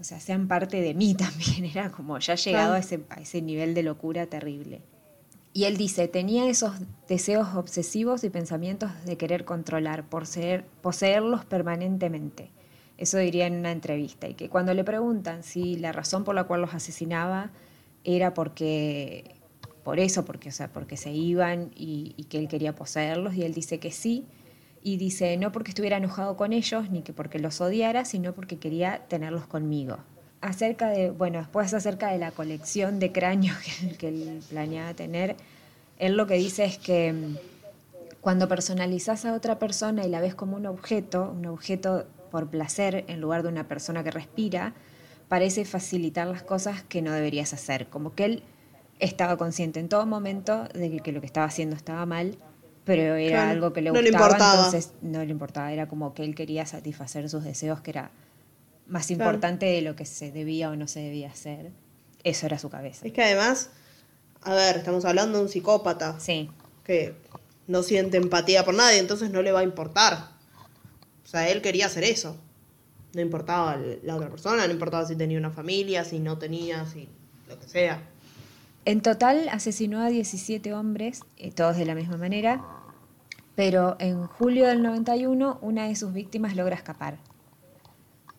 o 0.00 0.02
sea, 0.02 0.18
sean 0.18 0.48
parte 0.48 0.80
de 0.80 0.92
mí 0.94 1.14
también. 1.16 1.64
Era 1.64 1.90
como 1.90 2.18
ya 2.18 2.34
llegado 2.34 2.70
Claro. 2.70 2.74
a, 2.74 2.78
ese, 2.80 3.00
a 3.10 3.20
ese 3.20 3.40
nivel 3.42 3.74
de 3.74 3.82
locura 3.84 4.26
terrible. 4.26 4.82
Y 5.56 5.66
él 5.66 5.76
dice, 5.76 6.08
tenía 6.08 6.48
esos 6.48 6.72
deseos 7.06 7.54
obsesivos 7.54 8.24
y 8.24 8.28
pensamientos 8.28 8.90
de 9.04 9.16
querer 9.16 9.44
controlar, 9.44 10.04
poseer, 10.04 10.64
poseerlos 10.82 11.44
permanentemente. 11.44 12.50
Eso 12.98 13.18
diría 13.18 13.46
en 13.46 13.54
una 13.54 13.70
entrevista. 13.70 14.26
Y 14.26 14.34
que 14.34 14.48
cuando 14.48 14.74
le 14.74 14.82
preguntan 14.82 15.44
si 15.44 15.76
la 15.76 15.92
razón 15.92 16.24
por 16.24 16.34
la 16.34 16.42
cual 16.44 16.60
los 16.60 16.74
asesinaba 16.74 17.52
era 18.02 18.34
porque, 18.34 19.36
por 19.84 20.00
eso, 20.00 20.24
porque, 20.24 20.48
o 20.48 20.52
sea, 20.52 20.72
porque 20.72 20.96
se 20.96 21.12
iban 21.12 21.70
y, 21.76 22.14
y 22.16 22.24
que 22.24 22.38
él 22.38 22.48
quería 22.48 22.74
poseerlos, 22.74 23.36
y 23.36 23.44
él 23.44 23.54
dice 23.54 23.78
que 23.78 23.92
sí. 23.92 24.26
Y 24.82 24.96
dice, 24.96 25.36
no 25.36 25.52
porque 25.52 25.70
estuviera 25.70 25.98
enojado 25.98 26.36
con 26.36 26.52
ellos, 26.52 26.90
ni 26.90 27.02
que 27.02 27.12
porque 27.12 27.38
los 27.38 27.60
odiara, 27.60 28.04
sino 28.04 28.34
porque 28.34 28.58
quería 28.58 29.06
tenerlos 29.06 29.46
conmigo. 29.46 29.98
Acerca 30.44 30.90
de, 30.90 31.10
bueno, 31.10 31.38
después 31.38 31.72
acerca 31.72 32.08
de 32.12 32.18
la 32.18 32.30
colección 32.30 32.98
de 32.98 33.12
cráneos 33.12 33.56
que, 33.80 33.96
que 33.96 34.08
él 34.08 34.40
planeaba 34.50 34.92
tener, 34.94 35.36
él 35.98 36.16
lo 36.16 36.26
que 36.26 36.34
dice 36.34 36.64
es 36.64 36.76
que 36.78 37.12
mm, 37.14 37.36
cuando 38.20 38.46
personalizas 38.48 39.24
a 39.24 39.32
otra 39.34 39.58
persona 39.58 40.04
y 40.04 40.10
la 40.10 40.20
ves 40.20 40.34
como 40.34 40.56
un 40.56 40.66
objeto, 40.66 41.30
un 41.34 41.46
objeto 41.46 42.06
por 42.30 42.48
placer 42.48 43.04
en 43.08 43.20
lugar 43.22 43.42
de 43.42 43.48
una 43.48 43.68
persona 43.68 44.04
que 44.04 44.10
respira, 44.10 44.74
parece 45.28 45.64
facilitar 45.64 46.26
las 46.26 46.42
cosas 46.42 46.82
que 46.82 47.00
no 47.00 47.12
deberías 47.12 47.54
hacer. 47.54 47.86
Como 47.88 48.14
que 48.14 48.24
él 48.26 48.42
estaba 48.98 49.36
consciente 49.38 49.80
en 49.80 49.88
todo 49.88 50.04
momento 50.06 50.64
de 50.74 51.00
que, 51.00 51.12
lo 51.12 51.20
que 51.20 51.26
estaba 51.26 51.46
haciendo 51.46 51.74
estaba 51.76 52.04
mal, 52.06 52.36
pero 52.84 53.14
era 53.14 53.46
Claro, 53.46 53.50
algo 53.50 53.72
que 53.72 53.80
le 53.82 53.90
no 53.90 54.02
le 54.02 54.10
gustaba, 54.10 54.38
importaba. 54.38 54.54
entonces 54.66 54.92
no 55.00 55.24
le 55.24 55.30
importaba. 55.30 55.72
Era 55.72 55.86
como 55.88 56.12
que 56.14 56.24
él 56.24 56.34
quería 56.34 56.66
satisfacer 56.66 57.28
sus 57.30 57.44
deseos, 57.44 57.80
que 57.80 57.90
era 57.92 58.10
más 58.86 59.06
Claro. 59.06 59.22
importante 59.24 59.66
de 59.66 59.82
lo 59.82 59.96
que 59.96 60.04
se 60.06 60.30
debía 60.32 60.70
o 60.70 60.76
no 60.76 60.86
se 60.88 61.00
debía 61.00 61.30
hacer. 61.30 61.72
Eso 62.22 62.46
era 62.46 62.58
su 62.58 62.70
cabeza. 62.70 63.06
es 63.06 63.12
que 63.12 63.22
además, 63.22 63.70
a 64.42 64.54
ver, 64.54 64.76
estamos 64.78 65.04
hablando 65.04 65.38
de 65.38 65.44
un 65.44 65.50
psicópata 65.50 66.18
Sí, 66.20 66.50
que 66.84 67.14
no 67.66 67.82
siente 67.82 68.16
empatía 68.16 68.64
por 68.64 68.74
nadie, 68.74 68.98
entonces 68.98 69.30
no 69.30 69.42
le 69.42 69.52
va 69.52 69.60
a 69.60 69.64
importar. 69.64 70.30
O 71.24 71.26
sea, 71.26 71.48
él 71.48 71.62
quería 71.62 71.86
hacer 71.86 72.04
eso. 72.04 72.36
No 73.14 73.20
importaba 73.20 73.78
la 74.02 74.16
otra 74.16 74.28
persona, 74.28 74.66
no 74.66 74.72
importaba 74.72 75.06
si 75.06 75.16
tenía 75.16 75.38
una 75.38 75.50
familia, 75.50 76.04
si 76.04 76.18
no 76.18 76.36
tenía, 76.38 76.84
si 76.86 77.08
lo 77.48 77.58
que 77.60 77.68
sea. 77.68 78.02
En 78.86 79.00
total 79.00 79.48
asesinó 79.50 80.00
a 80.02 80.08
17 80.08 80.74
hombres, 80.74 81.20
eh, 81.38 81.50
todos 81.52 81.76
de 81.76 81.86
la 81.86 81.94
misma 81.94 82.16
manera, 82.18 82.62
pero 83.54 83.96
en 84.00 84.26
julio 84.26 84.66
del 84.66 84.82
91 84.82 85.58
una 85.62 85.86
de 85.88 85.96
sus 85.96 86.12
víctimas 86.12 86.56
logra 86.56 86.74
escapar. 86.74 87.18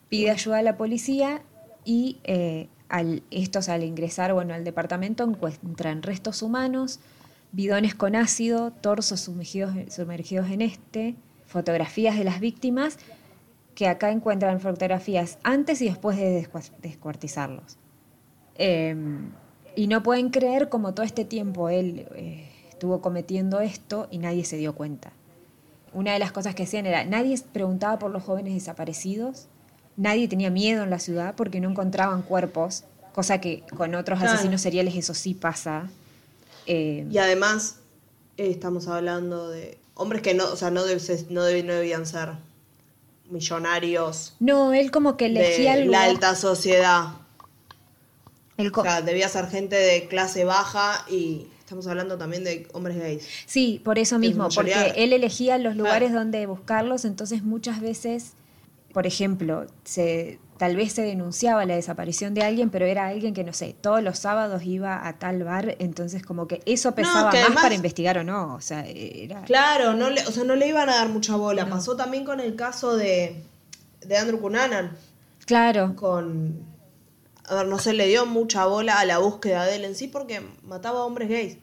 Pide 0.10 0.32
ayuda 0.32 0.60
a 0.60 0.62
la 0.62 0.78
policía 0.78 1.42
y 1.84 2.20
eh, 2.24 2.68
estos 3.32 3.70
al 3.70 3.84
ingresar 3.84 4.34
bueno, 4.34 4.54
al 4.54 4.64
departamento 4.64 5.24
encuentran 5.24 6.04
restos 6.04 6.42
humanos, 6.42 7.00
bidones 7.52 7.96
con 7.96 8.16
ácido, 8.16 8.72
torsos 8.72 9.22
sumergidos, 9.22 9.74
sumergidos 9.94 10.50
en 10.50 10.62
este, 10.62 11.16
fotografías 11.48 12.18
de 12.18 12.24
las 12.24 12.40
víctimas, 12.40 12.98
que 13.74 13.88
acá 13.88 14.12
encuentran 14.12 14.60
fotografías 14.62 15.38
antes 15.44 15.82
y 15.82 15.86
después 15.86 16.18
de 16.18 16.44
descua- 16.44 16.72
descuartizarlos. 16.82 17.78
Eh, 18.56 18.96
y 19.76 19.88
no 19.88 20.02
pueden 20.04 20.30
creer 20.30 20.70
como 20.70 20.94
todo 20.94 21.06
este 21.06 21.26
tiempo 21.26 21.68
él 21.70 22.08
eh, 22.16 22.50
estuvo 22.70 23.02
cometiendo 23.02 23.60
esto 23.60 24.08
y 24.12 24.20
nadie 24.20 24.46
se 24.46 24.56
dio 24.56 24.76
cuenta. 24.76 25.12
Una 25.94 26.14
de 26.14 26.20
las 26.20 26.32
cosas 26.32 26.56
que 26.56 26.64
hacían 26.64 26.86
era, 26.86 27.04
nadie 27.04 27.38
preguntaba 27.52 28.00
por 28.00 28.12
los 28.12 28.24
jóvenes 28.24 28.54
desaparecidos, 28.54 29.48
nadie 29.98 30.28
tenía 30.28 30.50
miedo 30.50 30.84
en 30.84 30.90
la 30.90 31.00
ciudad 31.00 31.36
porque 31.36 31.60
no 31.60 31.70
encontraban 31.70 32.22
cuerpos, 32.22 32.84
cosa 33.14 33.40
que 33.42 33.64
con 33.78 33.96
otros 33.96 34.20
Claro. 34.20 34.34
asesinos 34.34 34.62
seriales 34.62 34.96
eso 34.96 35.14
sí 35.14 35.34
pasa. 35.34 35.90
Eh, 36.68 37.06
Y 37.10 37.18
además, 37.18 37.78
eh, 38.38 38.50
estamos 38.50 38.88
hablando 38.88 39.50
de 39.50 39.78
hombres 39.94 40.22
que 40.22 40.34
no, 40.34 40.46
o 40.52 40.56
sea, 40.56 40.72
no, 40.72 40.86
deb- 40.86 41.28
no, 41.30 41.42
deb- 41.48 41.64
no 41.64 41.74
debían 41.74 42.06
ser 42.06 42.32
millonarios 43.30 44.36
no, 44.40 44.74
él 44.74 44.92
como 44.92 45.18
que 45.18 45.26
elegía 45.28 45.76
de 45.76 45.84
el 45.84 45.92
la 45.92 46.04
alta 46.04 46.36
sociedad. 46.36 47.06
co- 48.72 48.82
O 48.82 48.84
sea, 48.84 49.02
debía 49.02 49.28
ser 49.30 49.48
gente 49.48 49.76
de 49.76 50.08
clase 50.08 50.44
baja 50.46 51.06
y 51.10 51.48
estamos 51.60 51.88
hablando 51.88 52.18
también 52.18 52.44
de 52.44 52.68
hombres 52.74 52.98
gays. 52.98 53.28
Sí, 53.48 53.82
por 53.84 53.98
eso 53.98 54.20
mismo, 54.20 54.48
porque 54.54 54.94
él 54.96 55.12
elegía 55.14 55.58
los 55.58 55.76
lugares 55.76 56.10
Claro. 56.10 56.24
donde 56.24 56.46
buscarlos, 56.46 57.04
entonces 57.06 57.44
muchas 57.44 57.82
veces, 57.82 58.34
por 58.96 59.06
ejemplo, 59.06 59.68
se, 59.84 60.40
tal 60.58 60.78
vez 60.78 60.94
se 60.94 61.02
denunciaba 61.02 61.66
la 61.66 61.76
desaparición 61.76 62.34
de 62.34 62.44
alguien, 62.44 62.70
pero 62.70 62.86
era 62.86 63.08
alguien 63.08 63.34
que, 63.34 63.44
no 63.44 63.52
sé, 63.52 63.76
todos 63.82 64.02
los 64.02 64.18
sábados 64.20 64.64
iba 64.64 65.06
a 65.06 65.20
tal 65.20 65.44
bar, 65.44 65.76
entonces 65.80 66.24
como 66.24 66.48
que 66.48 66.62
eso 66.66 66.96
pesaba 66.96 67.30
que 67.30 67.42
más 67.50 67.62
para 67.62 67.76
investigar 67.76 68.18
o 68.20 68.24
no, 68.24 68.56
o 68.56 68.62
sea, 68.62 68.86
era... 68.88 69.42
Claro, 69.42 69.96
no 69.96 70.10
le, 70.10 70.22
o 70.22 70.32
sea, 70.32 70.46
no 70.46 70.56
le 70.56 70.70
iban 70.70 70.88
a 70.88 70.96
dar 70.96 71.10
mucha 71.10 71.36
bola. 71.36 71.68
Pasó 71.68 71.98
también 71.98 72.24
con 72.24 72.40
el 72.40 72.56
caso 72.56 72.96
de, 72.96 73.44
de 74.00 74.18
Andrew 74.18 74.40
Cunanan, 74.40 74.96
Claro, 75.46 75.94
con... 75.98 76.64
A 77.50 77.56
ver, 77.56 77.68
no 77.68 77.78
se 77.80 77.92
le 77.92 78.08
dio 78.08 78.26
mucha 78.26 78.66
bola 78.66 78.98
a 78.98 79.06
la 79.06 79.18
búsqueda 79.18 79.66
de 79.66 79.76
él 79.76 79.84
en 79.84 79.96
sí 79.96 80.08
porque 80.08 80.42
mataba 80.64 81.02
a 81.02 81.04
hombres 81.04 81.28
gays. 81.28 81.58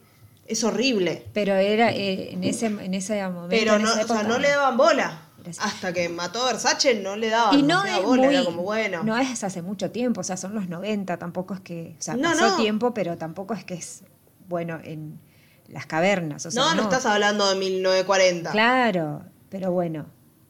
Es 0.45 0.63
horrible. 0.63 1.25
pero 1.33 1.55
era 1.55 1.91
eh, 1.91 2.33
en, 2.33 2.43
ese, 2.43 2.67
en 2.67 2.93
ese 2.93 3.27
momento... 3.27 3.47
Pero 3.49 3.77
en 3.77 3.81
no, 3.81 3.91
esa 3.91 4.03
o 4.03 4.07
sea, 4.07 4.21
no 4.21 4.37
le 4.37 4.49
daban 4.49 4.77
bola. 4.77 5.22
Gracias. 5.43 5.65
Hasta 5.65 5.91
que 5.93 6.07
mató 6.09 6.41
a 6.43 6.45
Versace 6.53 6.95
no 6.95 7.15
le 7.15 7.29
daban 7.29 7.59
Y 7.59 7.63
no 7.63 7.83
es 7.83 8.01
bola. 8.03 8.23
muy, 8.23 8.35
Era 8.35 8.45
como, 8.45 8.61
bueno. 8.63 9.03
no 9.03 9.17
es 9.17 9.43
hace 9.43 9.61
mucho 9.61 9.91
tiempo, 9.91 10.21
o 10.21 10.23
sea, 10.23 10.37
son 10.37 10.55
los 10.55 10.69
90, 10.69 11.17
tampoco 11.17 11.53
es 11.53 11.59
que, 11.59 11.95
o 11.99 12.01
sea, 12.01 12.15
No, 12.15 12.29
pasó 12.29 12.49
no. 12.51 12.55
tiempo, 12.57 12.93
pero 12.93 13.17
tampoco 13.17 13.53
es 13.53 13.63
que 13.65 13.73
es, 13.73 14.03
bueno, 14.47 14.79
en 14.83 15.19
las 15.67 15.85
cavernas, 15.85 16.45
o 16.45 16.51
sea, 16.51 16.63
no, 16.63 16.75
no, 16.75 16.83
estás 16.83 17.05
hablando 17.05 17.47
de 17.49 17.55
1940. 17.55 18.51
Claro, 18.51 19.23
pero 19.49 19.71
bueno. 19.71 20.05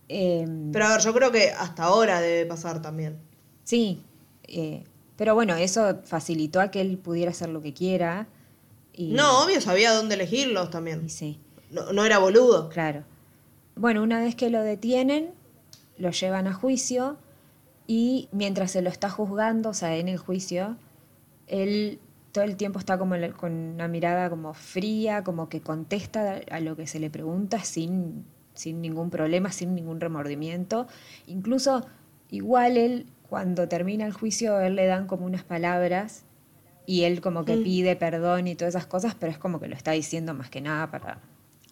eh, 0.09 0.45
Pero 0.71 0.85
a 0.85 0.89
ver, 0.89 1.01
yo 1.01 1.13
creo 1.13 1.31
que 1.31 1.49
hasta 1.51 1.83
ahora 1.85 2.21
debe 2.21 2.45
pasar 2.45 2.81
también. 2.81 3.17
sí, 3.63 4.03
eh, 4.47 4.83
pero 5.15 5.35
bueno, 5.35 5.55
eso 5.55 5.99
facilitó 6.03 6.59
a 6.59 6.69
que 6.71 6.81
él 6.81 6.97
pudiera 6.97 7.31
hacer 7.31 7.49
lo 7.49 7.61
que 7.61 7.73
quiera. 7.73 8.27
Y, 8.93 9.13
No, 9.13 9.43
obvio, 9.43 9.61
sabía 9.61 9.93
dónde 9.93 10.15
elegirlos 10.15 10.69
también. 10.71 11.03
y 11.05 11.09
sí, 11.09 11.39
No, 11.71 11.93
no 11.93 12.03
era 12.05 12.17
boludo. 12.19 12.69
claro. 12.69 13.03
Bueno, 13.75 14.03
una 14.03 14.19
vez 14.19 14.35
que 14.35 14.49
lo 14.49 14.61
detienen, 14.61 15.31
lo 15.97 16.11
llevan 16.11 16.47
a 16.47 16.53
juicio 16.53 17.17
y 17.87 18.29
mientras 18.31 18.71
se 18.71 18.81
lo 18.81 18.89
está 18.89 19.09
juzgando, 19.09 19.69
o 19.69 19.73
sea, 19.73 19.95
en 19.97 20.07
el 20.07 20.17
juicio, 20.17 20.77
él 21.47 21.99
todo 22.31 22.43
el 22.43 22.55
tiempo 22.57 22.79
está 22.79 22.97
como 22.97 23.15
con 23.37 23.51
una 23.51 23.87
mirada 23.87 24.29
como 24.29 24.53
fría, 24.53 25.23
como 25.23 25.49
que 25.49 25.61
contesta 25.61 26.41
a 26.49 26.59
lo 26.61 26.75
que 26.75 26.87
se 26.87 26.99
le 26.99 27.09
pregunta 27.09 27.59
sin, 27.63 28.25
sin 28.53 28.81
ningún 28.81 29.09
problema, 29.09 29.51
sin 29.51 29.75
ningún 29.75 29.99
remordimiento. 29.99 30.87
Incluso, 31.27 31.85
igual 32.29 32.77
él, 32.77 33.05
cuando 33.29 33.67
termina 33.67 34.05
el 34.05 34.13
juicio, 34.13 34.59
él 34.61 34.75
le 34.75 34.85
dan 34.87 35.07
como 35.07 35.25
unas 35.25 35.43
palabras 35.43 36.25
y 36.85 37.03
él 37.03 37.21
como 37.21 37.45
que 37.45 37.57
Mm. 37.57 37.63
pide 37.63 37.95
perdón 37.95 38.47
y 38.47 38.55
todas 38.55 38.75
esas 38.75 38.87
cosas, 38.87 39.15
pero 39.15 39.31
es 39.31 39.37
como 39.37 39.59
que 39.59 39.67
lo 39.67 39.75
está 39.75 39.91
diciendo 39.91 40.33
más 40.33 40.49
que 40.49 40.61
nada 40.61 40.89
para... 40.91 41.21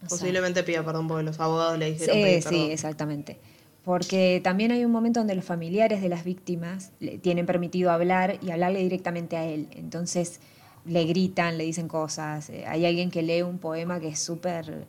o 0.04 0.10
sea, 0.10 0.18
Posiblemente 0.18 0.64
pida 0.64 0.84
perdón 0.84 1.08
porque 1.08 1.24
los 1.24 1.40
abogados 1.40 1.78
le 1.78 1.92
dijeron 1.92 2.16
Sí, 2.16 2.22
pedir 2.24 2.44
sí, 2.44 2.72
exactamente. 2.72 3.40
Porque 3.84 4.42
también 4.44 4.72
hay 4.72 4.86
un 4.86 4.92
momento 4.92 5.20
donde 5.20 5.36
los 5.36 5.46
familiares 5.46 6.02
de 6.02 6.10
las 6.10 6.24
víctimas 6.24 6.92
le 7.00 7.18
tienen 7.18 7.46
permitido 7.46 7.92
hablar 7.92 8.38
y 8.42 8.52
hablarle 8.52 8.80
directamente 8.80 9.38
a 9.38 9.46
él. 9.46 9.68
Entonces 9.72 10.40
le 10.86 11.06
gritan, 11.06 11.58
le 11.58 11.64
dicen 11.64 11.88
cosas. 11.88 12.50
Eh, 12.50 12.66
Hay 12.68 12.86
alguien 12.86 13.10
que 13.10 13.24
lee 13.24 13.42
un 13.42 13.58
poema 13.58 14.00
que 14.00 14.10
es 14.10 14.20
súper, 14.20 14.86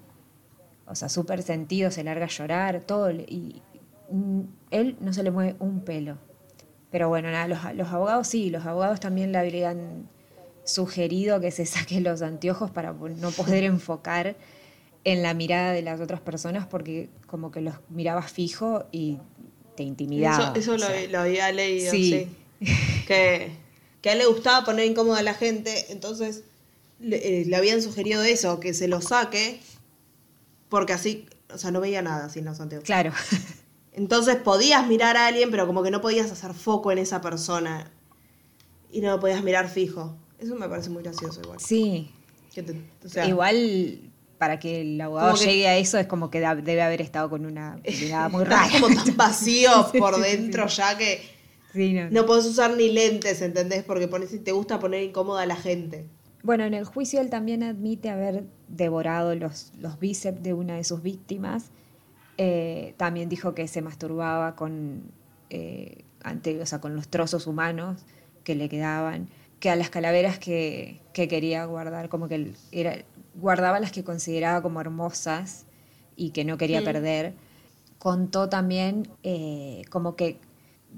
o 0.87 0.95
sea, 0.95 1.09
súper 1.09 1.43
sentido, 1.43 1.91
se 1.91 2.05
larga 2.05 2.27
a 2.27 2.29
llorar, 2.29 2.81
todo. 2.81 3.11
Y 3.11 3.63
él 4.71 4.97
no 5.01 5.13
se 5.13 5.23
le 5.23 5.31
mueve 5.31 5.57
un 5.59 5.81
pelo. 5.81 6.19
Pero 6.91 7.09
bueno, 7.09 7.31
nada, 7.31 7.49
los, 7.49 7.59
los 7.75 7.89
abogados 7.89 8.27
sí, 8.27 8.51
los 8.51 8.67
abogados 8.67 9.01
también 9.01 9.33
le 9.33 9.39
habrían 9.39 10.07
sugerido 10.65 11.41
que 11.41 11.51
se 11.51 11.67
saque 11.67 12.01
los 12.01 12.21
anteojos 12.23 12.71
para 12.71 12.93
no 12.93 13.31
poder 13.31 13.65
enfocar 13.65 14.37
en 15.05 15.23
la 15.23 15.35
mirada 15.35 15.73
de 15.73 15.83
las 15.83 16.01
otras 16.01 16.21
personas 16.21 16.67
porque 16.67 17.09
como 17.27 17.51
que 17.51 17.61
los 17.61 17.75
mirabas 17.91 18.31
fijo 18.31 18.85
y 18.93 19.19
te 19.77 19.83
intimidaba. 19.83 20.53
Eso, 20.57 20.77
lo, 20.77 20.87
lo 21.11 21.21
había 21.21 21.51
leído, 21.53 21.91
Sí. 21.91 22.29
sí. 22.61 22.75
Que, 23.07 23.51
que 24.01 24.11
a 24.11 24.13
él 24.13 24.19
le 24.21 24.27
gustaba 24.27 24.65
poner 24.65 24.87
incómoda 24.87 25.19
a 25.19 25.23
la 25.23 25.35
gente, 25.35 25.87
entonces 25.93 26.45
le, 27.01 27.41
eh, 27.41 27.45
le 27.47 27.57
habían 27.57 27.83
sugerido 27.83 28.23
eso, 28.23 28.61
que 28.61 28.75
se 28.75 28.87
lo 28.87 29.01
saque, 29.01 29.61
porque 30.69 30.93
así, 30.93 31.27
o 31.53 31.59
sea, 31.59 31.71
no 31.73 31.81
veía 31.81 32.01
nada 32.03 32.29
sin 32.29 32.45
los 32.45 32.61
anteojos. 32.61 32.85
Claro. 32.87 33.13
Entonces 33.95 34.37
podías 34.37 34.87
mirar 34.87 35.17
a 35.19 35.27
alguien, 35.27 35.51
pero 35.51 35.67
como 35.67 35.83
que 35.83 35.91
no 35.91 36.01
podías 36.01 36.31
hacer 36.31 36.55
foco 36.55 36.93
en 36.93 36.99
esa 36.99 37.21
persona. 37.21 37.91
Y 38.91 39.01
no 39.03 39.11
lo 39.11 39.21
podías 39.21 39.43
mirar 39.43 39.69
fijo. 39.69 40.17
Eso 40.39 40.55
me 40.55 40.69
parece 40.69 40.89
muy 40.89 41.03
gracioso 41.03 41.41
igual. 41.43 41.61
Sí. 41.61 42.11
Te- 42.55 42.65
o 43.05 43.09
sea, 43.09 43.27
Igual, 43.29 44.12
para 44.43 44.59
que 44.59 44.81
el 44.81 45.01
abogado 45.01 45.29
Como 45.31 45.41
que- 45.41 45.47
llegue 45.47 45.69
a 45.69 45.77
eso, 45.77 45.99
es 45.99 46.09
como 46.09 46.29
que 46.29 46.41
da- 46.41 46.57
debe 46.57 46.83
haber 46.83 47.01
estado 47.01 47.31
con 47.31 47.47
una 47.47 47.79
mirada 47.85 48.29
muy 48.29 48.43
rara. 48.43 48.69
como 48.73 48.89
tan 48.93 49.17
vacío 49.17 49.71
Sí, 49.93 50.01
por 50.01 50.21
dentro 50.21 50.67
ya 50.67 50.99
que 50.99 51.21
Sí, 51.73 51.93
no. 51.93 52.11
no 52.11 52.27
podés 52.27 52.47
usar 52.47 52.77
ni 52.77 52.91
lentes, 52.91 53.41
¿entendés? 53.41 53.85
Porque 53.85 54.09
pones, 54.09 54.43
te 54.43 54.51
gusta 54.51 54.81
poner 54.81 55.05
incómoda 55.05 55.43
a 55.43 55.47
la 55.47 55.55
gente. 55.55 56.07
Bueno, 56.43 56.65
en 56.65 56.75
el 56.75 56.85
juicio 56.85 57.21
él 57.21 57.31
también 57.31 57.63
admite 57.63 58.11
haber 58.11 58.43
devorado 58.67 59.33
los, 59.37 59.71
los 59.79 60.01
bíceps 60.01 60.43
de 60.43 60.55
una 60.55 60.75
de 60.75 60.83
sus 60.83 61.03
víctimas. 61.03 61.71
Eh, 62.37 62.95
también 62.97 63.29
dijo 63.29 63.55
que 63.55 63.69
se 63.69 63.81
masturbaba 63.81 64.57
con, 64.57 65.03
eh, 65.51 65.99
ante, 66.25 66.61
o 66.61 66.67
sea, 66.67 66.81
con 66.81 66.97
los 66.97 67.07
trozos 67.07 67.47
humanos 67.47 68.01
que 68.43 68.57
le 68.57 68.69
quedaban, 68.69 69.29
que 69.61 69.71
a 69.71 69.77
las 69.77 69.89
calaveras 69.91 70.41
que, 70.41 71.01
que 71.15 71.29
quería 71.29 71.65
guardar, 71.67 72.09
como 72.09 72.27
que 72.27 72.35
él 72.35 72.57
era, 72.73 72.97
guardaba 73.35 73.81
las 73.81 73.93
que 73.93 74.05
consideraba 74.05 74.63
como 74.63 74.81
hermosas 74.81 75.65
y 76.17 76.31
que 76.31 76.45
no 76.45 76.57
quería 76.59 76.81
Mm. 76.81 76.85
perder. 76.85 77.35
Contó 77.99 78.49
también 78.49 79.09
eh, 79.23 79.83
como 79.91 80.17
que 80.17 80.39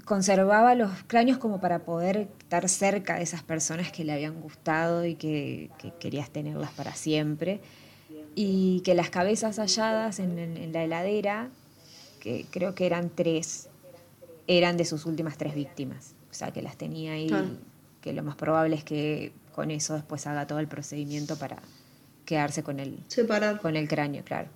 conservaba 0.03 0.75
los 0.75 0.91
cráneos 1.07 1.37
como 1.37 1.61
para 1.61 1.79
poder 1.85 2.27
estar 2.39 2.67
cerca 2.67 3.15
de 3.15 3.23
esas 3.23 3.43
personas 3.43 3.91
que 3.91 4.03
le 4.03 4.11
habían 4.11 4.41
gustado 4.41 5.05
y 5.05 5.15
que, 5.15 5.71
que 5.79 5.93
querías 5.99 6.29
tenerlas 6.29 6.71
para 6.71 6.93
siempre. 6.95 7.61
Y 8.35 8.81
que 8.81 8.93
las 8.95 9.09
cabezas 9.09 9.57
halladas 9.59 10.19
en, 10.19 10.37
en- 10.37 10.57
en 10.57 10.73
la 10.73 10.83
heladera, 10.83 11.49
que 12.19 12.45
creo 12.51 12.75
que 12.75 12.85
eran 12.85 13.09
tres, 13.09 13.69
eran 14.47 14.75
de 14.75 14.83
sus 14.83 15.05
últimas 15.05 15.37
tres 15.37 15.55
víctimas. 15.55 16.15
O 16.29 16.33
sea, 16.33 16.51
que 16.51 16.61
las 16.61 16.75
tenía 16.75 17.13
ahí, 17.13 17.27
Claro. 17.27 17.47
que 18.01 18.11
lo 18.11 18.21
más 18.23 18.35
probable 18.35 18.75
es 18.75 18.83
que 18.83 19.31
con 19.53 19.71
eso 19.71 19.93
después 19.93 20.27
haga 20.27 20.45
todo 20.47 20.59
el 20.59 20.67
procedimiento 20.67 21.37
para 21.37 21.59
quedarse 22.25 22.63
con 22.63 22.79
el, 22.79 22.99
Separar. 23.07 23.59
con 23.61 23.75
el 23.75 23.87
cráneo, 23.87 24.23
claro. 24.23 24.49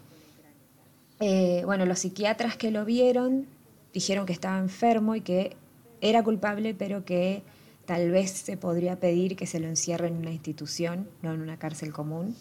Eh, 1.20 1.63
bueno, 1.65 1.86
los 1.86 1.99
psiquiatras 1.99 2.55
que 2.57 2.72
lo 2.72 2.86
vieron 2.86 3.45
dijeron 3.93 4.26
que 4.26 4.34
estaba 4.34 4.57
enfermo 4.59 5.15
y 5.15 5.22
que 5.22 5.55
era 6.01 6.24
culpable, 6.24 6.74
pero 6.74 7.03
que 7.03 7.41
tal 7.86 8.11
vez 8.11 8.32
se 8.32 8.55
podría 8.55 8.99
pedir 8.99 9.36
que 9.36 9.45
se 9.47 9.59
lo 9.59 9.67
encierre 9.67 10.07
en 10.07 10.15
una 10.17 10.32
institución, 10.32 11.07
no 11.22 11.34
en 11.34 11.41
una 11.41 11.57
cárcel 11.57 11.91
común. 11.91 12.36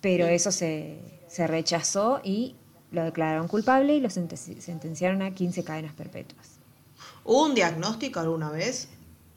Pero 0.00 0.26
eso 0.26 0.52
se, 0.52 0.98
se 1.28 1.46
rechazó 1.46 2.20
y 2.22 2.54
lo 2.92 3.02
declararon 3.04 3.48
culpable 3.48 3.96
y 3.96 4.00
lo 4.00 4.08
senten- 4.08 4.60
sentenciaron 4.60 5.22
a 5.22 5.34
15 5.34 5.64
cadenas 5.64 5.94
perpetuas. 5.94 6.58
¿Hubo 7.24 7.46
un 7.46 7.54
diagnóstico 7.54 8.20
alguna 8.20 8.50
vez? 8.50 8.88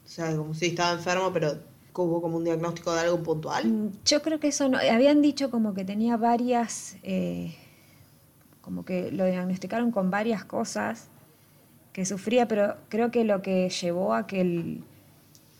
O 0.05 0.09
sea, 0.09 0.35
como 0.35 0.53
si 0.53 0.67
estaba 0.67 0.91
enfermo, 0.91 1.31
pero 1.33 1.57
hubo 2.03 2.21
como 2.21 2.37
un 2.37 2.43
diagnóstico 2.43 2.93
de 2.93 3.01
algo 3.01 3.21
puntual. 3.23 3.65
Mm, 3.67 3.87
Yo 4.05 4.21
creo 4.21 4.39
que 4.39 4.47
eso 4.49 4.67
no. 4.69 4.77
Habían 4.77 5.21
dicho 5.21 5.49
como 5.51 5.73
que 5.73 5.83
tenía 5.85 6.17
varias. 6.17 6.97
eh, 7.03 7.55
como 8.61 8.83
que 8.83 9.11
lo 9.13 9.25
diagnosticaron 9.25 9.91
con 9.91 10.11
varias 10.11 10.43
cosas 10.43 11.07
que 11.93 12.05
sufría, 12.05 12.47
pero 12.49 12.75
creo 12.89 13.11
que 13.11 13.23
lo 13.23 13.41
que 13.41 13.69
llevó 13.69 14.13
a 14.13 14.27
que 14.27 14.41
el, 14.41 14.83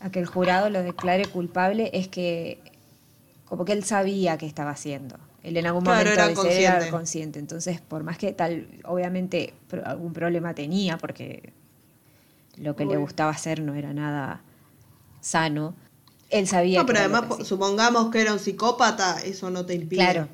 a 0.02 0.10
que 0.12 0.20
el 0.20 0.26
jurado 0.26 0.70
lo 0.70 0.84
declare 0.84 1.26
culpable 1.26 1.90
es 1.94 2.08
que. 2.10 2.60
como 3.46 3.64
que 3.66 3.72
él 3.72 3.84
sabía 3.86 4.38
qué 4.38 4.46
estaba 4.46 4.72
haciendo. 4.72 5.18
Él 5.42 5.56
en 5.56 5.66
algún 5.68 5.84
Claro, 5.84 6.10
momento 6.10 6.46
era 6.50 6.90
consciente. 6.90 7.40
Entonces, 7.40 7.80
por 7.80 8.04
más 8.04 8.18
que 8.18 8.34
tal, 8.34 8.68
obviamente 8.84 9.54
algún 9.86 10.12
problema 10.12 10.54
tenía, 10.54 10.98
porque 10.98 11.54
lo 12.58 12.76
que 12.76 12.86
le 12.86 12.98
gustaba 12.98 13.32
hacer 13.32 13.62
no 13.62 13.74
era 13.74 13.94
nada 13.94 14.42
sano. 15.22 15.74
Él 16.30 16.48
sabía 16.48 16.80
No, 16.82 16.86
pero 16.86 17.00
además, 17.00 17.38
que 17.38 17.46
supongamos 17.46 18.10
que 18.12 18.22
era 18.22 18.34
un 18.34 18.40
psicópata, 18.40 19.22
eso 19.24 19.50
no 19.50 19.66
te 19.66 19.76
impide. 19.76 20.00
Claro. 20.02 20.28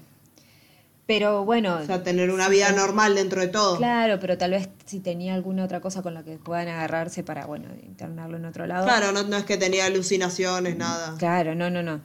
Pero 1.05 1.43
bueno, 1.43 1.79
O 1.81 1.85
sea, 1.85 2.01
tener 2.01 2.31
una 2.31 2.47
vida 2.47 2.71
normal 2.71 3.15
dentro 3.15 3.41
de 3.41 3.49
todo. 3.49 3.75
claro, 3.77 4.19
pero 4.21 4.37
tal 4.37 4.51
vez 4.51 4.69
si 4.85 5.01
tenía 5.01 5.33
alguna 5.35 5.65
otra 5.65 5.81
cosa 5.81 6.01
con 6.01 6.13
la 6.13 6.23
que 6.23 6.37
puedan 6.37 6.69
agarrarse 6.69 7.23
para, 7.23 7.45
bueno, 7.45 7.67
internarlo 7.85 8.37
en 8.37 8.45
otro 8.45 8.65
lado. 8.67 8.85
Claro, 8.85 9.11
no, 9.11 9.23
no 9.23 9.35
es 9.35 9.43
que 9.43 9.57
tenía 9.57 9.85
alucinaciones, 9.85 10.77
nada. 10.77 11.15
Claro, 11.17 11.55
no, 11.55 11.69
no, 11.69 11.83
no. 11.83 11.99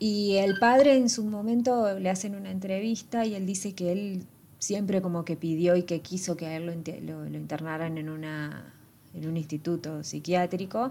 Y 0.00 0.36
el 0.36 0.58
padre 0.58 0.96
en 0.96 1.08
su 1.08 1.24
momento 1.24 1.96
le 1.98 2.10
hacen 2.10 2.34
una 2.34 2.50
entrevista 2.50 3.24
y 3.24 3.34
él 3.36 3.46
dice 3.46 3.74
que 3.74 3.92
él 3.92 4.26
siempre 4.58 5.00
como 5.00 5.24
que 5.24 5.36
pidió 5.36 5.76
y 5.76 5.84
que 5.84 6.00
quiso 6.00 6.36
que 6.36 6.46
a 6.46 6.56
él 6.56 6.66
lo, 6.66 6.72
lo- 6.74 7.28
lo 7.30 7.36
internaran 7.36 7.98
en, 7.98 8.08
una, 8.08 8.74
en 9.14 9.28
un 9.28 9.36
instituto 9.36 10.02
psiquiátrico, 10.02 10.90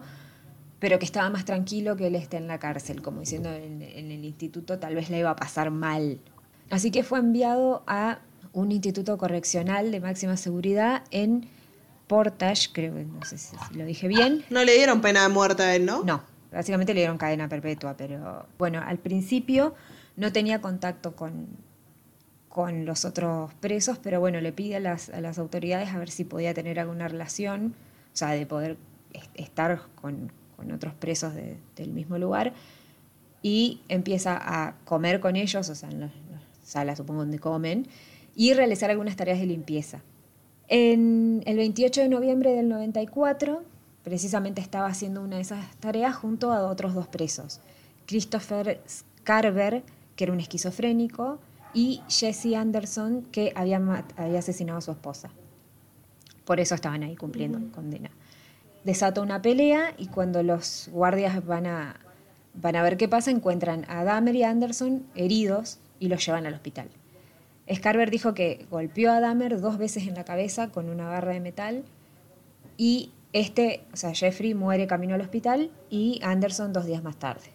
pero 0.79 0.97
que 0.99 1.05
estaba 1.05 1.29
más 1.29 1.45
tranquilo 1.45 1.95
que 1.95 2.07
él 2.07 2.15
esté 2.15 2.37
en 2.37 2.47
la 2.47 2.57
cárcel, 2.59 3.01
como 3.01 3.19
diciendo 3.19 3.49
en, 3.51 3.81
en 3.81 4.11
el 4.11 4.23
instituto 4.25 4.79
tal 4.79 4.95
vez 4.95 5.09
le 5.09 5.19
iba 5.19 5.29
a 5.31 5.35
pasar 5.35 5.71
mal. 5.71 6.19
Así 6.69 6.91
que 6.91 7.03
fue 7.03 7.19
enviado 7.19 7.83
a 7.87 8.19
un 8.53 8.71
instituto 8.71 9.17
correccional 9.17 9.91
de 9.91 9.99
máxima 9.99 10.37
seguridad 10.37 11.03
en 11.11 11.47
Portage, 12.07 12.69
creo 12.73 12.95
que 12.95 13.03
no 13.05 13.23
sé 13.23 13.37
si 13.37 13.55
lo 13.75 13.85
dije 13.85 14.07
bien, 14.07 14.43
No 14.49 14.63
le 14.63 14.73
dieron 14.75 15.01
pena 15.01 15.21
de 15.23 15.29
muerte 15.29 15.61
a 15.63 15.75
él, 15.75 15.85
¿no? 15.85 16.03
no, 16.03 16.23
básicamente 16.51 16.93
le 16.95 17.01
dieron 17.01 17.17
cadena 17.19 17.47
perpetua, 17.47 17.95
pero 17.97 18.47
bueno, 18.57 18.81
al 18.83 18.97
principio 18.97 19.75
no 20.15 20.31
tenía 20.31 20.59
contacto 20.59 21.15
con, 21.15 21.47
con 22.47 22.85
los 22.85 23.05
otros 23.05 23.53
presos, 23.55 23.99
pero 24.01 24.19
bueno, 24.19 24.41
le 24.41 24.51
pide 24.51 24.77
a 24.77 24.79
las, 24.79 25.09
a 25.09 25.21
las 25.21 25.37
autoridades 25.37 25.89
a 25.89 25.99
ver 25.99 26.09
si 26.09 26.23
podía 26.23 26.53
tener 26.53 26.79
alguna 26.79 27.07
relación, 27.07 27.75
o 28.13 28.17
sea, 28.17 28.29
de 28.31 28.45
poder 28.47 28.77
est- 29.13 29.29
estar 29.35 29.81
con, 30.01 30.31
con 30.59 30.71
otros 30.71 30.93
presos 30.93 31.33
de- 31.33 31.57
del 31.77 31.91
mismo 31.91 32.17
lugar, 32.17 32.53
y 33.41 33.79
empieza 33.87 34.37
a 34.39 34.75
comer 34.83 35.19
con 35.21 35.35
ellos, 35.37 35.69
o 35.69 35.75
sea, 35.75 35.89
en 35.89 36.01
las 36.01 36.11
las 36.31 36.41
salas 36.63 36.97
supongo 36.97 37.21
donde 37.21 37.39
comen, 37.39 37.87
y 38.35 38.53
realizar 38.53 38.91
algunas 38.91 39.15
tareas 39.15 39.39
de 39.39 39.45
limpieza. 39.45 40.01
En 40.67 41.41
el 41.45 41.57
28 41.57 42.01
de 42.01 42.09
noviembre 42.09 42.51
del 42.53 42.67
94, 42.69 43.63
precisamente 44.03 44.61
estaba 44.61 44.87
haciendo 44.87 45.21
una 45.23 45.37
de 45.37 45.41
esas 45.41 45.75
tareas 45.77 46.15
junto 46.15 46.51
a 46.51 46.67
otros 46.67 46.93
dos 46.93 47.07
presos, 47.07 47.59
Christopher 48.05 48.81
Carver, 49.23 49.83
que 50.15 50.23
era 50.25 50.33
un 50.33 50.39
esquizofrénico, 50.39 51.39
y 51.73 52.01
Jesse 52.09 52.55
Anderson, 52.55 53.23
que 53.31 53.51
había, 53.55 53.77
había 54.17 54.39
asesinado 54.39 54.77
a 54.79 54.81
su 54.81 54.91
esposa. 54.91 55.29
Por 56.45 56.59
eso 56.59 56.75
estaban 56.75 57.03
ahí 57.03 57.15
cumpliendo 57.15 57.59
condena. 57.71 58.09
Desata 58.89 59.21
una 59.21 59.39
pelea 59.43 59.93
y 59.99 60.07
cuando 60.07 60.41
los 60.41 60.89
guardias 60.91 61.45
van 61.45 61.67
a, 61.67 61.99
van 62.55 62.75
a 62.75 62.81
ver 62.81 62.97
qué 62.97 63.07
pasa, 63.07 63.29
encuentran 63.29 63.85
a 63.87 64.03
Dahmer 64.03 64.35
y 64.35 64.41
Anderson 64.41 65.05
heridos 65.13 65.77
y 65.99 66.07
los 66.07 66.25
llevan 66.25 66.47
al 66.47 66.55
hospital. 66.55 66.89
Scarver 67.71 68.09
dijo 68.09 68.33
que 68.33 68.65
golpeó 68.71 69.11
a 69.11 69.19
Dahmer 69.19 69.61
dos 69.61 69.77
veces 69.77 70.07
en 70.07 70.15
la 70.15 70.25
cabeza 70.25 70.69
con 70.69 70.89
una 70.89 71.07
barra 71.07 71.33
de 71.33 71.39
metal 71.39 71.83
y 72.77 73.11
este, 73.31 73.83
o 73.93 73.95
sea, 73.95 74.15
Jeffrey 74.15 74.55
muere 74.55 74.87
camino 74.87 75.13
al 75.13 75.21
hospital 75.21 75.69
y 75.91 76.19
Anderson 76.23 76.73
dos 76.73 76.87
días 76.87 77.03
más 77.03 77.17
tarde. 77.17 77.51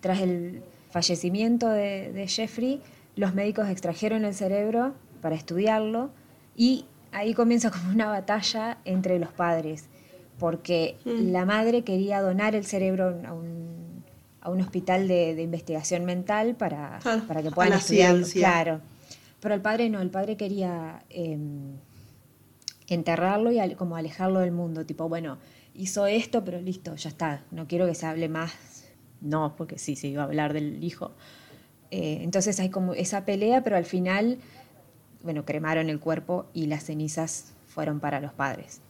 Tras 0.00 0.20
el 0.22 0.62
fallecimiento 0.88 1.68
de, 1.68 2.14
de 2.14 2.28
Jeffrey, 2.28 2.80
los 3.14 3.34
médicos 3.34 3.68
extrajeron 3.68 4.24
el 4.24 4.32
cerebro 4.32 4.94
para 5.20 5.34
estudiarlo 5.34 6.12
y 6.56 6.86
ahí 7.10 7.34
comienza 7.34 7.70
como 7.70 7.90
una 7.90 8.06
batalla 8.06 8.78
entre 8.86 9.18
los 9.18 9.32
padres, 9.32 9.90
porque 10.42 10.96
la 11.04 11.46
madre 11.46 11.84
quería 11.84 12.20
donar 12.20 12.56
el 12.56 12.64
cerebro 12.64 13.16
a 13.24 13.32
un, 13.32 14.02
a 14.40 14.50
un 14.50 14.60
hospital 14.60 15.06
de, 15.06 15.36
de 15.36 15.42
investigación 15.42 16.04
mental 16.04 16.56
para, 16.56 16.98
Claro, 17.00 17.28
para 17.28 17.42
que 17.44 17.52
puedan 17.52 17.74
estudiarlo. 17.74 18.26
Claro. 18.26 18.80
Pero 19.38 19.54
el 19.54 19.60
padre 19.60 19.88
no, 19.88 20.00
el 20.00 20.10
padre 20.10 20.36
quería 20.36 21.04
eh, 21.10 21.38
enterrarlo 22.88 23.52
y 23.52 23.74
como 23.76 23.94
alejarlo 23.94 24.40
del 24.40 24.50
mundo, 24.50 24.84
tipo, 24.84 25.08
bueno, 25.08 25.38
hizo 25.76 26.08
esto, 26.08 26.44
pero 26.44 26.60
listo, 26.60 26.96
ya 26.96 27.10
está, 27.10 27.44
no 27.52 27.68
quiero 27.68 27.86
que 27.86 27.94
se 27.94 28.06
hable 28.06 28.28
más. 28.28 28.52
No, 29.20 29.54
porque 29.56 29.78
sí, 29.78 29.94
se 29.94 30.08
iba 30.08 30.22
a 30.22 30.26
hablar 30.26 30.54
del 30.54 30.82
hijo. 30.82 31.12
Eh, 31.92 32.18
entonces 32.22 32.58
hay 32.58 32.70
como 32.70 32.94
esa 32.94 33.24
pelea, 33.24 33.62
pero 33.62 33.76
al 33.76 33.84
final, 33.84 34.38
bueno, 35.22 35.44
cremaron 35.44 35.88
el 35.88 36.00
cuerpo 36.00 36.46
y 36.52 36.66
las 36.66 36.82
cenizas 36.82 37.52
fueron 37.68 38.00
para 38.00 38.18
los 38.18 38.32
padres. 38.32 38.80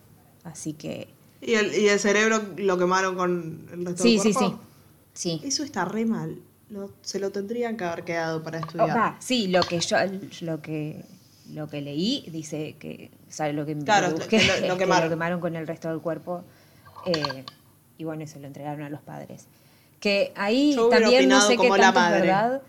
Así 0.45 0.73
que... 0.73 1.09
¿Y 1.43 1.55
el, 1.55 1.75
y 1.75 1.89
el 1.89 1.99
cerebro 1.99 2.41
lo 2.57 2.79
quemaron 2.79 3.17
con 3.17 3.67
el 3.73 3.85
resto 3.85 4.03
Sí, 4.05 4.13
del 4.15 4.23
sí, 4.23 4.29
sí. 4.33 4.39
cuerpo? 4.39 4.61
Sí. 5.13 5.41
Eso 5.45 5.65
está 5.65 5.85
re 5.85 6.07
mal. 6.07 6.39
Lo- 6.71 6.91
se 7.03 7.19
lo 7.19 7.31
tendrían 7.31 7.77
que 7.77 7.85
haber 7.85 8.05
quedado 8.05 8.43
para 8.43 8.61
estudiar. 8.61 8.97
Va, 8.97 9.17
sí, 9.19 9.49
lo 9.49 9.61
que 9.63 9.79
yo 9.81 9.97
lo 10.41 10.63
que 10.63 11.05
lo 11.53 11.69
que 11.69 11.83
leí 11.83 12.25
dice 12.33 12.77
que 12.79 13.11
o 13.29 13.33
sea, 13.33 13.53
lo 13.53 13.67
que, 13.67 13.77
Claro, 13.77 14.09
lo 14.11 14.15
busqué 14.17 14.39
que 14.39 14.47
lo- 14.47 14.53
lo 14.61 14.67
es 14.67 14.73
que 14.73 14.79
quemaron. 14.79 15.05
lo 15.05 15.11
quemaron 15.11 15.41
con 15.41 15.57
el 15.57 15.67
resto 15.67 15.89
del 15.91 16.01
cuerpo 16.01 16.45
eh, 17.05 17.45
y 17.99 18.05
bueno 18.05 18.23
eso 18.25 18.39
lo 18.39 18.47
entregaron 18.47 18.83
a 18.83 18.89
los 18.89 19.01
padres 19.03 19.47
Que 20.01 20.33
ahí 20.37 20.75
Yo 20.75 20.89
también 20.89 21.29
no 21.29 21.41
sé 21.43 21.57
qué 21.59 21.69
tanto 21.69 22.01
es 22.01 22.11
verdad, 22.23 22.63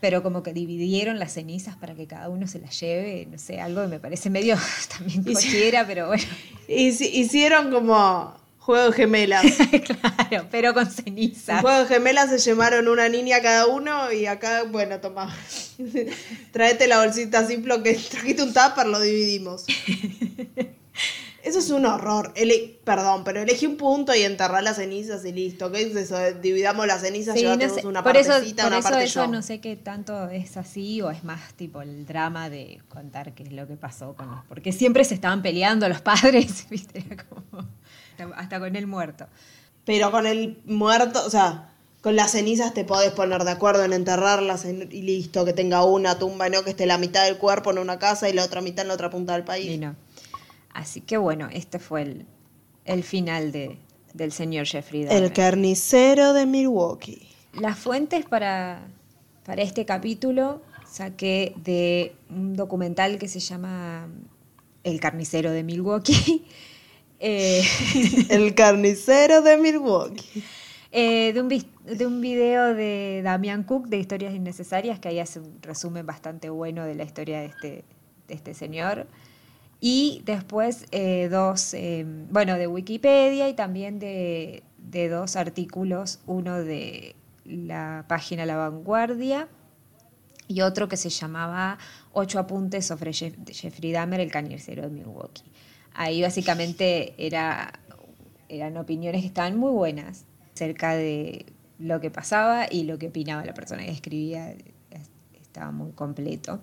pero 0.00 0.22
como 0.22 0.42
que 0.42 0.52
dividieron 0.52 1.18
las 1.18 1.32
cenizas 1.34 1.76
para 1.76 1.94
que 1.94 2.06
cada 2.06 2.28
uno 2.28 2.46
se 2.46 2.58
las 2.58 2.78
lleve, 2.78 3.26
no 3.30 3.38
sé, 3.38 3.60
algo 3.60 3.82
que 3.82 3.88
me 3.88 3.98
parece 4.00 4.30
medio 4.30 4.56
también 4.98 5.22
cualquiera, 5.22 5.86
pero 5.86 6.08
bueno, 6.08 6.22
Hici- 6.68 7.10
hicieron 7.12 7.70
como 7.70 8.36
juego 8.58 8.86
de 8.90 8.92
gemelas. 8.92 9.44
claro, 9.86 10.48
pero 10.50 10.74
con 10.74 10.86
En 10.86 10.92
cenizas. 10.92 11.60
juego 11.60 11.78
de 11.80 11.86
gemelas 11.86 12.30
se 12.30 12.38
llevaron 12.38 12.88
una 12.88 13.08
niña 13.08 13.40
cada 13.40 13.66
uno 13.66 14.10
y 14.12 14.26
acá, 14.26 14.64
bueno, 14.64 14.98
toma. 15.00 15.34
Traete 16.52 16.86
la 16.88 16.98
bolsita 17.04 17.46
Ziploc 17.46 17.82
que 17.84 17.94
trajiste 17.94 18.42
un 18.42 18.52
tupper, 18.52 18.86
lo 18.86 19.00
dividimos. 19.00 19.64
Eso 21.46 21.60
es 21.60 21.70
un 21.70 21.86
horror. 21.86 22.32
Ele- 22.34 22.78
Perdón, 22.84 23.22
pero 23.24 23.40
elegí 23.42 23.66
un 23.66 23.76
punto 23.76 24.14
y 24.14 24.22
enterrar 24.22 24.62
las 24.62 24.76
cenizas 24.76 25.24
y 25.24 25.32
listo. 25.32 25.70
¿Qué 25.70 25.82
es 25.82 25.94
eso? 25.96 26.16
Dividamos 26.42 26.86
las 26.86 27.00
cenizas, 27.02 27.36
Sí, 27.38 27.44
no 27.44 27.56
sé, 27.74 27.86
una 27.86 28.02
por 28.02 28.16
eso, 28.16 28.32
por 28.32 28.66
una 28.66 28.78
eso 28.78 28.88
parte 28.88 29.04
eso 29.04 29.24
yo. 29.24 29.30
no 29.30 29.42
sé 29.42 29.60
qué 29.60 29.76
tanto 29.76 30.28
es 30.28 30.56
así 30.56 31.00
o 31.02 31.10
es 31.10 31.24
más 31.24 31.54
tipo 31.54 31.82
el 31.82 32.04
drama 32.06 32.50
de 32.50 32.80
contar 32.88 33.32
qué 33.34 33.44
es 33.44 33.52
lo 33.52 33.66
que 33.66 33.76
pasó 33.76 34.14
con 34.14 34.28
los... 34.30 34.44
Porque 34.48 34.72
siempre 34.72 35.04
se 35.04 35.14
estaban 35.14 35.42
peleando 35.42 35.88
los 35.88 36.00
padres, 36.00 36.66
¿viste? 36.70 37.04
Era 37.08 37.24
como- 37.24 37.66
hasta- 38.18 38.36
hasta 38.40 38.58
con 38.60 38.74
el 38.76 38.86
muerto. 38.86 39.26
Pero 39.84 40.10
con 40.10 40.26
el 40.26 40.58
muerto, 40.64 41.24
o 41.24 41.30
sea, 41.30 41.70
con 42.00 42.16
las 42.16 42.32
cenizas 42.32 42.74
te 42.74 42.84
podés 42.84 43.12
poner 43.12 43.44
de 43.44 43.50
acuerdo 43.52 43.84
en 43.84 43.92
enterrarlas 43.92 44.64
en- 44.64 44.88
y 44.90 45.02
listo, 45.02 45.44
que 45.44 45.52
tenga 45.52 45.84
una 45.84 46.18
tumba, 46.18 46.48
no 46.48 46.62
que 46.64 46.70
esté 46.70 46.86
la 46.86 46.98
mitad 46.98 47.24
del 47.24 47.36
cuerpo 47.38 47.70
en 47.70 47.78
una 47.78 47.98
casa 47.98 48.28
y 48.28 48.32
la 48.32 48.44
otra 48.44 48.60
mitad 48.60 48.82
en 48.82 48.88
la 48.88 48.94
otra 48.94 49.10
punta 49.10 49.32
del 49.34 49.44
país. 49.44 49.70
Y 49.70 49.78
no. 49.78 49.94
Así 50.76 51.00
que 51.00 51.16
bueno, 51.16 51.48
este 51.50 51.78
fue 51.78 52.02
el, 52.02 52.26
el 52.84 53.02
final 53.02 53.50
de, 53.50 53.78
del 54.12 54.30
señor 54.30 54.66
Jeffrey 54.66 55.04
Dahmer. 55.04 55.22
El 55.22 55.32
carnicero 55.32 56.34
de 56.34 56.44
Milwaukee. 56.44 57.28
Las 57.54 57.78
fuentes 57.78 58.26
para, 58.26 58.86
para 59.46 59.62
este 59.62 59.86
capítulo 59.86 60.60
saqué 60.86 61.54
de 61.64 62.14
un 62.28 62.54
documental 62.56 63.18
que 63.18 63.26
se 63.26 63.40
llama 63.40 64.06
El 64.84 65.00
carnicero 65.00 65.50
de 65.50 65.64
Milwaukee. 65.64 66.44
Eh, 67.18 67.62
El 68.28 68.54
carnicero 68.54 69.40
de 69.40 69.56
Milwaukee. 69.56 70.44
eh, 70.92 71.32
de, 71.32 71.40
un, 71.40 71.48
de 71.48 72.06
un 72.06 72.20
video 72.20 72.74
de 72.74 73.22
Damian 73.24 73.62
Cook 73.62 73.86
de 73.86 73.96
Historias 73.96 74.34
Innecesarias, 74.34 75.00
que 75.00 75.08
ahí 75.08 75.18
hace 75.18 75.40
un 75.40 75.62
resumen 75.62 76.04
bastante 76.04 76.50
bueno 76.50 76.84
de 76.84 76.94
la 76.94 77.04
historia 77.04 77.40
de 77.40 77.46
este, 77.46 77.84
de 78.28 78.34
este 78.34 78.52
señor. 78.52 79.06
Y 79.80 80.22
después 80.24 80.86
eh, 80.90 81.28
dos, 81.30 81.74
eh, 81.74 82.04
bueno, 82.30 82.56
de 82.56 82.66
Wikipedia 82.66 83.48
y 83.48 83.54
también 83.54 83.98
de, 83.98 84.62
de 84.78 85.08
dos 85.08 85.36
artículos, 85.36 86.20
uno 86.26 86.56
de 86.62 87.14
la 87.44 88.04
página 88.08 88.46
La 88.46 88.56
Vanguardia 88.56 89.48
y 90.48 90.62
otro 90.62 90.88
que 90.88 90.96
se 90.96 91.10
llamaba 91.10 91.78
Ocho 92.12 92.38
apuntes 92.38 92.86
sobre 92.86 93.12
Jeff- 93.12 93.36
Jeffrey 93.50 93.92
Dahmer, 93.92 94.20
el 94.20 94.30
carnicero 94.30 94.82
de 94.82 94.88
Milwaukee. 94.90 95.42
Ahí 95.94 96.22
básicamente 96.22 97.14
era, 97.18 97.72
eran 98.48 98.76
opiniones 98.78 99.20
que 99.22 99.26
estaban 99.28 99.56
muy 99.58 99.70
buenas 99.72 100.24
acerca 100.54 100.94
de 100.94 101.46
lo 101.78 102.00
que 102.00 102.10
pasaba 102.10 102.66
y 102.70 102.84
lo 102.84 102.98
que 102.98 103.08
opinaba 103.08 103.44
la 103.44 103.54
persona 103.54 103.84
que 103.84 103.90
escribía. 103.90 104.52
Es- 104.52 105.10
Estaba 105.40 105.70
muy 105.72 105.92
completo. 105.92 106.60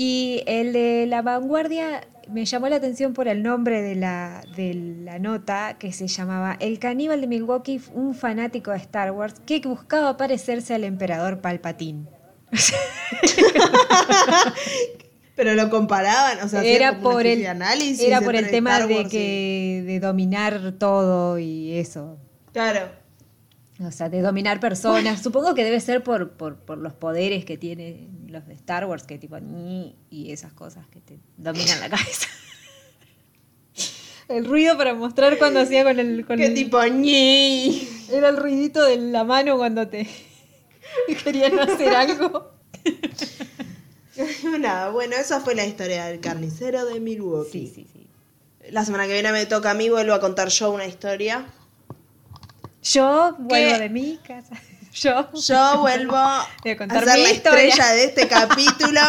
Y 0.00 0.44
el 0.46 0.72
de 0.72 1.06
La 1.08 1.22
Vanguardia 1.22 2.06
me 2.30 2.44
llamó 2.44 2.68
la 2.68 2.76
atención 2.76 3.14
por 3.14 3.26
el 3.26 3.42
nombre 3.42 3.82
de 3.82 3.96
la, 3.96 4.44
de 4.54 4.72
la 5.02 5.18
nota 5.18 5.76
que 5.76 5.92
se 5.92 6.06
llamaba 6.06 6.56
El 6.60 6.78
caníbal 6.78 7.20
de 7.20 7.26
Milwaukee, 7.26 7.80
un 7.94 8.14
fanático 8.14 8.70
de 8.70 8.76
Star 8.76 9.10
Wars 9.10 9.34
que 9.44 9.58
buscaba 9.58 10.16
parecerse 10.16 10.72
al 10.72 10.84
emperador 10.84 11.40
Palpatine. 11.40 12.06
Pero 15.34 15.54
lo 15.54 15.68
comparaban, 15.68 16.44
o 16.44 16.48
sea, 16.48 16.62
era 16.62 17.00
por 17.00 17.26
el, 17.26 17.40
de 17.40 17.48
análisis 17.48 18.00
era 18.00 18.20
por 18.20 18.36
el 18.36 18.52
tema 18.52 18.86
de 18.86 19.08
que 19.08 19.82
de 19.84 19.98
dominar 19.98 20.74
todo 20.78 21.40
y 21.40 21.76
eso. 21.76 22.18
Claro. 22.52 22.88
O 23.80 23.92
sea, 23.92 24.08
de 24.08 24.22
dominar 24.22 24.58
personas. 24.58 25.22
Supongo 25.22 25.54
que 25.54 25.62
debe 25.62 25.78
ser 25.80 26.02
por, 26.02 26.30
por, 26.32 26.56
por 26.56 26.78
los 26.78 26.94
poderes 26.94 27.44
que 27.44 27.56
tienen 27.56 28.26
los 28.28 28.44
de 28.46 28.54
Star 28.54 28.86
Wars, 28.86 29.04
que 29.04 29.18
tipo 29.18 29.36
y 30.10 30.32
esas 30.32 30.52
cosas 30.52 30.86
que 30.88 31.00
te 31.00 31.18
dominan 31.36 31.78
la 31.80 31.88
cabeza. 31.88 32.26
El 34.28 34.44
ruido 34.44 34.76
para 34.76 34.94
mostrar 34.94 35.38
cuando 35.38 35.60
hacía 35.60 35.84
con 35.84 35.98
el. 35.98 36.26
Con 36.26 36.36
¿Qué 36.38 36.46
el- 36.46 36.54
tipo 36.54 36.82
ñi? 36.84 37.88
Era 38.10 38.28
el 38.28 38.36
ruidito 38.36 38.84
de 38.84 38.98
la 38.98 39.24
mano 39.24 39.56
cuando 39.56 39.86
te 39.88 40.06
querían 41.24 41.58
hacer 41.58 41.94
algo. 41.94 42.50
Nada, 44.58 44.90
bueno, 44.90 45.14
esa 45.16 45.40
fue 45.40 45.54
la 45.54 45.64
historia 45.64 46.06
del 46.06 46.20
carnicero 46.20 46.84
de 46.84 46.98
Milwaukee. 47.00 47.68
Sí, 47.68 47.72
sí, 47.74 47.86
sí. 47.92 48.06
La 48.70 48.84
semana 48.84 49.06
que 49.06 49.12
viene 49.12 49.30
me 49.32 49.46
toca 49.46 49.70
a 49.70 49.74
mí, 49.74 49.88
vuelvo 49.88 50.12
a 50.12 50.20
contar 50.20 50.48
yo 50.48 50.72
una 50.72 50.84
historia. 50.86 51.46
Yo 52.92 53.34
vuelvo 53.38 53.72
¿Qué? 53.74 53.78
de 53.78 53.88
mi 53.88 54.18
casa. 54.18 54.54
Yo. 54.92 55.30
Yo 55.32 55.80
vuelvo 55.80 56.16
a 56.16 56.46
Voy 56.62 56.72
a 56.72 56.76
contar 56.76 57.04
ser 57.04 57.18
la 57.18 57.30
historia. 57.30 57.62
estrella 57.68 57.92
de 57.92 58.04
este 58.04 58.28
capítulo. 58.28 59.00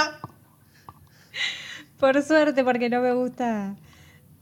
Por 2.00 2.22
suerte, 2.24 2.64
porque 2.64 2.90
no 2.90 3.02
me 3.02 3.14
gusta 3.14 3.76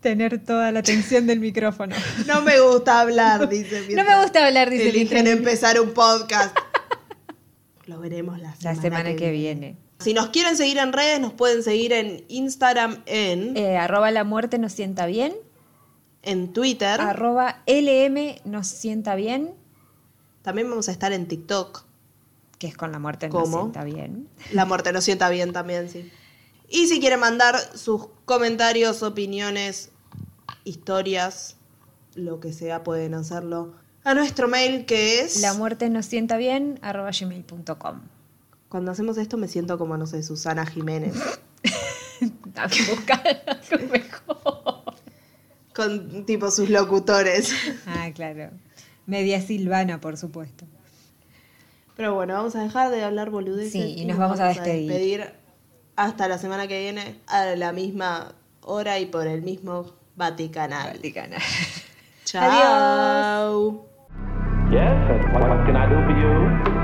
tener 0.01 0.43
toda 0.43 0.71
la 0.71 0.79
atención 0.79 1.25
del 1.25 1.39
micrófono. 1.39 1.95
No 2.27 2.41
me 2.41 2.59
gusta 2.59 2.99
hablar, 2.99 3.49
dice. 3.49 3.87
No 3.95 4.03
me 4.03 4.21
gusta 4.21 4.45
hablar, 4.45 4.69
dice 4.69 4.89
Eligen 4.89 5.25
empezar 5.27 5.79
un 5.79 5.91
podcast. 5.93 6.55
Lo 7.85 7.99
veremos 7.99 8.39
la 8.39 8.53
semana, 8.55 8.75
La 8.75 8.81
semana 8.81 9.15
que 9.15 9.31
viene. 9.31 9.77
Si 9.99 10.13
nos 10.13 10.29
quieren 10.29 10.55
seguir 10.55 10.77
en 10.77 10.93
redes, 10.93 11.19
nos 11.19 11.33
pueden 11.33 11.63
seguir 11.63 11.93
en 11.93 12.23
Instagram, 12.27 13.01
en, 13.07 13.57
Eh, 13.57 13.77
arroba 13.77 14.11
la 14.11 14.23
muerte 14.23 14.59
nos 14.59 14.73
sienta 14.73 15.07
bien. 15.07 15.33
En 16.27 16.53
Twitter. 16.53 17.01
Arroba 17.01 17.63
LM 17.65 18.41
nos 18.45 18.67
sienta 18.67 19.15
bien. 19.15 19.55
También 20.43 20.69
vamos 20.69 20.89
a 20.89 20.91
estar 20.91 21.13
en 21.13 21.27
TikTok. 21.27 21.83
Que 22.59 22.67
es 22.67 22.77
con 22.77 22.91
la 22.91 22.99
muerte 22.99 23.29
nos 23.29 23.49
sienta 23.49 23.83
bien. 23.83 24.29
La 24.51 24.65
muerte 24.65 24.91
nos 24.91 25.03
sienta 25.03 25.29
bien 25.29 25.53
también, 25.53 25.89
sí. 25.89 26.11
Y 26.69 26.87
si 26.87 26.99
quieren 26.99 27.19
mandar 27.19 27.55
sus 27.75 28.07
comentarios, 28.25 29.03
opiniones, 29.03 29.91
historias, 30.63 31.55
lo 32.15 32.39
que 32.39 32.51
sea, 32.51 32.83
pueden 32.83 33.13
hacerlo 33.13 33.73
a 34.03 34.13
nuestro 34.13 34.47
mail 34.47 34.85
que 34.85 35.21
es... 35.21 35.41
La 35.41 35.53
muerte 35.53 35.89
nos 35.89 36.05
sienta 36.05 36.37
bien. 36.37 36.79
Arroba 36.81 37.11
gmail.com. 37.11 38.01
Cuando 38.69 38.91
hacemos 38.91 39.17
esto 39.17 39.37
me 39.37 39.47
siento 39.47 39.77
como, 39.77 39.97
no 39.97 40.07
sé, 40.07 40.23
Susana 40.23 40.65
Jiménez. 40.65 41.13
Buscar 42.89 43.43
algo 43.45 43.87
mejor. 43.91 44.96
Con 45.77 46.25
tipo 46.25 46.49
sus 46.49 46.69
locutores. 46.69 47.53
Ah, 47.87 48.09
claro. 48.13 48.49
Media 49.05 49.39
silvana, 49.41 50.01
por 50.01 50.17
supuesto. 50.17 50.65
Pero 51.95 52.15
bueno, 52.15 52.33
vamos 52.33 52.55
a 52.55 52.63
dejar 52.63 52.91
de 52.91 53.03
hablar 53.03 53.29
boludeces. 53.29 53.71
Sí, 53.71 53.95
y 53.97 54.05
nos 54.05 54.17
vamos 54.17 54.39
a 54.39 54.47
despedir. 54.47 54.89
despedir 54.89 55.33
hasta 55.95 56.27
la 56.27 56.37
semana 56.37 56.67
que 56.67 56.79
viene 56.79 57.15
a 57.27 57.45
la 57.55 57.71
misma 57.71 58.33
hora 58.61 58.99
y 58.99 59.05
por 59.05 59.27
el 59.27 59.43
mismo 59.43 59.93
Vaticanal. 60.15 60.93
Vaticana. 60.93 61.37
Chao. 62.25 63.85
Yes, 64.71 64.81
and 64.81 65.33
what, 65.33 65.47
what 65.47 65.65
can 65.65 65.75
I 65.75 65.87
do 65.87 65.95
for 66.03 66.71
you? 66.71 66.76